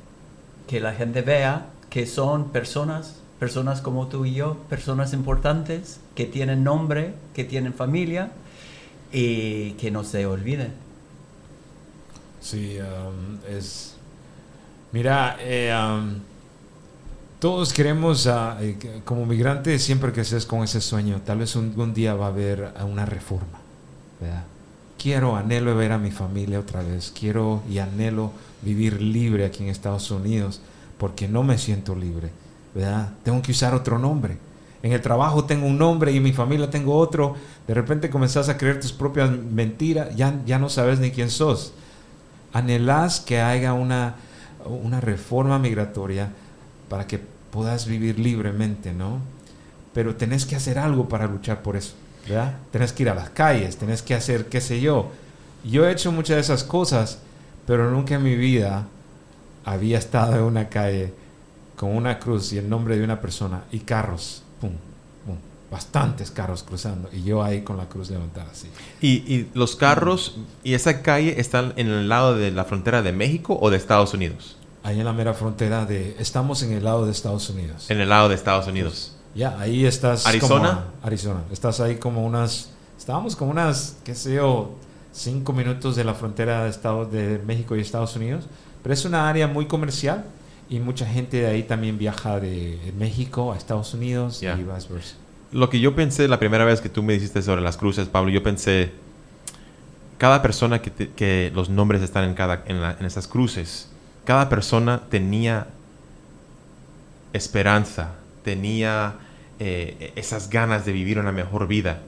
que 0.70 0.78
la 0.78 0.92
gente 0.92 1.20
vea 1.20 1.64
que 1.90 2.06
son 2.06 2.48
personas, 2.52 3.14
personas 3.40 3.80
como 3.80 4.06
tú 4.06 4.26
y 4.26 4.34
yo, 4.34 4.58
personas 4.68 5.14
importantes, 5.14 5.98
que 6.14 6.26
tienen 6.26 6.62
nombre, 6.62 7.14
que 7.34 7.42
tienen 7.42 7.72
familia 7.72 8.30
y 9.10 9.72
que 9.72 9.90
no 9.90 10.04
se 10.04 10.26
olviden. 10.26 10.72
Sí, 12.40 12.76
um, 12.78 13.38
es... 13.48 13.96
Mira, 14.92 15.38
eh, 15.40 15.74
um, 15.74 16.16
todos 17.38 17.72
queremos, 17.72 18.28
eh, 18.60 19.00
como 19.06 19.24
migrantes, 19.24 19.82
siempre 19.82 20.12
que 20.12 20.20
estés 20.20 20.44
con 20.44 20.62
ese 20.62 20.82
sueño, 20.82 21.22
tal 21.24 21.38
vez 21.38 21.56
un, 21.56 21.94
día 21.94 22.14
va 22.14 22.26
a 22.26 22.28
haber 22.28 22.74
una 22.84 23.06
reforma, 23.06 23.60
¿verdad? 24.20 24.44
Quiero, 24.98 25.36
anhelo 25.36 25.74
ver 25.74 25.92
a 25.92 25.98
mi 25.98 26.10
familia 26.10 26.60
otra 26.60 26.82
vez, 26.82 27.10
quiero 27.18 27.62
y 27.70 27.78
anhelo 27.78 28.32
vivir 28.60 29.00
libre 29.00 29.46
aquí 29.46 29.62
en 29.62 29.70
Estados 29.70 30.10
Unidos, 30.10 30.60
porque 30.98 31.26
no 31.26 31.42
me 31.42 31.56
siento 31.56 31.94
libre, 31.94 32.30
Tengo 33.24 33.42
que 33.42 33.52
usar 33.52 33.74
otro 33.74 33.98
nombre. 33.98 34.38
En 34.82 34.92
el 34.92 35.00
trabajo 35.00 35.44
tengo 35.44 35.66
un 35.66 35.76
nombre 35.76 36.12
y 36.12 36.16
en 36.16 36.22
mi 36.22 36.32
familia 36.32 36.70
tengo 36.70 36.96
otro. 36.96 37.36
De 37.66 37.74
repente 37.74 38.08
comenzás 38.08 38.48
a 38.48 38.56
creer 38.56 38.80
tus 38.80 38.92
propias 38.92 39.30
mentiras, 39.30 40.14
ya, 40.16 40.40
ya 40.46 40.58
no 40.58 40.68
sabes 40.68 40.98
ni 41.00 41.10
quién 41.10 41.30
sos 41.30 41.74
anhelás 42.52 43.20
que 43.20 43.40
haya 43.40 43.72
una, 43.72 44.16
una 44.64 45.00
reforma 45.00 45.58
migratoria 45.58 46.30
para 46.88 47.06
que 47.06 47.20
puedas 47.50 47.86
vivir 47.86 48.18
libremente, 48.18 48.92
¿no? 48.92 49.18
Pero 49.92 50.16
tenés 50.16 50.46
que 50.46 50.56
hacer 50.56 50.78
algo 50.78 51.08
para 51.08 51.26
luchar 51.26 51.62
por 51.62 51.76
eso, 51.76 51.94
¿verdad? 52.28 52.54
Tenés 52.70 52.92
que 52.92 53.04
ir 53.04 53.10
a 53.10 53.14
las 53.14 53.30
calles, 53.30 53.76
tenés 53.76 54.02
que 54.02 54.14
hacer, 54.14 54.46
qué 54.46 54.60
sé 54.60 54.80
yo. 54.80 55.10
Yo 55.64 55.86
he 55.86 55.92
hecho 55.92 56.12
muchas 56.12 56.36
de 56.36 56.40
esas 56.42 56.64
cosas, 56.64 57.18
pero 57.66 57.90
nunca 57.90 58.14
en 58.14 58.22
mi 58.22 58.36
vida 58.36 58.86
había 59.64 59.98
estado 59.98 60.36
en 60.36 60.42
una 60.42 60.68
calle 60.68 61.12
con 61.80 61.96
una 61.96 62.18
cruz 62.18 62.52
y 62.52 62.58
el 62.58 62.68
nombre 62.68 62.98
de 62.98 63.02
una 63.02 63.22
persona 63.22 63.64
y 63.72 63.78
carros, 63.78 64.42
pum, 64.60 64.72
pum, 65.24 65.36
bastantes 65.70 66.30
carros 66.30 66.62
cruzando 66.62 67.08
y 67.10 67.22
yo 67.22 67.42
ahí 67.42 67.62
con 67.62 67.78
la 67.78 67.88
cruz 67.88 68.10
levantada 68.10 68.50
así. 68.50 68.68
Y, 69.00 69.08
y 69.34 69.50
los 69.54 69.76
carros 69.76 70.36
y 70.62 70.74
esa 70.74 71.00
calle 71.00 71.40
están 71.40 71.72
en 71.76 71.88
el 71.88 72.10
lado 72.10 72.34
de 72.34 72.50
la 72.50 72.66
frontera 72.66 73.00
de 73.00 73.12
México 73.12 73.58
o 73.58 73.70
de 73.70 73.78
Estados 73.78 74.12
Unidos. 74.12 74.58
Ahí 74.82 74.98
en 74.98 75.06
la 75.06 75.14
mera 75.14 75.32
frontera 75.32 75.86
de... 75.86 76.16
Estamos 76.18 76.62
en 76.62 76.72
el 76.72 76.84
lado 76.84 77.06
de 77.06 77.12
Estados 77.12 77.48
Unidos. 77.48 77.90
En 77.90 77.98
el 77.98 78.10
lado 78.10 78.28
de 78.28 78.34
Estados 78.34 78.66
Unidos. 78.66 79.16
Ya, 79.34 79.58
ahí 79.58 79.86
estás... 79.86 80.26
¿Arizona? 80.26 80.68
como 80.68 81.06
Arizona. 81.06 81.44
Estás 81.50 81.80
ahí 81.80 81.96
como 81.96 82.26
unas... 82.26 82.72
Estábamos 82.98 83.36
como 83.36 83.52
unas, 83.52 83.96
qué 84.04 84.14
sé 84.14 84.34
yo, 84.34 84.74
cinco 85.12 85.54
minutos 85.54 85.96
de 85.96 86.04
la 86.04 86.12
frontera 86.12 86.64
de, 86.64 86.68
Estados, 86.68 87.10
de 87.10 87.38
México 87.38 87.74
y 87.74 87.80
Estados 87.80 88.16
Unidos. 88.16 88.44
Pero 88.82 88.92
es 88.92 89.06
una 89.06 89.30
área 89.30 89.46
muy 89.46 89.64
comercial 89.64 90.26
y 90.70 90.78
mucha 90.80 91.04
gente 91.04 91.38
de 91.42 91.46
ahí 91.48 91.62
también 91.64 91.98
viaja 91.98 92.40
de 92.40 92.78
México 92.98 93.52
a 93.52 93.56
Estados 93.58 93.92
Unidos 93.92 94.40
Ya. 94.40 94.56
y 94.56 94.62
viceversa. 94.64 95.16
Lo 95.52 95.68
que 95.68 95.80
yo 95.80 95.94
pensé 95.96 96.28
la 96.28 96.38
primera 96.38 96.64
vez 96.64 96.80
que 96.80 96.88
tú 96.88 97.02
me 97.02 97.12
dijiste 97.12 97.42
sobre 97.42 97.60
las 97.60 97.76
cruces, 97.76 98.06
Pablo, 98.08 98.30
yo 98.30 98.42
pensé, 98.42 98.92
cada 100.16 100.40
persona 100.42 100.80
que, 100.80 100.90
te- 100.90 101.08
que 101.10 101.50
los 101.54 101.68
nombres 101.70 102.02
están 102.02 102.24
en, 102.24 102.34
cada, 102.34 102.62
en, 102.66 102.80
la- 102.80 102.96
en 102.98 103.04
esas 103.04 103.26
cruces, 103.26 103.88
cada 104.24 104.48
persona 104.48 105.02
tenía 105.10 105.66
esperanza, 107.32 108.12
tenía 108.44 109.14
eh, 109.58 110.12
esas 110.16 110.50
ganas 110.50 110.84
de 110.84 110.92
vivir 110.92 111.18
una 111.18 111.32
mejor 111.32 111.66
vida. 111.66 111.98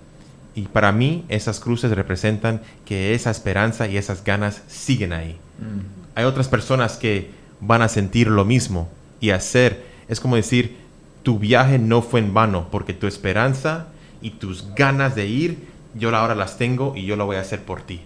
Y 0.54 0.62
para 0.62 0.92
mí 0.92 1.24
esas 1.28 1.60
cruces 1.60 1.90
representan 1.92 2.60
que 2.84 3.14
esa 3.14 3.30
esperanza 3.30 3.88
y 3.88 3.96
esas 3.96 4.22
ganas 4.24 4.62
siguen 4.68 5.12
ahí. 5.12 5.38
Hay 6.14 6.24
otras 6.24 6.48
personas 6.48 6.96
que 6.96 7.30
van 7.62 7.80
a 7.80 7.88
sentir 7.88 8.28
lo 8.28 8.44
mismo 8.44 8.88
y 9.20 9.30
hacer, 9.30 9.86
es 10.08 10.20
como 10.20 10.36
decir, 10.36 10.76
tu 11.22 11.38
viaje 11.38 11.78
no 11.78 12.02
fue 12.02 12.20
en 12.20 12.34
vano, 12.34 12.66
porque 12.70 12.92
tu 12.92 13.06
esperanza 13.06 13.86
y 14.20 14.30
tus 14.30 14.74
ganas 14.74 15.14
de 15.14 15.26
ir, 15.26 15.58
yo 15.94 16.14
ahora 16.14 16.34
las 16.34 16.58
tengo 16.58 16.94
y 16.96 17.06
yo 17.06 17.16
lo 17.16 17.24
voy 17.24 17.36
a 17.36 17.40
hacer 17.40 17.62
por 17.62 17.82
ti. 17.82 18.02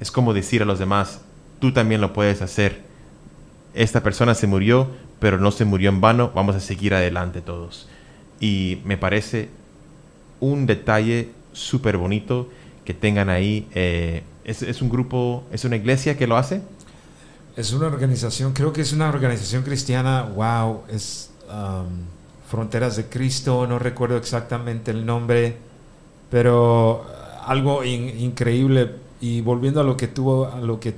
es 0.00 0.10
como 0.10 0.32
decir 0.32 0.62
a 0.62 0.64
los 0.64 0.78
demás, 0.78 1.20
tú 1.60 1.72
también 1.72 2.00
lo 2.00 2.12
puedes 2.14 2.40
hacer. 2.40 2.80
Esta 3.74 4.02
persona 4.02 4.34
se 4.34 4.46
murió, 4.46 4.88
pero 5.20 5.38
no 5.38 5.50
se 5.50 5.66
murió 5.66 5.90
en 5.90 6.00
vano, 6.00 6.32
vamos 6.34 6.56
a 6.56 6.60
seguir 6.60 6.94
adelante 6.94 7.42
todos. 7.42 7.88
Y 8.40 8.78
me 8.84 8.96
parece 8.96 9.50
un 10.40 10.64
detalle 10.64 11.28
súper 11.52 11.98
bonito 11.98 12.48
que 12.86 12.94
tengan 12.94 13.28
ahí. 13.28 13.68
eh, 13.74 14.22
es, 14.44 14.62
es 14.62 14.80
un 14.80 14.88
grupo, 14.88 15.44
es 15.52 15.66
una 15.66 15.76
iglesia 15.76 16.16
que 16.16 16.26
lo 16.26 16.38
hace. 16.38 16.62
Es 17.56 17.72
una 17.72 17.86
organización, 17.88 18.52
creo 18.52 18.72
que 18.72 18.80
es 18.82 18.92
una 18.92 19.08
organización 19.08 19.62
cristiana, 19.62 20.22
wow, 20.22 20.82
es 20.88 21.30
um, 21.48 21.86
Fronteras 22.48 22.96
de 22.96 23.06
Cristo, 23.06 23.66
no 23.66 23.78
recuerdo 23.78 24.16
exactamente 24.16 24.90
el 24.90 25.04
nombre, 25.04 25.56
pero 26.30 27.04
algo 27.44 27.84
in- 27.84 28.18
increíble 28.20 28.96
y 29.20 29.40
volviendo 29.40 29.80
a 29.80 29.84
lo 29.84 29.96
que 29.96 30.08
tú 30.08 30.44
a 30.44 30.60
lo 30.60 30.80
que 30.80 30.94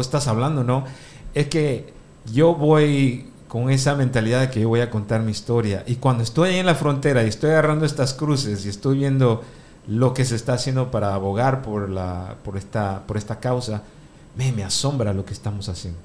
estás 0.00 0.28
hablando, 0.28 0.64
¿no? 0.64 0.84
Es 1.34 1.48
que 1.48 1.92
yo 2.32 2.54
voy 2.54 3.30
con 3.48 3.70
esa 3.70 3.94
mentalidad 3.94 4.40
de 4.40 4.50
que 4.50 4.60
yo 4.60 4.68
voy 4.68 4.80
a 4.80 4.90
contar 4.90 5.22
mi 5.22 5.30
historia 5.30 5.84
y 5.86 5.96
cuando 5.96 6.22
estoy 6.24 6.50
ahí 6.50 6.58
en 6.58 6.66
la 6.66 6.74
frontera 6.74 7.22
y 7.22 7.28
estoy 7.28 7.50
agarrando 7.50 7.84
estas 7.84 8.14
cruces 8.14 8.66
y 8.66 8.68
estoy 8.68 8.98
viendo 8.98 9.42
lo 9.86 10.14
que 10.14 10.24
se 10.24 10.34
está 10.36 10.54
haciendo 10.54 10.90
para 10.90 11.14
abogar 11.14 11.62
por 11.62 11.88
la 11.90 12.36
por 12.44 12.56
esta 12.56 13.02
por 13.06 13.16
esta 13.16 13.38
causa, 13.40 13.82
me, 14.36 14.52
me 14.52 14.64
asombra 14.64 15.12
lo 15.12 15.24
que 15.24 15.32
estamos 15.32 15.68
haciendo. 15.68 15.98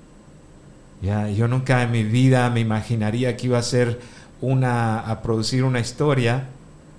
Ya, 1.02 1.30
yo 1.30 1.48
nunca 1.48 1.84
en 1.84 1.92
mi 1.92 2.04
vida 2.04 2.50
me 2.50 2.60
imaginaría 2.60 3.38
que 3.38 3.48
iba 3.48 3.58
a 3.58 3.64
ser 3.64 4.00
una, 4.42 5.00
a 5.00 5.22
producir 5.22 5.64
una 5.64 5.80
historia 5.80 6.48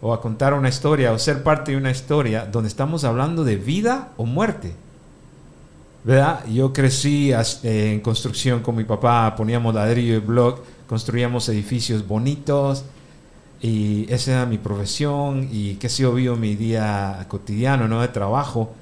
o 0.01 0.14
a 0.14 0.20
contar 0.20 0.55
una 0.55 0.68
historia 0.68 1.12
o 1.12 1.18
ser 1.18 1.43
parte 1.43 1.72
de 1.72 1.76
una 1.76 1.91
historia 1.91 2.47
donde 2.47 2.68
estamos 2.68 3.05
hablando 3.05 3.45
de 3.45 3.57
vida 3.57 4.09
o 4.16 4.24
muerte. 4.24 4.72
¿Verdad? 6.03 6.47
Yo 6.47 6.72
crecí 6.72 7.31
eh, 7.33 7.93
en 7.93 8.01
construcción 8.01 8.61
con 8.61 8.74
mi 8.74 8.85
papá, 8.85 9.35
poníamos 9.37 9.74
ladrillo 9.74 10.14
y 10.14 10.20
block, 10.20 10.61
construíamos 10.87 11.47
edificios 11.51 12.07
bonitos 12.07 12.85
y 13.61 14.11
esa 14.11 14.33
era 14.33 14.47
mi 14.47 14.57
profesión 14.57 15.47
y 15.53 15.74
qué 15.74 15.91
sé 15.91 16.05
yo, 16.05 16.14
vivo 16.14 16.37
mi 16.37 16.57
día 16.57 17.26
cotidiano, 17.28 17.87
¿no? 17.87 18.01
De 18.01 18.09
trabajo 18.09 18.72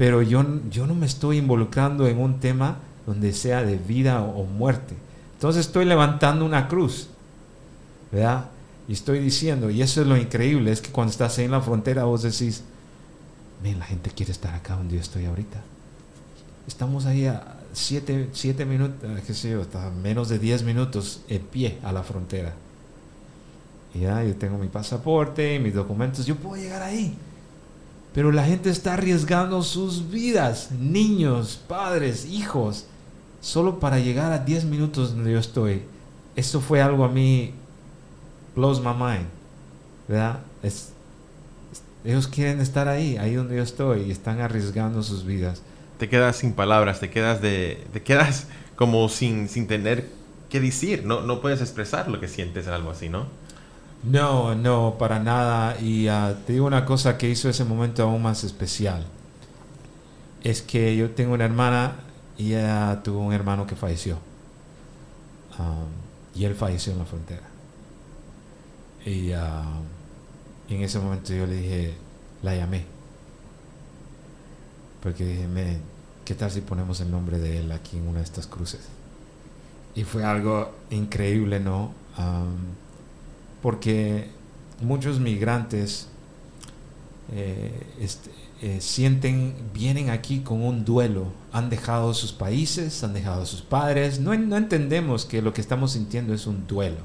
pero 0.00 0.22
yo, 0.22 0.42
yo 0.70 0.86
no 0.86 0.94
me 0.94 1.04
estoy 1.04 1.36
involucrando 1.36 2.08
en 2.08 2.18
un 2.18 2.40
tema 2.40 2.78
donde 3.06 3.34
sea 3.34 3.62
de 3.62 3.76
vida 3.76 4.22
o, 4.22 4.44
muerte. 4.44 4.94
Entonces 5.34 5.66
estoy 5.66 5.84
levantando 5.84 6.46
una 6.46 6.68
cruz, 6.68 7.10
¿verdad? 8.10 8.46
Y 8.88 8.94
estoy 8.94 9.18
diciendo, 9.18 9.68
y 9.68 9.82
eso 9.82 10.00
es 10.00 10.06
lo 10.06 10.16
increíble, 10.16 10.72
es 10.72 10.80
que 10.80 10.90
cuando 10.90 11.10
estás 11.10 11.38
en 11.38 11.50
la 11.50 11.60
frontera 11.60 12.04
vos 12.04 12.22
decís, 12.22 12.62
"Men, 13.62 13.78
la 13.78 13.84
gente 13.84 14.10
quiere 14.10 14.32
estar 14.32 14.54
acá 14.54 14.74
donde 14.74 14.94
yo 14.94 15.02
estoy 15.02 15.26
ahorita. 15.26 15.60
Estamos 16.66 17.04
ahí 17.04 17.26
a 17.26 17.58
siete, 17.74 18.30
siete 18.32 18.64
minutos, 18.64 18.96
eh, 19.02 19.22
qué 19.26 19.34
sé 19.34 19.50
yo, 19.50 19.60
hasta 19.60 19.90
menos 19.90 20.30
de 20.30 20.38
10 20.38 20.62
minutos 20.62 21.20
en 21.28 21.42
pie 21.42 21.78
a 21.82 21.92
la 21.92 22.02
frontera. 22.02 22.54
Y 23.94 23.98
ya, 23.98 24.24
yo 24.24 24.34
tengo 24.34 24.56
mi 24.56 24.68
pasaporte, 24.68 25.58
mis 25.58 25.74
documentos, 25.74 26.24
yo 26.24 26.36
puedo 26.36 26.56
llegar 26.56 26.80
ahí. 26.80 27.18
Pero 28.14 28.32
la 28.32 28.44
gente 28.44 28.70
está 28.70 28.94
arriesgando 28.94 29.62
sus 29.62 30.10
vidas, 30.10 30.70
niños, 30.72 31.60
padres, 31.68 32.24
hijos, 32.26 32.86
solo 33.40 33.78
para 33.78 33.98
llegar 34.00 34.32
a 34.32 34.40
10 34.40 34.64
minutos 34.64 35.14
donde 35.14 35.32
yo 35.32 35.38
estoy. 35.38 35.82
Eso 36.34 36.60
fue 36.60 36.82
algo 36.82 37.04
a 37.04 37.08
mí, 37.08 37.52
blows 38.56 38.80
my 38.80 38.92
mind, 38.94 39.26
¿verdad? 40.08 40.40
Es- 40.62 40.90
es- 41.72 41.82
ellos 42.04 42.26
quieren 42.26 42.60
estar 42.60 42.88
ahí, 42.88 43.16
ahí 43.16 43.34
donde 43.34 43.56
yo 43.56 43.62
estoy, 43.62 44.02
y 44.02 44.10
están 44.10 44.40
arriesgando 44.40 45.02
sus 45.02 45.24
vidas. 45.24 45.62
Te 45.98 46.08
quedas 46.08 46.36
sin 46.36 46.52
palabras, 46.54 46.98
te 47.00 47.10
quedas 47.10 47.40
de, 47.40 47.84
te 47.92 48.02
quedas 48.02 48.46
como 48.76 49.08
sin, 49.08 49.48
sin 49.48 49.66
tener 49.68 50.08
qué 50.48 50.58
decir. 50.60 51.04
No, 51.04 51.20
no 51.20 51.40
puedes 51.40 51.60
expresar 51.60 52.08
lo 52.08 52.18
que 52.20 52.26
sientes 52.26 52.66
en 52.66 52.72
algo 52.72 52.90
así, 52.90 53.08
¿no? 53.08 53.26
No, 54.02 54.54
no, 54.54 54.96
para 54.98 55.18
nada. 55.18 55.78
Y 55.80 56.08
ah, 56.08 56.36
te 56.46 56.54
digo 56.54 56.66
una 56.66 56.84
cosa 56.86 57.18
que 57.18 57.28
hizo 57.28 57.48
ese 57.48 57.64
momento 57.64 58.02
aún 58.02 58.22
más 58.22 58.44
especial. 58.44 59.06
Es 60.42 60.62
que 60.62 60.96
yo 60.96 61.10
tengo 61.12 61.34
una 61.34 61.44
hermana 61.44 61.96
y 62.36 62.54
ella 62.54 63.00
tuvo 63.02 63.20
un 63.20 63.32
hermano 63.32 63.66
que 63.66 63.76
falleció. 63.76 64.18
Um, 65.58 66.04
y 66.34 66.44
él 66.44 66.54
falleció 66.54 66.92
en 66.92 66.98
la 66.98 67.04
frontera. 67.04 67.42
Y 69.04 69.32
ah, 69.32 69.82
en 70.68 70.82
ese 70.82 70.98
momento 71.00 71.32
yo 71.34 71.46
le 71.46 71.56
dije, 71.56 71.94
la 72.42 72.54
llamé. 72.56 72.86
Porque 75.02 75.24
dije, 75.24 75.48
"Men, 75.48 75.82
¿qué 76.24 76.34
tal 76.34 76.50
si 76.50 76.60
ponemos 76.60 77.00
el 77.00 77.10
nombre 77.10 77.38
de 77.38 77.58
él 77.60 77.72
aquí 77.72 77.98
en 77.98 78.06
una 78.08 78.18
de 78.20 78.24
estas 78.24 78.46
cruces? 78.46 78.92
Y 79.94 80.04
fue 80.04 80.24
algo 80.24 80.74
increíble, 80.90 81.60
¿no? 81.60 81.94
Um, 82.18 82.76
porque 83.62 84.28
muchos 84.82 85.20
migrantes 85.20 86.08
eh, 87.32 87.70
este, 88.00 88.30
eh, 88.62 88.80
sienten, 88.80 89.54
vienen 89.72 90.10
aquí 90.10 90.40
con 90.40 90.62
un 90.62 90.84
duelo, 90.84 91.26
han 91.52 91.70
dejado 91.70 92.12
sus 92.14 92.32
países, 92.32 93.02
han 93.04 93.14
dejado 93.14 93.42
a 93.42 93.46
sus 93.46 93.62
padres, 93.62 94.20
no, 94.20 94.32
en- 94.34 94.48
no 94.48 94.56
entendemos 94.56 95.24
que 95.24 95.42
lo 95.42 95.52
que 95.52 95.60
estamos 95.60 95.92
sintiendo 95.92 96.34
es 96.34 96.46
un 96.46 96.66
duelo, 96.66 96.98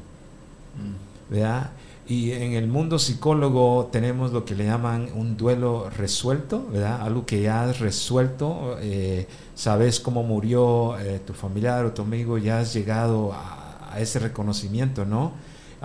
¿verdad? 1.29 1.71
Y 2.07 2.31
en 2.33 2.53
el 2.53 2.67
mundo 2.67 2.99
psicólogo 2.99 3.89
tenemos 3.91 4.31
lo 4.31 4.45
que 4.45 4.53
le 4.53 4.65
llaman 4.65 5.09
un 5.15 5.37
duelo 5.37 5.89
resuelto, 5.89 6.67
¿verdad? 6.71 7.01
Algo 7.01 7.25
que 7.25 7.41
ya 7.41 7.63
has 7.63 7.79
resuelto, 7.79 8.77
eh, 8.79 9.27
sabes 9.55 9.99
cómo 9.99 10.21
murió 10.21 10.99
eh, 10.99 11.19
tu 11.25 11.33
familiar 11.33 11.83
o 11.85 11.93
tu 11.93 12.03
amigo, 12.03 12.37
ya 12.37 12.59
has 12.59 12.73
llegado 12.73 13.33
a, 13.33 13.89
a 13.91 13.99
ese 14.01 14.19
reconocimiento, 14.19 15.03
¿no? 15.05 15.31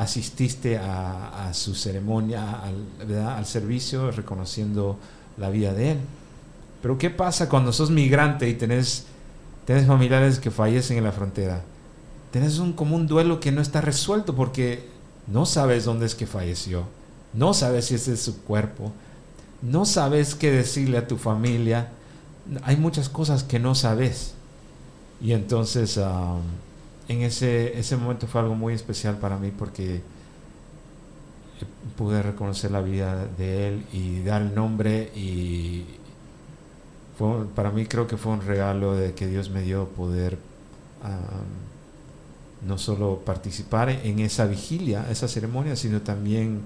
Asististe 0.01 0.79
a, 0.79 1.51
su 1.53 1.75
ceremonia, 1.75 2.63
al, 2.63 3.47
servicio, 3.47 4.11
reconociendo 4.11 4.99
la 5.37 5.51
vida 5.51 5.75
de 5.75 5.93
él. 5.93 5.99
Pero 6.81 6.97
¿qué 6.97 7.11
pasa 7.11 7.51
cuando 7.51 7.71
sos 7.71 7.91
migrante 7.91 8.49
y 8.49 8.55
tenés, 8.55 9.05
tenés 9.67 9.87
familiares 9.87 10.39
que 10.39 10.51
fallecen 10.51 10.97
en 10.97 11.05
la 11.05 11.13
frontera? 11.13 11.63
Tenés 12.31 12.59
un, 12.59 12.73
como 12.73 12.97
un 12.97 13.07
duelo 13.07 13.41
que 13.41 13.53
no 13.53 13.61
está 13.61 13.83
resuelto 13.83 14.35
porque 14.35 14.89
no 15.27 15.45
sabes 15.45 15.85
dónde 15.85 16.07
es 16.07 16.15
que 16.15 16.27
falleció, 16.27 16.85
no 17.35 17.53
sabes 17.53 17.87
si 17.87 17.97
ese 17.97 18.15
es 18.15 18.23
su 18.23 18.43
cuerpo, 18.43 18.93
no 19.61 19.85
sabes 19.85 20.35
qué 20.35 20.51
decirle 20.51 20.97
a 20.97 21.07
tu 21.07 21.19
familia, 21.19 21.91
hay 22.63 22.77
muchas 22.77 23.11
cosas 23.11 23.45
que 23.45 23.59
no 23.59 23.75
sabes. 23.75 24.33
Y 25.21 25.33
entonces 25.33 26.01
en 27.11 27.23
ese, 27.23 27.77
ese 27.77 27.97
momento 27.97 28.29
fue 28.29 28.41
algo 28.41 28.55
muy 28.55 28.73
especial 28.73 29.19
para 29.19 29.37
mí 29.37 29.51
porque 29.51 30.01
pude 31.97 32.23
reconocer 32.23 32.71
la 32.71 32.81
vida 32.81 33.27
de 33.37 33.67
él 33.67 33.85
y 33.93 34.23
dar 34.23 34.43
el 34.43 34.55
nombre 34.55 35.11
y 35.17 35.87
fue, 37.19 37.47
para 37.47 37.73
mí 37.73 37.85
creo 37.87 38.07
que 38.07 38.17
fue 38.17 38.31
un 38.33 38.43
regalo 38.43 38.95
de 38.95 39.13
que 39.13 39.27
Dios 39.27 39.51
me 39.51 39.63
dio 39.63 39.89
poder 39.89 40.39
no 42.65 42.79
solo 42.79 43.23
participar 43.25 43.91
en 43.91 44.21
esa 44.21 44.47
vigilia, 44.47 45.05
esa 45.11 45.27
ceremonia, 45.27 45.75
sino 45.75 46.03
también 46.03 46.61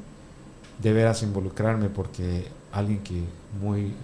de 0.82 0.92
veras 0.92 1.22
involucrarme 1.22 1.88
porque 1.88 2.48
alguien 2.70 2.98
que 2.98 3.22
muy 3.62 3.94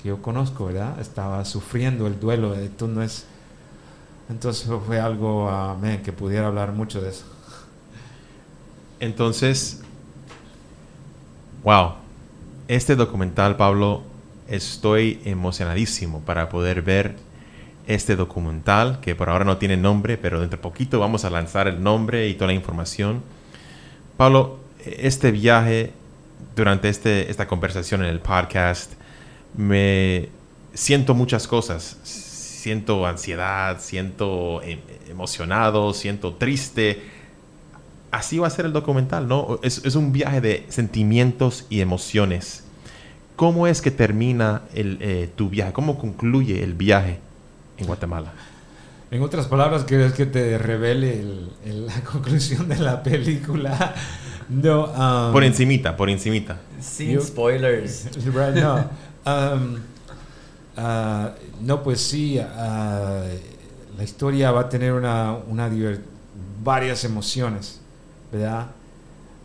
que 0.00 0.10
yo 0.10 0.22
conozco, 0.22 0.66
¿verdad? 0.66 1.00
Estaba 1.00 1.44
sufriendo 1.44 2.06
el 2.06 2.20
duelo, 2.20 2.54
esto 2.54 2.86
no 2.86 3.02
es 3.02 3.24
entonces 4.28 4.68
fue 4.86 5.00
algo 5.00 5.48
amén, 5.48 6.02
que 6.02 6.12
pudiera 6.12 6.46
hablar 6.46 6.72
mucho 6.72 7.00
de 7.00 7.10
eso. 7.10 7.24
Entonces, 9.00 9.82
wow, 11.62 11.94
este 12.66 12.96
documental, 12.96 13.56
Pablo, 13.56 14.02
estoy 14.48 15.20
emocionadísimo 15.24 16.20
para 16.20 16.48
poder 16.48 16.82
ver 16.82 17.16
este 17.86 18.16
documental, 18.16 19.00
que 19.00 19.14
por 19.14 19.30
ahora 19.30 19.44
no 19.44 19.56
tiene 19.56 19.76
nombre, 19.76 20.18
pero 20.18 20.40
dentro 20.40 20.58
de 20.58 20.62
poquito 20.62 21.00
vamos 21.00 21.24
a 21.24 21.30
lanzar 21.30 21.68
el 21.68 21.82
nombre 21.82 22.28
y 22.28 22.34
toda 22.34 22.48
la 22.48 22.52
información. 22.52 23.22
Pablo, 24.16 24.58
este 24.84 25.30
viaje, 25.30 25.92
durante 26.54 26.88
este, 26.88 27.30
esta 27.30 27.46
conversación 27.46 28.02
en 28.02 28.10
el 28.10 28.20
podcast, 28.20 28.92
me 29.56 30.28
siento 30.74 31.14
muchas 31.14 31.46
cosas. 31.48 31.96
Siento 32.58 33.06
ansiedad, 33.06 33.76
siento 33.80 34.60
em- 34.64 34.80
emocionado, 35.08 35.94
siento 35.94 36.34
triste. 36.34 37.00
Así 38.10 38.38
va 38.38 38.48
a 38.48 38.50
ser 38.50 38.64
el 38.66 38.72
documental, 38.72 39.28
¿no? 39.28 39.60
Es, 39.62 39.84
es 39.84 39.94
un 39.94 40.10
viaje 40.12 40.40
de 40.40 40.66
sentimientos 40.68 41.66
y 41.70 41.80
emociones. 41.82 42.64
¿Cómo 43.36 43.68
es 43.68 43.80
que 43.80 43.92
termina 43.92 44.62
el, 44.74 44.98
eh, 45.00 45.30
tu 45.36 45.48
viaje? 45.48 45.72
¿Cómo 45.72 45.98
concluye 46.00 46.64
el 46.64 46.74
viaje 46.74 47.20
en 47.76 47.86
Guatemala? 47.86 48.32
En 49.12 49.22
otras 49.22 49.46
palabras, 49.46 49.84
¿quieres 49.84 50.12
que 50.12 50.26
te 50.26 50.58
revele 50.58 51.20
el- 51.20 51.50
el- 51.64 51.86
la 51.86 52.00
conclusión 52.12 52.68
de 52.68 52.78
la 52.78 53.02
película? 53.04 53.94
No. 54.50 54.86
um, 54.86 55.32
Por 55.34 55.44
encimita, 55.44 55.94
por 55.94 56.08
encimita. 56.08 56.56
Sin 56.80 57.20
spoilers. 57.20 58.06
Right, 58.34 58.54
no. 58.56 58.76
Um, 59.26 59.76
Ah, 60.80 61.34
no, 61.60 61.82
pues 61.82 62.00
sí, 62.00 62.38
ah, 62.38 63.24
la 63.96 64.04
historia 64.04 64.52
va 64.52 64.60
a 64.62 64.68
tener 64.68 64.92
una, 64.92 65.36
varias 66.62 67.04
emociones, 67.04 67.80
¿verdad? 68.30 68.68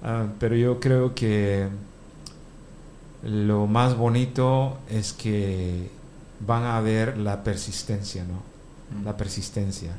Ah, 0.04 0.28
pero 0.40 0.56
yo 0.56 0.80
creo 0.80 1.16
que 1.16 1.68
lo 3.24 3.68
más 3.68 3.98
bonito 3.98 4.78
es 4.90 5.14
que 5.14 5.90
van 6.40 6.64
a 6.66 6.80
ver 6.82 7.18
la 7.18 7.44
persistencia, 7.44 8.24
¿no? 8.26 8.44
La 9.04 9.18
persistencia. 9.18 9.92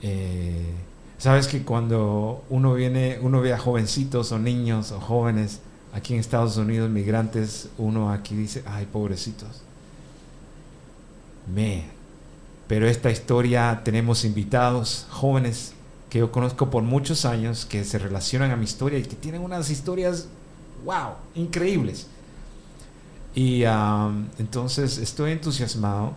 Eh, 0.00 0.74
Sabes 1.18 1.48
que 1.48 1.64
cuando 1.64 2.44
uno 2.48 2.74
viene, 2.74 3.18
uno 3.20 3.40
ve 3.40 3.52
a 3.52 3.58
jovencitos 3.58 4.30
o 4.30 4.38
niños 4.38 4.92
o 4.92 5.00
jóvenes 5.00 5.60
aquí 5.98 6.14
en 6.14 6.20
Estados 6.20 6.56
Unidos, 6.56 6.88
migrantes, 6.90 7.68
uno 7.76 8.10
aquí 8.10 8.34
dice, 8.34 8.62
ay, 8.66 8.86
pobrecitos. 8.86 9.62
Me. 11.52 11.84
Pero 12.66 12.86
esta 12.86 13.10
historia 13.10 13.82
tenemos 13.84 14.24
invitados 14.24 15.06
jóvenes 15.10 15.74
que 16.10 16.20
yo 16.20 16.32
conozco 16.32 16.70
por 16.70 16.82
muchos 16.82 17.24
años 17.24 17.66
que 17.66 17.84
se 17.84 17.98
relacionan 17.98 18.50
a 18.50 18.56
mi 18.56 18.64
historia 18.64 18.98
y 18.98 19.02
que 19.02 19.16
tienen 19.16 19.42
unas 19.42 19.70
historias, 19.70 20.28
wow, 20.84 21.14
increíbles. 21.34 22.06
Y 23.34 23.62
entonces 24.38 24.98
estoy 24.98 25.32
entusiasmado 25.32 26.14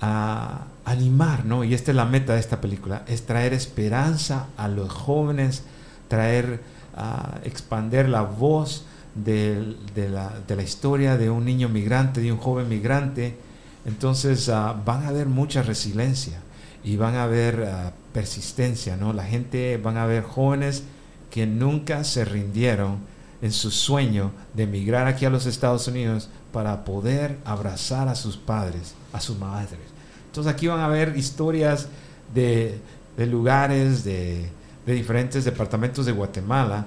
a 0.00 0.64
animar, 0.84 1.44
¿no? 1.44 1.62
Y 1.64 1.74
esta 1.74 1.92
es 1.92 1.96
la 1.96 2.04
meta 2.04 2.34
de 2.34 2.40
esta 2.40 2.60
película, 2.60 3.04
es 3.06 3.24
traer 3.24 3.52
esperanza 3.52 4.48
a 4.56 4.66
los 4.68 4.90
jóvenes, 4.90 5.62
traer, 6.08 6.60
a 6.96 7.40
expander 7.44 8.08
la 8.08 8.22
voz 8.22 8.84
de, 9.14 9.76
la, 9.94 10.32
de 10.46 10.56
la 10.56 10.62
historia 10.62 11.16
de 11.16 11.30
un 11.30 11.44
niño 11.44 11.68
migrante, 11.68 12.20
de 12.20 12.32
un 12.32 12.38
joven 12.38 12.68
migrante. 12.68 13.36
Entonces 13.84 14.48
ah, 14.48 14.80
van 14.84 15.04
a 15.04 15.08
haber 15.08 15.26
mucha 15.26 15.62
resiliencia 15.62 16.38
y 16.84 16.96
van 16.96 17.14
a 17.16 17.24
haber 17.24 17.64
ah, 17.64 17.92
persistencia, 18.12 18.96
¿no? 18.96 19.12
La 19.12 19.24
gente, 19.24 19.76
van 19.76 19.96
a 19.96 20.06
ver 20.06 20.22
jóvenes 20.22 20.84
que 21.30 21.46
nunca 21.46 22.04
se 22.04 22.24
rindieron 22.24 22.98
en 23.40 23.52
su 23.52 23.70
sueño 23.70 24.30
de 24.54 24.64
emigrar 24.64 25.06
aquí 25.06 25.24
a 25.24 25.30
los 25.30 25.46
Estados 25.46 25.88
Unidos 25.88 26.28
para 26.52 26.84
poder 26.84 27.38
abrazar 27.44 28.08
a 28.08 28.14
sus 28.14 28.36
padres, 28.36 28.94
a 29.12 29.20
sus 29.20 29.38
madres. 29.38 29.80
Entonces 30.26 30.52
aquí 30.52 30.68
van 30.68 30.80
a 30.80 30.88
ver 30.88 31.16
historias 31.16 31.88
de 32.32 32.80
lugares, 33.16 34.04
de, 34.04 34.48
de 34.86 34.94
diferentes 34.94 35.44
departamentos 35.44 36.06
de 36.06 36.12
Guatemala, 36.12 36.86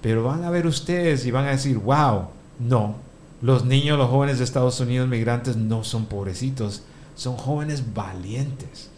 pero 0.00 0.24
van 0.24 0.44
a 0.44 0.50
ver 0.50 0.66
ustedes 0.66 1.26
y 1.26 1.30
van 1.30 1.46
a 1.46 1.50
decir, 1.50 1.78
wow, 1.78 2.26
no, 2.58 2.96
los 3.40 3.64
niños, 3.64 3.98
los 3.98 4.10
jóvenes 4.10 4.38
de 4.38 4.44
Estados 4.44 4.80
Unidos 4.80 5.08
migrantes 5.08 5.56
no 5.56 5.84
son 5.84 6.06
pobrecitos, 6.06 6.82
son 7.14 7.36
jóvenes 7.36 7.94
valientes, 7.94 8.90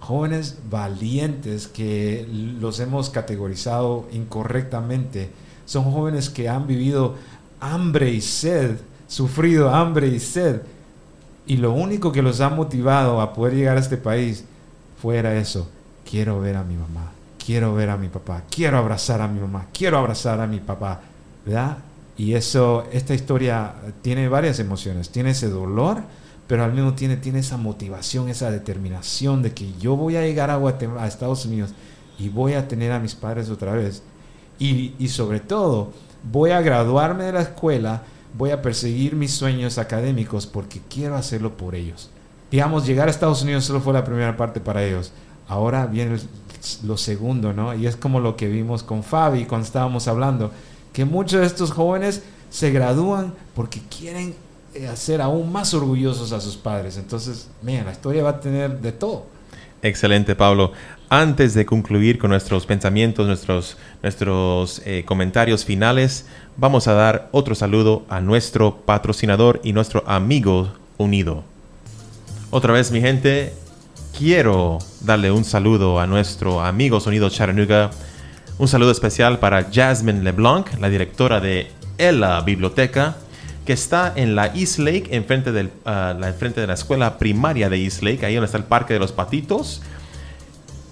jóvenes 0.00 0.58
valientes 0.68 1.68
que 1.68 2.26
los 2.60 2.80
hemos 2.80 3.10
categorizado 3.10 4.08
incorrectamente, 4.12 5.30
son 5.64 5.84
jóvenes 5.90 6.30
que 6.30 6.48
han 6.48 6.66
vivido 6.66 7.14
hambre 7.60 8.10
y 8.10 8.20
sed, 8.20 8.76
sufrido 9.06 9.70
hambre 9.70 10.08
y 10.08 10.18
sed, 10.18 10.62
y 11.46 11.56
lo 11.56 11.72
único 11.72 12.12
que 12.12 12.22
los 12.22 12.40
ha 12.40 12.50
motivado 12.50 13.20
a 13.20 13.32
poder 13.32 13.54
llegar 13.54 13.76
a 13.76 13.80
este 13.80 13.96
país 13.96 14.44
fuera 15.00 15.36
eso, 15.36 15.68
quiero 16.08 16.40
ver 16.40 16.56
a 16.56 16.64
mi 16.64 16.74
mamá, 16.74 17.12
quiero 17.44 17.74
ver 17.74 17.90
a 17.90 17.96
mi 17.96 18.08
papá, 18.08 18.44
quiero 18.50 18.78
abrazar 18.78 19.20
a 19.20 19.28
mi 19.28 19.40
mamá, 19.40 19.66
quiero 19.72 19.98
abrazar 19.98 20.40
a 20.40 20.46
mi 20.46 20.60
papá, 20.60 21.00
¿verdad? 21.44 21.78
Y 22.16 22.34
eso, 22.34 22.84
esta 22.92 23.14
historia 23.14 23.74
tiene 24.02 24.28
varias 24.28 24.58
emociones, 24.58 25.10
tiene 25.10 25.30
ese 25.30 25.48
dolor, 25.48 26.02
pero 26.46 26.64
al 26.64 26.72
mismo 26.72 26.94
tiene, 26.94 27.16
tiene 27.16 27.40
esa 27.40 27.56
motivación, 27.56 28.28
esa 28.28 28.50
determinación 28.50 29.42
de 29.42 29.52
que 29.52 29.72
yo 29.80 29.96
voy 29.96 30.16
a 30.16 30.22
llegar 30.22 30.50
a, 30.50 30.56
Guatemala, 30.56 31.04
a 31.04 31.08
Estados 31.08 31.46
Unidos 31.46 31.70
y 32.18 32.28
voy 32.28 32.52
a 32.54 32.68
tener 32.68 32.92
a 32.92 33.00
mis 33.00 33.14
padres 33.14 33.48
otra 33.50 33.72
vez. 33.72 34.02
Y, 34.58 34.94
y 34.98 35.08
sobre 35.08 35.40
todo, 35.40 35.92
voy 36.30 36.50
a 36.50 36.60
graduarme 36.60 37.24
de 37.24 37.32
la 37.32 37.42
escuela, 37.42 38.02
voy 38.36 38.50
a 38.50 38.62
perseguir 38.62 39.16
mis 39.16 39.32
sueños 39.32 39.78
académicos 39.78 40.46
porque 40.46 40.80
quiero 40.88 41.16
hacerlo 41.16 41.56
por 41.56 41.74
ellos. 41.74 42.10
Digamos, 42.50 42.86
llegar 42.86 43.08
a 43.08 43.10
Estados 43.10 43.42
Unidos 43.42 43.64
solo 43.64 43.80
fue 43.80 43.94
la 43.94 44.04
primera 44.04 44.36
parte 44.36 44.60
para 44.60 44.84
ellos. 44.84 45.12
Ahora 45.48 45.86
viene 45.86 46.18
lo 46.84 46.96
segundo, 46.96 47.52
¿no? 47.52 47.74
Y 47.74 47.86
es 47.86 47.96
como 47.96 48.20
lo 48.20 48.36
que 48.36 48.48
vimos 48.48 48.82
con 48.82 49.02
Fabi 49.02 49.44
cuando 49.44 49.66
estábamos 49.66 50.08
hablando, 50.08 50.50
que 50.92 51.04
muchos 51.04 51.40
de 51.40 51.46
estos 51.46 51.70
jóvenes 51.70 52.22
se 52.50 52.70
gradúan 52.70 53.34
porque 53.54 53.80
quieren 53.88 54.34
eh, 54.74 54.88
hacer 54.88 55.20
aún 55.20 55.50
más 55.50 55.74
orgullosos 55.74 56.32
a 56.32 56.40
sus 56.40 56.56
padres. 56.56 56.96
Entonces, 56.96 57.48
mira, 57.62 57.84
la 57.84 57.92
historia 57.92 58.22
va 58.22 58.30
a 58.30 58.40
tener 58.40 58.80
de 58.80 58.92
todo. 58.92 59.26
Excelente, 59.82 60.36
Pablo. 60.36 60.72
Antes 61.08 61.54
de 61.54 61.66
concluir 61.66 62.18
con 62.18 62.30
nuestros 62.30 62.66
pensamientos, 62.66 63.26
nuestros, 63.26 63.76
nuestros 64.02 64.80
eh, 64.84 65.04
comentarios 65.04 65.64
finales, 65.64 66.26
vamos 66.56 66.86
a 66.88 66.94
dar 66.94 67.28
otro 67.32 67.54
saludo 67.54 68.04
a 68.08 68.20
nuestro 68.20 68.76
patrocinador 68.76 69.60
y 69.64 69.72
nuestro 69.72 70.04
amigo 70.06 70.72
unido. 70.98 71.42
Otra 72.50 72.72
vez, 72.72 72.92
mi 72.92 73.00
gente, 73.00 73.54
quiero 74.16 74.78
darle 75.00 75.30
un 75.30 75.44
saludo 75.44 76.00
a 76.00 76.06
nuestro 76.06 76.60
amigo 76.60 77.00
Sonido 77.00 77.28
Chattanooga. 77.28 77.90
Un 78.58 78.68
saludo 78.68 78.90
especial 78.90 79.38
para 79.38 79.68
Jasmine 79.72 80.22
LeBlanc, 80.22 80.78
la 80.78 80.88
directora 80.88 81.40
de 81.40 81.70
la 81.98 82.40
Biblioteca, 82.42 83.16
que 83.64 83.72
está 83.72 84.12
en 84.16 84.34
la 84.34 84.46
East 84.54 84.78
Lake, 84.78 85.08
enfrente, 85.10 85.52
del, 85.52 85.70
ah, 85.84 86.14
la, 86.18 86.28
enfrente 86.28 86.60
de 86.60 86.66
la 86.66 86.74
escuela 86.74 87.18
primaria 87.18 87.68
de 87.70 87.82
East 87.82 88.02
Lake, 88.02 88.26
ahí 88.26 88.34
donde 88.34 88.46
está 88.46 88.58
el 88.58 88.64
Parque 88.64 88.92
de 88.94 89.00
los 89.00 89.12
Patitos. 89.12 89.82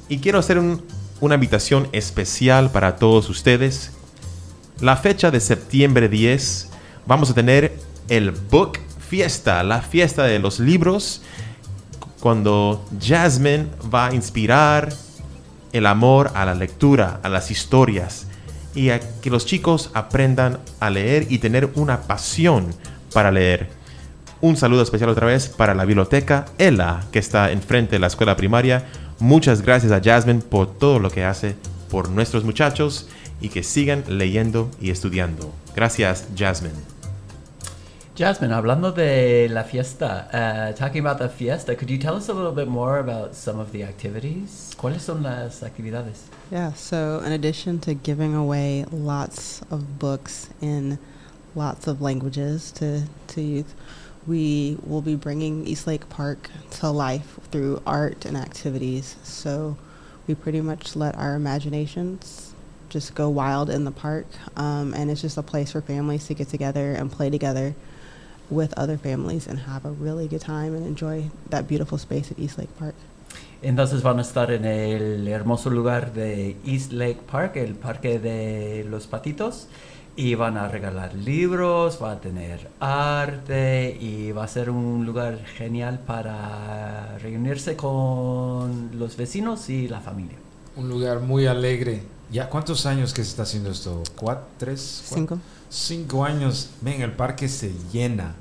Y 0.08 0.18
quiero 0.18 0.38
hacer 0.38 0.58
un- 0.58 0.82
una 1.20 1.34
invitación 1.34 1.88
especial 1.92 2.70
para 2.70 2.96
todos 2.96 3.28
ustedes. 3.28 3.92
La 4.80 4.96
fecha 4.96 5.30
de 5.30 5.40
septiembre 5.40 6.08
10 6.08 6.70
vamos 7.06 7.30
a 7.30 7.34
tener 7.34 7.76
el 8.08 8.30
Book 8.30 8.78
Fiesta, 9.08 9.62
la 9.64 9.82
fiesta 9.82 10.22
de 10.24 10.38
los 10.38 10.60
libros, 10.60 11.22
cuando 12.20 12.84
Jasmine 13.00 13.66
va 13.92 14.08
a 14.08 14.14
inspirar 14.14 14.90
el 15.72 15.86
amor 15.86 16.30
a 16.34 16.44
la 16.44 16.54
lectura, 16.54 17.20
a 17.22 17.28
las 17.28 17.50
historias, 17.50 18.26
y 18.74 18.90
a 18.90 19.00
que 19.00 19.30
los 19.30 19.46
chicos 19.46 19.90
aprendan 19.94 20.58
a 20.78 20.90
leer 20.90 21.26
y 21.28 21.38
tener 21.38 21.70
una 21.74 22.02
pasión 22.02 22.68
para 23.12 23.32
leer. 23.32 23.68
Un 24.40 24.56
saludo 24.56 24.82
especial 24.82 25.10
otra 25.10 25.26
vez 25.26 25.48
para 25.48 25.74
la 25.74 25.84
biblioteca 25.84 26.46
ELA, 26.58 27.04
que 27.12 27.18
está 27.18 27.50
enfrente 27.50 27.92
de 27.92 27.98
la 27.98 28.06
escuela 28.06 28.36
primaria. 28.36 28.86
Muchas 29.18 29.62
gracias 29.62 29.92
a 29.92 30.00
Jasmine 30.00 30.40
por 30.40 30.78
todo 30.78 30.98
lo 30.98 31.10
que 31.10 31.24
hace 31.24 31.56
por 31.90 32.08
nuestros 32.08 32.44
muchachos 32.44 33.08
y 33.40 33.48
que 33.48 33.62
sigan 33.62 34.04
leyendo 34.08 34.70
y 34.80 34.90
estudiando. 34.90 35.52
Gracias, 35.74 36.26
Jasmine. 36.36 36.99
Jasmine, 38.20 38.52
hablando 38.52 38.94
de 38.94 39.48
la 39.48 39.62
fiesta, 39.62 40.28
uh, 40.30 40.72
talking 40.74 41.00
about 41.00 41.16
the 41.16 41.26
fiesta, 41.30 41.74
could 41.74 41.88
you 41.88 41.96
tell 41.96 42.16
us 42.16 42.28
a 42.28 42.34
little 42.34 42.52
bit 42.52 42.68
more 42.68 42.98
about 42.98 43.34
some 43.34 43.58
of 43.58 43.72
the 43.72 43.82
activities? 43.82 44.74
¿Cuáles 44.76 45.00
son 45.00 45.22
las 45.22 45.62
actividades? 45.62 46.24
Yeah, 46.50 46.74
so 46.74 47.22
in 47.24 47.32
addition 47.32 47.80
to 47.80 47.94
giving 47.94 48.34
away 48.34 48.84
lots 48.92 49.62
of 49.70 49.98
books 49.98 50.50
in 50.60 50.98
lots 51.54 51.86
of 51.86 52.02
languages 52.02 52.70
to, 52.72 53.04
to 53.28 53.40
youth, 53.40 53.74
we 54.26 54.76
will 54.84 55.00
be 55.00 55.14
bringing 55.16 55.66
Eastlake 55.66 56.06
Park 56.10 56.50
to 56.72 56.90
life 56.90 57.40
through 57.50 57.80
art 57.86 58.26
and 58.26 58.36
activities. 58.36 59.16
So 59.22 59.78
we 60.26 60.34
pretty 60.34 60.60
much 60.60 60.94
let 60.94 61.16
our 61.16 61.36
imaginations 61.36 62.52
just 62.90 63.14
go 63.14 63.30
wild 63.30 63.70
in 63.70 63.84
the 63.84 63.90
park. 63.90 64.26
Um, 64.56 64.92
and 64.92 65.10
it's 65.10 65.22
just 65.22 65.38
a 65.38 65.42
place 65.42 65.72
for 65.72 65.80
families 65.80 66.26
to 66.26 66.34
get 66.34 66.50
together 66.50 66.92
and 66.92 67.10
play 67.10 67.30
together 67.30 67.74
with 68.50 68.72
other 68.76 68.98
families 68.98 69.46
and 69.46 69.58
have 69.60 69.84
a 69.84 69.92
really 69.92 70.28
good 70.28 70.40
time 70.40 70.74
and 70.74 70.86
enjoy 70.86 71.30
that 71.50 71.66
beautiful 71.68 71.98
space 71.98 72.30
at 72.30 72.38
Eastlake 72.38 72.76
Park. 72.78 72.94
Entonces 73.62 74.02
van 74.02 74.18
a 74.18 74.22
estar 74.22 74.50
en 74.50 74.64
el 74.64 75.28
hermoso 75.28 75.70
lugar 75.70 76.12
de 76.12 76.56
East 76.64 76.92
Lake 76.92 77.20
Park, 77.30 77.56
el 77.56 77.74
parque 77.74 78.18
de 78.18 78.86
los 78.88 79.06
patitos, 79.06 79.68
y 80.16 80.34
van 80.34 80.56
a 80.56 80.68
regalar 80.68 81.14
libros, 81.14 81.98
va 82.02 82.12
a 82.12 82.20
tener 82.20 82.68
arte 82.80 83.96
y 84.00 84.32
va 84.32 84.44
a 84.44 84.48
ser 84.48 84.70
un 84.70 85.04
lugar 85.04 85.44
genial 85.44 86.00
para 86.06 87.18
reunirse 87.18 87.76
con 87.76 88.90
los 88.98 89.16
vecinos 89.16 89.68
y 89.68 89.88
la 89.88 90.00
familia. 90.00 90.36
Un 90.76 90.88
lugar 90.88 91.20
muy 91.20 91.46
alegre. 91.46 92.02
¿Ya 92.32 92.48
cuántos 92.48 92.86
años 92.86 93.12
que 93.12 93.24
se 93.24 93.30
está 93.30 93.42
haciendo 93.42 93.70
esto? 93.70 94.02
¿Cuatro? 94.16 94.44
¿Tres? 94.56 95.04
cuatro? 95.08 95.16
Cinco. 95.16 95.38
Cinco 95.70 96.24
años. 96.24 96.70
Ven, 96.80 97.00
el 97.00 97.12
parque 97.12 97.48
se 97.48 97.72
llena. 97.92 98.34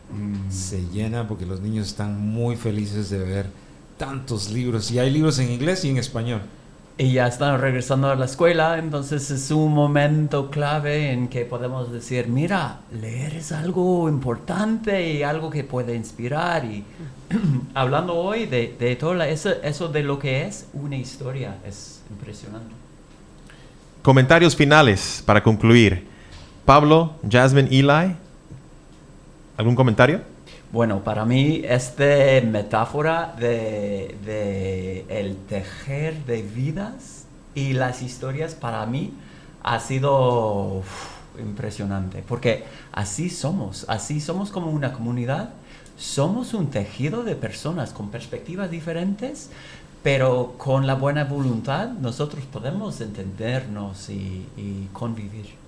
Se 0.50 0.82
llena 0.92 1.28
porque 1.28 1.46
los 1.46 1.62
niños 1.62 1.88
están 1.88 2.20
muy 2.20 2.56
felices 2.56 3.10
de 3.12 3.20
ver 3.20 3.46
tantos 3.98 4.50
libros. 4.50 4.90
Y 4.92 4.98
hay 5.00 5.12
libros 5.12 5.38
en 5.40 5.52
inglés 5.52 5.86
y 5.86 5.90
en 5.90 5.98
español. 5.98 6.42
y 6.98 7.14
ya 7.14 7.28
están 7.28 7.62
regresando 7.62 8.10
a 8.10 8.16
la 8.18 8.26
escuela, 8.26 8.78
entonces 8.78 9.32
es 9.32 9.52
un 9.52 9.74
momento 9.74 10.50
clave 10.52 11.12
en 11.14 11.30
que 11.30 11.46
podemos 11.46 11.94
decir, 11.94 12.28
mira, 12.28 12.82
leer 12.92 13.36
es 13.36 13.54
algo 13.54 14.10
importante 14.10 15.14
y 15.14 15.24
algo 15.24 15.50
que 15.50 15.64
puede 15.64 15.96
inspirar. 15.96 16.66
Y 16.66 16.84
hablando 17.74 18.16
hoy 18.16 18.48
de, 18.48 18.76
de 18.78 18.96
todo 18.98 19.14
la- 19.14 19.30
eso, 19.30 19.50
eso 19.64 19.88
de 19.88 20.04
lo 20.04 20.20
que 20.20 20.46
es 20.46 20.66
una 20.74 20.98
historia, 20.98 21.56
es 21.66 22.02
impresionante. 22.10 22.74
Comentarios 24.02 24.56
finales 24.56 25.24
para 25.26 25.42
concluir. 25.42 26.09
Pablo, 26.70 27.16
Jasmine, 27.28 27.68
Eli. 27.72 28.16
¿Algún 29.58 29.74
comentario? 29.74 30.22
Bueno, 30.72 31.04
para 31.04 31.26
mí 31.26 31.64
esta 31.66 32.06
metáfora 32.46 33.34
de, 33.40 35.04
el 35.10 35.36
tejer 35.48 36.26
de 36.26 36.44
vidas 36.44 37.26
y 37.56 37.74
las 37.74 38.04
historias 38.04 38.54
para 38.54 38.86
mí 38.86 39.16
ha 39.64 39.80
sido 39.80 40.84
impresionante, 41.40 42.24
porque 42.28 42.66
así 42.92 43.32
somos, 43.32 43.88
así 43.90 44.22
somos 44.22 44.52
como 44.52 44.70
una 44.70 44.94
comunidad, 44.94 45.50
somos 45.98 46.54
un 46.54 46.70
tejido 46.70 47.24
de 47.24 47.34
personas 47.34 47.94
con 47.94 48.12
perspectivas 48.12 48.70
diferentes, 48.70 49.50
pero 50.04 50.54
con 50.60 50.86
la 50.86 50.94
buena 50.94 51.24
voluntad 51.24 51.90
nosotros 51.94 52.46
podemos 52.46 53.02
entendernos 53.02 54.12
y 54.12 54.88
convivir. 54.94 55.59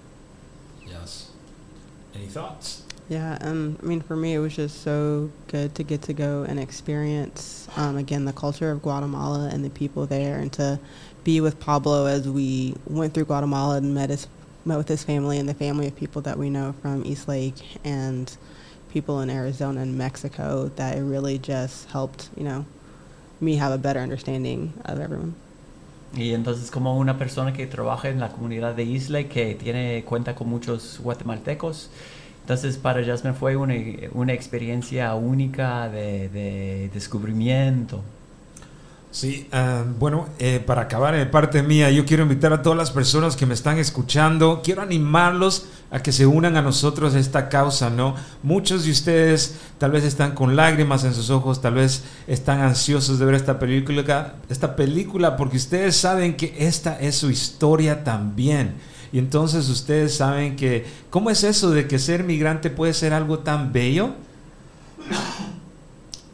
Any 2.16 2.28
thoughts? 2.28 2.84
Yeah, 3.10 3.38
um, 3.42 3.78
I 3.84 3.86
mean, 3.86 4.02
for 4.02 4.16
me, 4.16 4.34
it 4.34 4.40
was 4.40 4.56
just 4.56 4.84
so 4.84 5.32
good 5.48 5.76
to 5.76 5.84
get 5.84 6.04
to 6.04 6.14
go 6.14 6.44
and 6.44 6.58
experience, 6.58 7.68
um, 7.76 7.98
again, 7.98 8.24
the 8.24 8.32
culture 8.32 8.72
of 8.72 8.82
Guatemala 8.82 9.50
and 9.52 9.66
the 9.66 9.70
people 9.70 10.06
there, 10.06 10.40
and 10.40 10.52
to 10.54 10.80
be 11.26 11.42
with 11.42 11.60
Pablo 11.60 12.06
as 12.06 12.30
we 12.30 12.74
went 12.88 13.14
through 13.14 13.26
Guatemala 13.26 13.78
and 13.78 13.94
met 13.94 14.10
his, 14.10 14.28
met 14.64 14.78
with 14.78 14.88
his 14.88 15.04
family 15.04 15.40
and 15.40 15.50
the 15.50 15.54
family 15.54 15.88
of 15.88 15.96
people 15.98 16.22
that 16.22 16.38
we 16.38 16.50
know 16.50 16.74
from 16.82 17.06
East 17.06 17.28
Lake 17.28 17.80
and 17.84 18.38
people 18.92 19.20
in 19.20 19.30
Arizona 19.30 19.82
and 19.82 19.98
Mexico. 19.98 20.72
That 20.78 20.98
it 20.98 21.02
really 21.02 21.38
just 21.38 21.90
helped, 21.90 22.30
you 22.38 22.44
know, 22.44 22.66
me 23.42 23.56
have 23.58 23.74
a 23.74 23.78
better 23.78 24.00
understanding 24.00 24.74
of 24.86 25.02
everyone. 25.02 25.36
Y 26.14 26.34
entonces 26.34 26.72
como 26.72 26.98
una 26.98 27.18
persona 27.18 27.54
que 27.54 27.68
trabaja 27.68 28.10
en 28.10 28.20
la 28.20 28.30
comunidad 28.30 28.76
de 28.76 28.84
Isla, 28.84 29.24
que 29.24 29.56
tiene 29.56 30.04
cuenta 30.04 30.36
con 30.36 30.50
muchos 30.50 31.00
guatemaltecos, 31.02 31.90
entonces 32.42 32.78
para 32.78 33.04
Jasmine 33.04 33.34
fue 33.36 33.56
una, 33.56 33.76
una 34.14 34.34
experiencia 34.34 35.14
única 35.16 35.90
de, 35.90 36.28
de 36.30 36.90
descubrimiento. 36.94 38.02
Sí, 39.12 39.46
ah, 39.52 39.84
bueno, 40.00 40.30
eh, 40.40 40.64
para 40.66 40.84
acabar 40.84 41.14
de 41.14 41.26
parte 41.26 41.62
mía, 41.64 41.92
yo 41.92 42.06
quiero 42.06 42.24
invitar 42.24 42.54
a 42.54 42.62
todas 42.62 42.78
las 42.78 42.92
personas 42.92 43.36
que 43.36 43.46
me 43.46 43.54
están 43.54 43.78
escuchando, 43.78 44.62
quiero 44.64 44.82
animarlos 44.82 45.66
a 45.92 46.02
que 46.02 46.14
se 46.14 46.26
unan 46.26 46.56
a 46.56 46.62
nosotros 46.62 47.14
a 47.14 47.20
esta 47.20 47.50
causa, 47.50 47.90
¿no? 47.90 48.16
Muchos 48.42 48.86
de 48.86 48.92
ustedes 48.92 49.58
tal 49.78 49.92
vez 49.92 50.06
están 50.06 50.34
con 50.34 50.56
lágrimas 50.56 51.04
en 51.04 51.14
sus 51.14 51.30
ojos, 51.30 51.62
tal 51.62 51.74
vez 51.74 52.06
están 52.26 52.62
ansiosos 52.62 53.20
de 53.20 53.26
ver 53.26 53.36
esta 53.36 53.60
película, 53.60 54.36
esta 54.48 54.78
película 54.78 55.36
porque 55.36 55.58
ustedes 55.58 55.98
saben 55.98 56.38
que 56.38 56.56
esta 56.58 56.98
es 56.98 57.16
su 57.16 57.30
historia 57.30 58.06
también. 58.06 58.76
Y 59.12 59.20
entonces 59.20 59.68
ustedes 59.68 60.16
saben 60.16 60.56
que, 60.56 60.86
¿cómo 61.10 61.30
es 61.30 61.44
eso 61.44 61.72
de 61.72 61.86
que 61.86 62.00
ser 62.00 62.24
migrante 62.24 62.70
puede 62.70 62.94
ser 62.94 63.12
algo 63.12 63.40
tan 63.40 63.74
bello? 63.74 64.12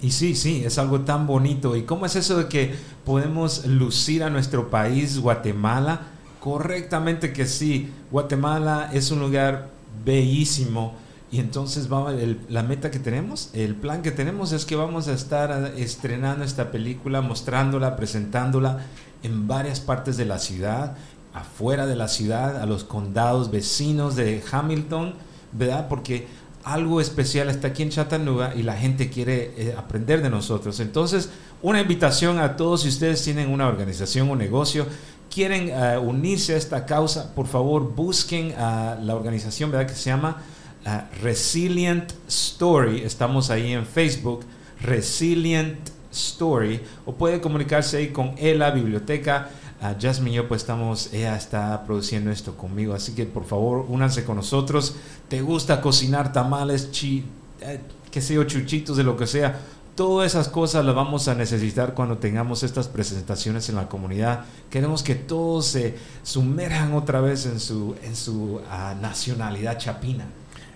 Y 0.02 0.12
sí, 0.12 0.36
sí, 0.36 0.64
es 0.64 0.78
algo 0.78 1.02
tan 1.02 1.26
bonito. 1.26 1.76
¿Y 1.76 1.84
cómo 1.84 2.06
es 2.06 2.16
eso 2.16 2.38
de 2.38 2.48
que 2.48 2.76
podemos 3.06 3.66
lucir 3.66 4.24
a 4.24 4.30
nuestro 4.30 4.70
país, 4.70 5.20
Guatemala? 5.20 6.02
Correctamente 6.40 7.34
que 7.34 7.48
sí. 7.48 7.90
Guatemala 8.12 8.90
es 8.94 9.10
un 9.10 9.20
lugar 9.20 9.70
bellísimo. 10.06 10.96
Y 11.32 11.40
entonces 11.40 11.90
vamos, 11.90 12.14
la 12.48 12.64
meta 12.64 12.90
que 12.90 13.00
tenemos, 13.00 13.50
el 13.54 13.76
plan 13.76 14.02
que 14.02 14.12
tenemos 14.12 14.54
es 14.54 14.66
que 14.66 14.78
vamos 14.78 15.10
a 15.10 15.14
estar 15.14 15.74
estrenando 15.76 16.46
esta 16.46 16.72
película, 16.72 17.22
mostrándola, 17.22 17.98
presentándola 17.98 18.86
en 19.24 19.46
varias 19.46 19.82
partes 19.82 20.16
de 20.16 20.24
la 20.24 20.40
ciudad, 20.40 20.96
afuera 21.34 21.86
de 21.86 21.98
la 21.98 22.08
ciudad, 22.08 22.62
a 22.62 22.66
los 22.66 22.86
condados 22.86 23.52
vecinos 23.52 24.16
de 24.16 24.42
Hamilton, 24.50 25.16
¿verdad? 25.52 25.88
Porque 25.90 26.28
algo 26.68 27.00
especial 27.00 27.50
está 27.50 27.70
aquí 27.70 27.84
en 27.84 27.90
Chattanooga 27.90 28.54
y 28.54 28.64
la 28.64 28.76
gente 28.76 29.10
quiere 29.10 29.54
eh, 29.58 29.76
aprender 29.78 30.22
de 30.22 30.30
nosotros. 30.30 30.82
Entonces, 30.82 31.30
una 31.62 31.80
invitación 31.80 32.40
a 32.40 32.58
todos, 32.58 32.82
si 32.82 32.90
ustedes 32.90 33.24
tienen 33.24 33.50
una 33.50 33.68
organización 33.68 34.30
o 34.30 34.36
negocio, 34.36 34.86
quieren 35.34 35.70
eh, 35.70 35.98
unirse 35.98 36.56
a 36.56 36.58
esta 36.58 36.86
causa, 36.86 37.34
por 37.34 37.48
favor 37.48 37.96
busquen 37.96 38.54
a 38.58 38.98
la 39.02 39.16
organización 39.16 39.72
que 39.72 39.90
se 39.90 40.10
llama 40.10 40.44
eh, 40.86 41.02
Resilient 41.22 42.12
Story. 42.28 43.02
Estamos 43.02 43.50
ahí 43.50 43.72
en 43.72 43.86
Facebook, 43.86 44.44
Resilient 44.82 45.90
Story, 46.12 46.82
o 47.06 47.14
puede 47.14 47.40
comunicarse 47.40 47.96
ahí 47.96 48.10
con 48.10 48.36
ELA 48.38 48.72
Biblioteca. 48.72 49.50
Ah, 49.80 49.96
Jasmine 50.00 50.32
y 50.32 50.34
yo 50.36 50.48
pues 50.48 50.62
estamos, 50.62 51.14
ella 51.14 51.36
está 51.38 51.84
produciendo 51.86 52.32
esto 52.32 52.58
conmigo, 52.58 52.96
así 52.96 53.14
que 53.14 53.26
por 53.26 53.46
favor 53.46 53.86
únanse 53.88 54.24
con 54.24 54.38
nosotros. 54.38 54.96
¿Te 55.28 55.42
gusta 55.42 55.82
cocinar 55.82 56.34
tamales, 56.34 56.92
chi, 56.92 57.26
eh, 57.62 57.80
chuchitos, 58.12 58.98
de 58.98 59.04
lo 59.04 59.16
que 59.16 59.28
sea? 59.28 59.60
Todas 59.94 60.32
esas 60.32 60.48
cosas 60.48 60.84
las 60.84 60.96
vamos 60.96 61.28
a 61.28 61.36
necesitar 61.36 61.94
cuando 61.94 62.18
tengamos 62.18 62.64
estas 62.64 62.88
presentaciones 62.88 63.70
en 63.70 63.76
la 63.76 63.88
comunidad. 63.88 64.46
Queremos 64.70 65.04
que 65.04 65.16
todos 65.16 65.68
se 65.68 65.96
sumerjan 66.24 66.94
otra 66.94 67.22
vez 67.22 67.46
en 67.46 67.60
su, 67.60 67.96
en 68.04 68.16
su 68.16 68.62
ah, 68.72 68.96
nacionalidad 69.00 69.78
chapina. 69.78 70.26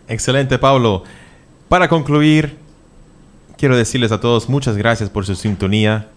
Excelente, 0.07 0.59
Pablo. 0.59 1.03
Para 1.69 1.87
concluir, 1.87 2.57
quiero 3.57 3.75
decirles 3.77 4.11
a 4.11 4.19
todos 4.19 4.47
muchas 4.49 4.77
gracias 4.77 5.09
por 5.09 5.25
su 5.25 5.35
sintonía. 5.35 6.07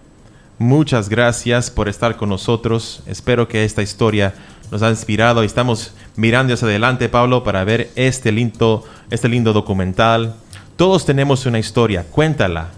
Muchas 0.59 1.09
gracias 1.09 1.71
por 1.71 1.89
estar 1.89 2.17
con 2.17 2.29
nosotros. 2.29 3.03
Espero 3.07 3.49
que 3.49 3.65
esta 3.65 3.83
historia 3.83 4.35
nos 4.71 4.83
ha 4.83 4.91
inspirado 4.91 5.43
estamos 5.43 5.93
mirando 6.17 6.55
hacia 6.55 6.69
adelante, 6.69 7.09
Pablo, 7.09 7.43
para 7.43 7.65
ver 7.65 7.91
este 7.97 8.31
lindo, 8.31 8.85
este 9.11 9.29
lindo 9.29 9.53
documental. 9.53 10.37
Todos 10.77 11.05
tenemos 11.07 11.45
una 11.47 11.59
historia, 11.59 12.05
cuéntala. 12.09 12.71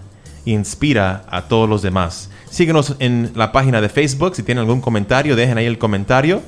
Inspira 0.45 1.25
a 1.29 1.43
todos 1.43 1.69
los 1.69 1.81
demás. 1.83 2.31
Síguenos 2.49 2.95
en 2.99 3.31
la 3.35 3.51
página 3.51 3.79
de 3.79 3.89
Facebook. 3.89 4.35
Si 4.35 4.43
tienen 4.43 4.63
algún 4.63 4.81
comentario, 4.81 5.35
dejen 5.35 5.57
ahí 5.59 5.65
el 5.65 5.77
comentario. 5.77 6.41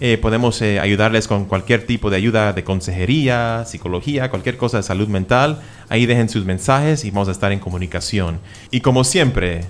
Eh, 0.00 0.18
podemos 0.18 0.60
eh, 0.60 0.80
ayudarles 0.80 1.28
con 1.28 1.46
cualquier 1.46 1.86
tipo 1.86 2.10
de 2.10 2.16
ayuda 2.16 2.52
de 2.52 2.62
consejería, 2.62 3.64
psicología, 3.66 4.30
cualquier 4.30 4.56
cosa 4.56 4.76
de 4.76 4.82
salud 4.82 5.08
mental. 5.08 5.60
Ahí 5.88 6.04
dejen 6.04 6.28
sus 6.28 6.44
mensajes 6.44 7.04
y 7.04 7.10
vamos 7.10 7.28
a 7.28 7.32
estar 7.32 7.52
en 7.52 7.58
comunicación. 7.58 8.38
Y 8.70 8.80
como 8.80 9.02
siempre, 9.04 9.62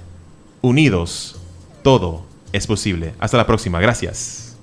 unidos, 0.62 1.40
todo 1.82 2.24
es 2.52 2.66
posible. 2.66 3.14
Hasta 3.18 3.36
la 3.36 3.46
próxima. 3.46 3.80
Gracias. 3.80 4.56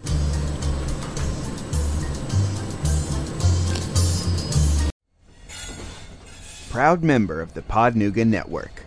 Proud 6.71 7.01
member 7.01 7.39
of 7.41 7.53
the 7.53 7.61
Podnuga 7.61 8.25
Network. 8.25 8.85